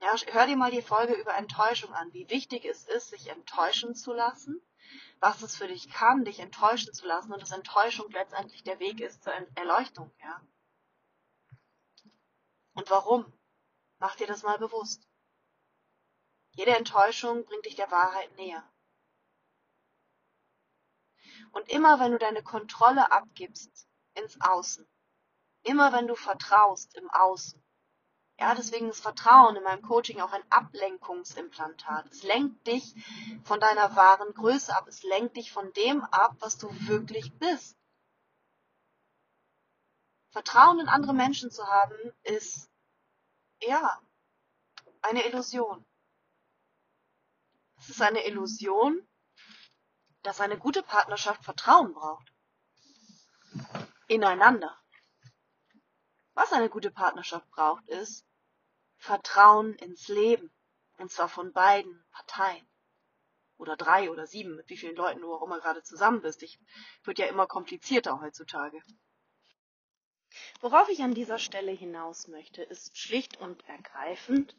Ja, 0.00 0.14
hör 0.28 0.46
dir 0.46 0.56
mal 0.56 0.70
die 0.70 0.82
Folge 0.82 1.14
über 1.14 1.34
Enttäuschung 1.34 1.92
an, 1.94 2.12
wie 2.12 2.30
wichtig 2.30 2.64
es 2.64 2.84
ist, 2.84 3.08
sich 3.08 3.26
enttäuschen 3.26 3.96
zu 3.96 4.12
lassen, 4.12 4.64
was 5.18 5.42
es 5.42 5.56
für 5.56 5.66
dich 5.66 5.90
kann, 5.90 6.24
dich 6.24 6.38
enttäuschen 6.38 6.94
zu 6.94 7.06
lassen 7.06 7.32
und 7.32 7.42
dass 7.42 7.50
Enttäuschung 7.50 8.08
letztendlich 8.12 8.62
der 8.62 8.78
Weg 8.78 9.00
ist 9.00 9.24
zur 9.24 9.32
Erleuchtung, 9.56 10.12
ja. 10.22 10.40
Und 12.74 12.88
warum? 12.88 13.36
Mach 13.98 14.14
dir 14.14 14.28
das 14.28 14.44
mal 14.44 14.58
bewusst. 14.58 15.02
Jede 16.52 16.76
Enttäuschung 16.76 17.44
bringt 17.46 17.66
dich 17.66 17.74
der 17.74 17.90
Wahrheit 17.90 18.36
näher. 18.36 18.62
Und 21.52 21.68
immer 21.68 22.00
wenn 22.00 22.12
du 22.12 22.18
deine 22.18 22.42
Kontrolle 22.42 23.10
abgibst 23.12 23.86
ins 24.14 24.40
Außen, 24.40 24.86
Immer 25.62 25.92
wenn 25.92 26.06
du 26.06 26.14
vertraust 26.14 26.94
im 26.96 27.10
Außen. 27.10 27.62
Ja, 28.40 28.54
deswegen 28.54 28.88
ist 28.88 29.00
Vertrauen 29.00 29.56
in 29.56 29.64
meinem 29.64 29.82
Coaching 29.82 30.20
auch 30.20 30.32
ein 30.32 30.44
Ablenkungsimplantat. 30.50 32.06
Es 32.10 32.22
lenkt 32.22 32.66
dich 32.68 32.94
von 33.42 33.58
deiner 33.58 33.96
wahren 33.96 34.32
Größe 34.32 34.74
ab. 34.74 34.86
Es 34.86 35.02
lenkt 35.02 35.36
dich 35.36 35.50
von 35.50 35.72
dem 35.72 36.04
ab, 36.04 36.36
was 36.38 36.56
du 36.56 36.68
wirklich 36.86 37.36
bist. 37.38 37.76
Vertrauen 40.30 40.78
in 40.78 40.88
andere 40.88 41.14
Menschen 41.14 41.50
zu 41.50 41.66
haben, 41.66 42.12
ist, 42.22 42.70
ja, 43.60 44.00
eine 45.02 45.26
Illusion. 45.26 45.84
Es 47.78 47.88
ist 47.88 48.02
eine 48.02 48.24
Illusion, 48.24 49.06
dass 50.22 50.40
eine 50.40 50.58
gute 50.58 50.82
Partnerschaft 50.82 51.44
Vertrauen 51.44 51.94
braucht. 51.94 52.32
Ineinander. 54.06 54.78
Was 56.34 56.52
eine 56.52 56.68
gute 56.68 56.90
Partnerschaft 56.90 57.50
braucht, 57.50 57.86
ist 57.88 58.24
Vertrauen 58.96 59.74
ins 59.74 60.08
Leben. 60.08 60.52
Und 60.96 61.10
zwar 61.10 61.28
von 61.28 61.52
beiden 61.52 62.04
Parteien. 62.10 62.66
Oder 63.56 63.76
drei 63.76 64.10
oder 64.10 64.26
sieben, 64.26 64.56
mit 64.56 64.68
wie 64.68 64.76
vielen 64.76 64.96
Leuten 64.96 65.20
du 65.20 65.32
auch 65.32 65.42
immer 65.42 65.60
gerade 65.60 65.82
zusammen 65.82 66.22
bist. 66.22 66.42
Ich, 66.42 66.60
wird 67.04 67.18
ja 67.18 67.26
immer 67.26 67.46
komplizierter 67.46 68.20
heutzutage. 68.20 68.80
Worauf 70.60 70.88
ich 70.88 71.02
an 71.02 71.14
dieser 71.14 71.38
Stelle 71.38 71.72
hinaus 71.72 72.28
möchte, 72.28 72.62
ist 72.62 72.96
schlicht 72.98 73.36
und 73.38 73.66
ergreifend, 73.68 74.56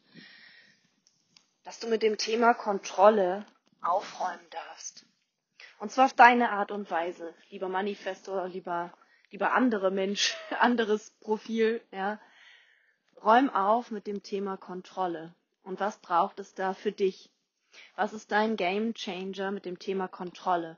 dass 1.64 1.80
du 1.80 1.88
mit 1.88 2.01
dem 2.01 2.18
Thema 2.18 2.53
Kontrolle 2.53 3.45
aufräumen 3.82 4.49
darfst. 4.49 4.99
Und 5.80 5.91
zwar 5.91 6.05
auf 6.05 6.13
deine 6.13 6.51
Art 6.51 6.71
und 6.71 6.91
Weise, 6.91 7.34
lieber 7.49 7.69
Manifestor, 7.69 8.47
lieber 8.47 8.93
lieber 9.32 9.53
andere 9.53 9.91
Mensch, 9.91 10.36
anderes 10.59 11.11
Profil, 11.21 11.82
ja. 11.91 12.19
Räum 13.23 13.49
auf 13.49 13.91
mit 13.91 14.07
dem 14.07 14.23
Thema 14.23 14.55
Kontrolle. 14.55 15.34
Und 15.63 15.80
was 15.80 15.97
braucht 15.99 16.39
es 16.39 16.53
da 16.53 16.73
für 16.73 16.91
dich? 16.91 17.30
Was 17.95 18.13
ist 18.13 18.32
dein 18.32 18.55
Game 18.55 18.93
Changer 18.93 19.51
mit 19.51 19.65
dem 19.65 19.77
Thema 19.77 20.07
Kontrolle? 20.07 20.77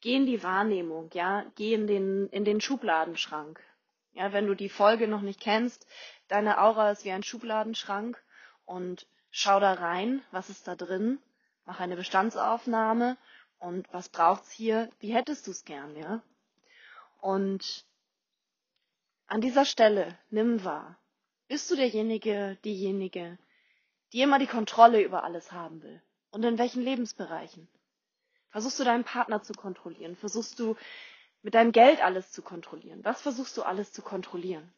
Geh 0.00 0.14
in 0.14 0.26
die 0.26 0.42
Wahrnehmung, 0.42 1.10
ja, 1.12 1.44
geh 1.56 1.74
in 1.74 1.86
den, 1.86 2.28
in 2.28 2.44
den 2.44 2.60
Schubladenschrank. 2.60 3.60
Ja, 4.14 4.32
wenn 4.32 4.46
du 4.46 4.54
die 4.54 4.68
Folge 4.68 5.08
noch 5.08 5.20
nicht 5.20 5.40
kennst, 5.40 5.86
deine 6.28 6.60
Aura 6.60 6.90
ist 6.90 7.04
wie 7.04 7.10
ein 7.10 7.22
Schubladenschrank 7.22 8.22
und 8.64 9.06
schau 9.30 9.58
da 9.58 9.72
rein, 9.72 10.22
was 10.30 10.48
ist 10.48 10.68
da 10.68 10.76
drin, 10.76 11.18
mach 11.66 11.80
eine 11.80 11.96
Bestandsaufnahme 11.96 13.16
und 13.62 13.86
was 13.92 14.08
braucht's 14.08 14.50
hier, 14.50 14.90
wie 14.98 15.14
hättest 15.14 15.46
du 15.46 15.52
es 15.52 15.64
gern, 15.64 15.94
ja? 15.96 16.20
Und 17.20 17.86
an 19.26 19.40
dieser 19.40 19.64
Stelle 19.64 20.18
nimm 20.30 20.64
wahr, 20.64 20.98
bist 21.46 21.70
du 21.70 21.76
derjenige, 21.76 22.58
diejenige, 22.64 23.38
die 24.12 24.20
immer 24.20 24.40
die 24.40 24.48
Kontrolle 24.48 25.00
über 25.00 25.22
alles 25.22 25.52
haben 25.52 25.80
will? 25.82 26.02
Und 26.30 26.42
in 26.44 26.58
welchen 26.58 26.82
Lebensbereichen? 26.82 27.68
Versuchst 28.50 28.80
du 28.80 28.84
deinen 28.84 29.04
Partner 29.04 29.42
zu 29.42 29.52
kontrollieren? 29.52 30.16
Versuchst 30.16 30.58
du 30.58 30.74
mit 31.42 31.54
deinem 31.54 31.70
Geld 31.70 32.02
alles 32.02 32.32
zu 32.32 32.42
kontrollieren? 32.42 33.04
Was 33.04 33.22
versuchst 33.22 33.56
du 33.56 33.62
alles 33.62 33.92
zu 33.92 34.02
kontrollieren? 34.02 34.72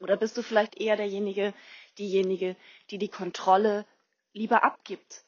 Oder 0.00 0.18
bist 0.18 0.36
du 0.36 0.42
vielleicht 0.42 0.76
eher 0.76 0.96
derjenige, 0.96 1.54
diejenige, 1.96 2.56
die 2.90 2.98
die 2.98 3.08
Kontrolle 3.08 3.86
lieber 4.34 4.64
abgibt? 4.64 5.24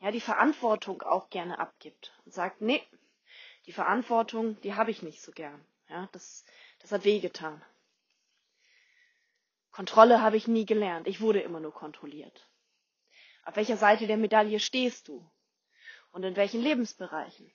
Ja, 0.00 0.10
die 0.10 0.20
Verantwortung 0.20 1.02
auch 1.02 1.28
gerne 1.30 1.58
abgibt 1.58 2.12
und 2.24 2.32
sagt, 2.32 2.60
nee, 2.60 2.82
die 3.66 3.72
Verantwortung, 3.72 4.60
die 4.60 4.74
habe 4.74 4.90
ich 4.90 5.02
nicht 5.02 5.20
so 5.20 5.32
gern. 5.32 5.64
Ja, 5.88 6.08
das, 6.12 6.44
das 6.80 6.92
hat 6.92 7.04
wehgetan. 7.04 7.62
Kontrolle 9.72 10.22
habe 10.22 10.36
ich 10.36 10.48
nie 10.48 10.66
gelernt. 10.66 11.06
Ich 11.06 11.20
wurde 11.20 11.40
immer 11.40 11.60
nur 11.60 11.72
kontrolliert. 11.72 12.48
Auf 13.44 13.56
welcher 13.56 13.76
Seite 13.76 14.06
der 14.06 14.16
Medaille 14.16 14.60
stehst 14.60 15.08
du? 15.08 15.28
Und 16.12 16.22
in 16.24 16.36
welchen 16.36 16.62
Lebensbereichen? 16.62 17.52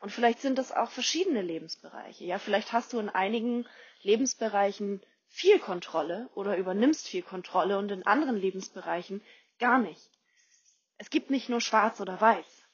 Und 0.00 0.10
vielleicht 0.10 0.40
sind 0.40 0.56
das 0.58 0.72
auch 0.72 0.90
verschiedene 0.90 1.42
Lebensbereiche. 1.42 2.24
Ja, 2.24 2.38
vielleicht 2.38 2.72
hast 2.72 2.92
du 2.92 2.98
in 2.98 3.08
einigen 3.10 3.66
Lebensbereichen 4.02 5.04
viel 5.28 5.58
Kontrolle 5.58 6.28
oder 6.34 6.56
übernimmst 6.56 7.06
viel 7.06 7.22
Kontrolle 7.22 7.78
und 7.78 7.90
in 7.90 8.06
anderen 8.06 8.36
Lebensbereichen 8.36 9.22
gar 9.58 9.78
nicht. 9.78 10.10
Es 11.00 11.08
gibt 11.08 11.30
nicht 11.30 11.48
nur 11.48 11.62
schwarz 11.62 11.98
oder 12.02 12.20
weiß. 12.20 12.66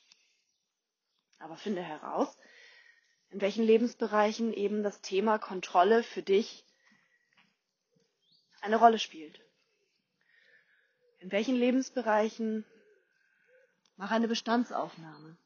Aber 1.39 1.57
finde 1.57 1.81
heraus, 1.81 2.37
in 3.31 3.41
welchen 3.41 3.63
Lebensbereichen 3.63 4.53
eben 4.53 4.83
das 4.83 5.01
Thema 5.01 5.39
Kontrolle 5.39 6.03
für 6.03 6.25
dich 6.25 6.65
eine 8.63 8.79
Rolle 8.79 8.99
spielt. 8.99 9.41
In 11.21 11.31
welchen 11.31 11.55
Lebensbereichen 11.55 12.65
mach 13.95 14.11
eine 14.11 14.27
Bestandsaufnahme. 14.27 15.37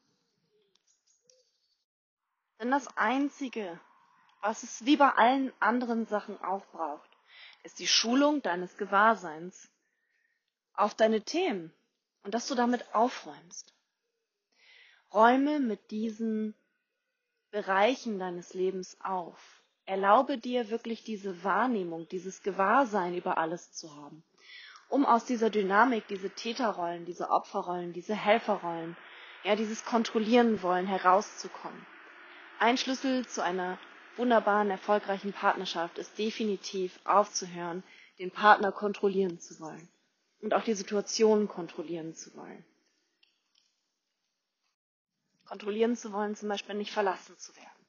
Denn 2.57 2.71
das 2.71 2.87
Einzige, 2.97 3.79
was 4.41 4.63
es 4.63 4.85
wie 4.85 4.97
bei 4.97 5.11
allen 5.11 5.53
anderen 5.59 6.07
Sachen 6.07 6.41
auch 6.41 6.65
braucht, 6.71 7.11
ist 7.61 7.77
die 7.77 7.87
Schulung 7.87 8.41
deines 8.41 8.75
Gewahrseins 8.75 9.69
auf 10.73 10.95
deine 10.95 11.21
Themen 11.21 11.71
und 12.23 12.33
dass 12.33 12.47
du 12.47 12.55
damit 12.55 12.93
aufräumst. 12.93 13.73
Räume 15.13 15.59
mit 15.59 15.91
diesen 15.91 16.55
Bereichen 17.51 18.19
deines 18.19 18.53
Lebens 18.53 18.97
auf. 19.01 19.61
Erlaube 19.85 20.37
dir 20.37 20.69
wirklich 20.69 21.03
diese 21.03 21.43
Wahrnehmung, 21.43 22.07
dieses 22.07 22.43
Gewahrsein 22.43 23.15
über 23.15 23.37
alles 23.37 23.73
zu 23.73 23.93
haben, 23.95 24.23
um 24.87 25.05
aus 25.05 25.25
dieser 25.25 25.49
Dynamik, 25.49 26.07
diese 26.07 26.29
Täterrollen, 26.29 27.05
diese 27.05 27.29
Opferrollen, 27.29 27.91
diese 27.91 28.15
Helferrollen, 28.15 28.95
ja, 29.43 29.55
dieses 29.55 29.83
Kontrollieren 29.83 30.61
wollen 30.61 30.85
herauszukommen. 30.85 31.85
Ein 32.59 32.77
Schlüssel 32.77 33.27
zu 33.27 33.43
einer 33.43 33.79
wunderbaren, 34.15 34.69
erfolgreichen 34.69 35.33
Partnerschaft 35.33 35.97
ist 35.97 36.17
definitiv 36.19 36.99
aufzuhören, 37.03 37.83
den 38.19 38.29
Partner 38.29 38.71
kontrollieren 38.71 39.39
zu 39.39 39.59
wollen 39.59 39.89
und 40.41 40.53
auch 40.53 40.63
die 40.63 40.73
Situation 40.73 41.47
kontrollieren 41.47 42.15
zu 42.15 42.35
wollen. 42.35 42.65
Kontrollieren 45.45 45.95
zu 45.95 46.13
wollen, 46.13 46.35
zum 46.35 46.49
Beispiel 46.49 46.75
nicht 46.75 46.91
verlassen 46.91 47.37
zu 47.37 47.55
werden. 47.55 47.85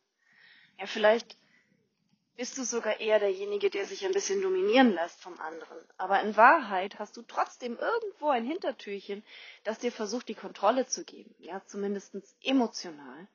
Ja, 0.79 0.87
vielleicht 0.87 1.37
bist 2.37 2.59
du 2.59 2.65
sogar 2.65 2.99
eher 2.99 3.19
derjenige, 3.19 3.71
der 3.71 3.85
sich 3.87 4.05
ein 4.05 4.13
bisschen 4.13 4.43
dominieren 4.43 4.93
lässt 4.93 5.21
vom 5.21 5.39
anderen. 5.39 5.79
Aber 5.97 6.21
in 6.23 6.37
Wahrheit 6.37 6.99
hast 6.99 7.17
du 7.17 7.23
trotzdem 7.23 7.79
irgendwo 7.79 8.31
ein 8.31 8.45
Hintertürchen, 8.45 9.23
das 9.65 9.79
dir 9.79 9.93
versucht, 9.93 10.29
die 10.29 10.35
Kontrolle 10.35 10.87
zu 10.87 11.05
geben. 11.05 11.35
Ja, 11.39 11.63
zumindest 11.67 12.15
emotional. 12.43 13.29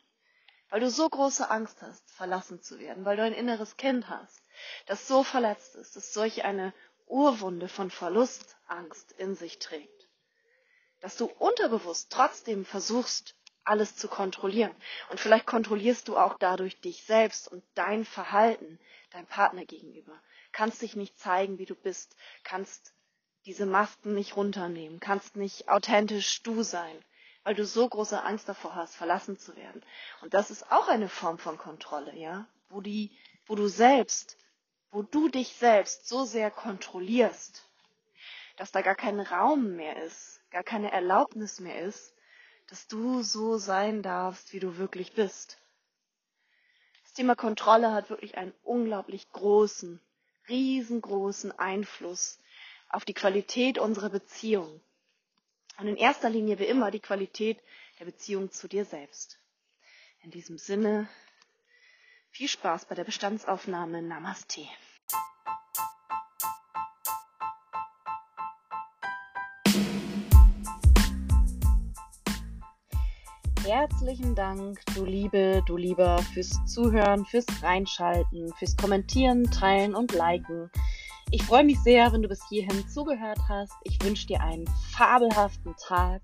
Weil 0.69 0.81
du 0.81 0.89
so 0.89 1.07
große 1.07 1.49
Angst 1.49 1.81
hast, 1.81 2.11
verlassen 2.11 2.61
zu 2.61 2.79
werden, 2.79 3.05
weil 3.05 3.15
du 3.15 3.23
ein 3.23 3.33
inneres 3.33 3.77
Kind 3.77 4.09
hast, 4.09 4.43
das 4.85 5.07
so 5.07 5.23
verletzt 5.23 5.75
ist, 5.75 5.95
das 5.95 6.11
solch 6.11 6.43
eine 6.43 6.73
Urwunde 7.07 7.67
von 7.67 7.89
Verlustangst 7.89 9.11
in 9.13 9.35
sich 9.35 9.59
trägt. 9.59 10.07
Dass 10.99 11.17
du 11.17 11.25
unterbewusst 11.25 12.11
trotzdem 12.11 12.65
versuchst, 12.65 13.35
alles 13.63 13.95
zu 13.95 14.07
kontrollieren. 14.07 14.73
Und 15.09 15.19
vielleicht 15.19 15.45
kontrollierst 15.45 16.07
du 16.07 16.17
auch 16.17 16.37
dadurch 16.39 16.79
dich 16.79 17.03
selbst 17.03 17.47
und 17.47 17.63
dein 17.75 18.05
Verhalten 18.05 18.79
deinem 19.11 19.27
Partner 19.27 19.65
gegenüber. 19.65 20.19
Kannst 20.51 20.81
dich 20.81 20.95
nicht 20.95 21.19
zeigen, 21.19 21.59
wie 21.59 21.65
du 21.65 21.75
bist, 21.75 22.15
kannst 22.43 22.93
diese 23.45 23.65
Masken 23.65 24.13
nicht 24.13 24.35
runternehmen, 24.35 24.99
kannst 24.99 25.35
nicht 25.35 25.69
authentisch 25.69 26.41
du 26.43 26.63
sein, 26.63 27.03
weil 27.43 27.55
du 27.55 27.65
so 27.65 27.87
große 27.87 28.21
Angst 28.21 28.49
davor 28.49 28.75
hast, 28.75 28.95
verlassen 28.95 29.37
zu 29.37 29.55
werden. 29.55 29.83
Und 30.21 30.33
das 30.33 30.51
ist 30.51 30.71
auch 30.71 30.87
eine 30.87 31.09
Form 31.09 31.37
von 31.37 31.57
Kontrolle, 31.57 32.15
ja, 32.15 32.47
wo 32.69 32.81
die, 32.81 33.17
wo 33.45 33.55
du 33.55 33.67
selbst, 33.67 34.37
wo 34.91 35.03
du 35.03 35.29
dich 35.29 35.53
selbst 35.53 36.07
so 36.07 36.25
sehr 36.25 36.51
kontrollierst, 36.51 37.63
dass 38.55 38.71
da 38.71 38.81
gar 38.81 38.95
kein 38.95 39.19
Raum 39.19 39.75
mehr 39.75 40.01
ist, 40.03 40.41
gar 40.49 40.63
keine 40.63 40.91
Erlaubnis 40.91 41.59
mehr 41.59 41.81
ist, 41.81 42.13
dass 42.67 42.87
du 42.87 43.21
so 43.21 43.57
sein 43.57 44.01
darfst, 44.01 44.53
wie 44.53 44.59
du 44.59 44.77
wirklich 44.77 45.13
bist. 45.13 45.57
Das 47.03 47.13
Thema 47.13 47.35
Kontrolle 47.35 47.93
hat 47.93 48.09
wirklich 48.09 48.37
einen 48.37 48.53
unglaublich 48.63 49.29
großen, 49.31 50.01
riesengroßen 50.49 51.51
Einfluss 51.57 52.39
auf 52.89 53.05
die 53.05 53.13
Qualität 53.13 53.77
unserer 53.77 54.09
Beziehung. 54.09 54.81
Und 55.77 55.87
in 55.87 55.97
erster 55.97 56.29
Linie 56.29 56.59
wie 56.59 56.65
immer 56.65 56.91
die 56.91 56.99
Qualität 56.99 57.59
der 57.99 58.05
Beziehung 58.05 58.51
zu 58.51 58.67
dir 58.67 58.85
selbst. 58.85 59.39
In 60.21 60.31
diesem 60.31 60.57
Sinne, 60.57 61.07
viel 62.37 62.47
Spaß 62.47 62.85
bei 62.85 62.93
der 62.93 63.03
Bestandsaufnahme. 63.03 64.03
Namaste. 64.03 64.61
Herzlichen 73.65 74.35
Dank, 74.35 74.79
du 74.93 75.03
Liebe, 75.03 75.63
du 75.65 75.77
Lieber, 75.77 76.19
fürs 76.35 76.63
Zuhören, 76.67 77.25
fürs 77.25 77.47
Reinschalten, 77.63 78.53
fürs 78.59 78.77
Kommentieren, 78.77 79.45
Teilen 79.45 79.95
und 79.95 80.11
Liken. 80.11 80.69
Ich 81.31 81.41
freue 81.41 81.63
mich 81.63 81.79
sehr, 81.79 82.13
wenn 82.13 82.21
du 82.21 82.27
bis 82.27 82.47
hierhin 82.47 82.87
zugehört 82.87 83.39
hast. 83.49 83.73
Ich 83.83 83.99
wünsche 84.03 84.27
dir 84.27 84.41
einen 84.41 84.67
fabelhaften 84.91 85.75
Tag. 85.87 86.21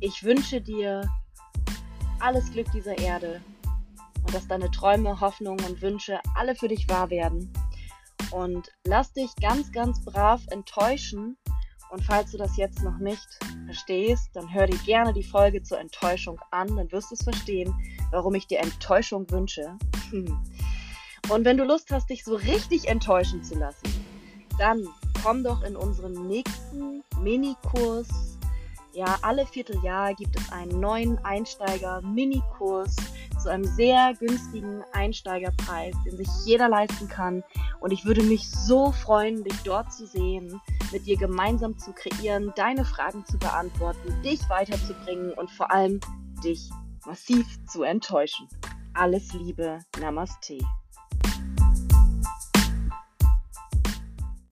Ich 0.00 0.24
wünsche 0.24 0.60
dir 0.60 1.08
alles 2.18 2.50
Glück 2.50 2.66
dieser 2.72 2.98
Erde 2.98 3.40
dass 4.32 4.48
deine 4.48 4.70
Träume, 4.70 5.20
Hoffnungen 5.20 5.64
und 5.64 5.82
Wünsche 5.82 6.20
alle 6.34 6.54
für 6.54 6.68
dich 6.68 6.88
wahr 6.88 7.10
werden. 7.10 7.52
Und 8.30 8.70
lass 8.84 9.12
dich 9.12 9.30
ganz, 9.40 9.72
ganz 9.72 10.04
brav 10.04 10.40
enttäuschen 10.50 11.36
und 11.92 12.02
falls 12.02 12.30
du 12.30 12.38
das 12.38 12.56
jetzt 12.56 12.82
noch 12.82 12.96
nicht 12.96 13.28
verstehst, 13.66 14.30
dann 14.32 14.52
hör 14.54 14.66
dir 14.66 14.78
gerne 14.78 15.12
die 15.12 15.22
Folge 15.22 15.62
zur 15.62 15.78
Enttäuschung 15.78 16.40
an, 16.50 16.74
dann 16.74 16.90
wirst 16.90 17.10
du 17.10 17.14
es 17.14 17.22
verstehen, 17.22 17.74
warum 18.10 18.34
ich 18.34 18.46
dir 18.46 18.60
Enttäuschung 18.60 19.30
wünsche. 19.30 19.76
Und 21.28 21.44
wenn 21.44 21.58
du 21.58 21.64
Lust 21.64 21.90
hast, 21.90 22.08
dich 22.08 22.24
so 22.24 22.34
richtig 22.34 22.88
enttäuschen 22.88 23.44
zu 23.44 23.56
lassen, 23.56 24.06
dann 24.58 24.88
komm 25.22 25.44
doch 25.44 25.62
in 25.62 25.76
unseren 25.76 26.26
nächsten 26.28 27.04
Minikurs. 27.20 28.31
Ja, 28.94 29.18
alle 29.22 29.46
Vierteljahr 29.46 30.14
gibt 30.14 30.38
es 30.38 30.52
einen 30.52 30.78
neuen 30.78 31.18
Einsteiger-Minikurs 31.24 32.94
zu 33.42 33.48
einem 33.48 33.64
sehr 33.64 34.12
günstigen 34.14 34.84
Einsteigerpreis, 34.92 35.94
den 36.04 36.18
sich 36.18 36.28
jeder 36.44 36.68
leisten 36.68 37.08
kann. 37.08 37.42
Und 37.80 37.92
ich 37.92 38.04
würde 38.04 38.22
mich 38.22 38.48
so 38.50 38.92
freuen, 38.92 39.44
dich 39.44 39.56
dort 39.64 39.92
zu 39.92 40.06
sehen, 40.06 40.60
mit 40.92 41.06
dir 41.06 41.16
gemeinsam 41.16 41.78
zu 41.78 41.92
kreieren, 41.92 42.52
deine 42.54 42.84
Fragen 42.84 43.24
zu 43.24 43.38
beantworten, 43.38 44.20
dich 44.22 44.40
weiterzubringen 44.50 45.32
und 45.32 45.50
vor 45.50 45.72
allem 45.72 45.98
dich 46.44 46.68
massiv 47.06 47.46
zu 47.66 47.84
enttäuschen. 47.84 48.46
Alles 48.92 49.32
Liebe, 49.32 49.78
Namaste. 50.00 50.58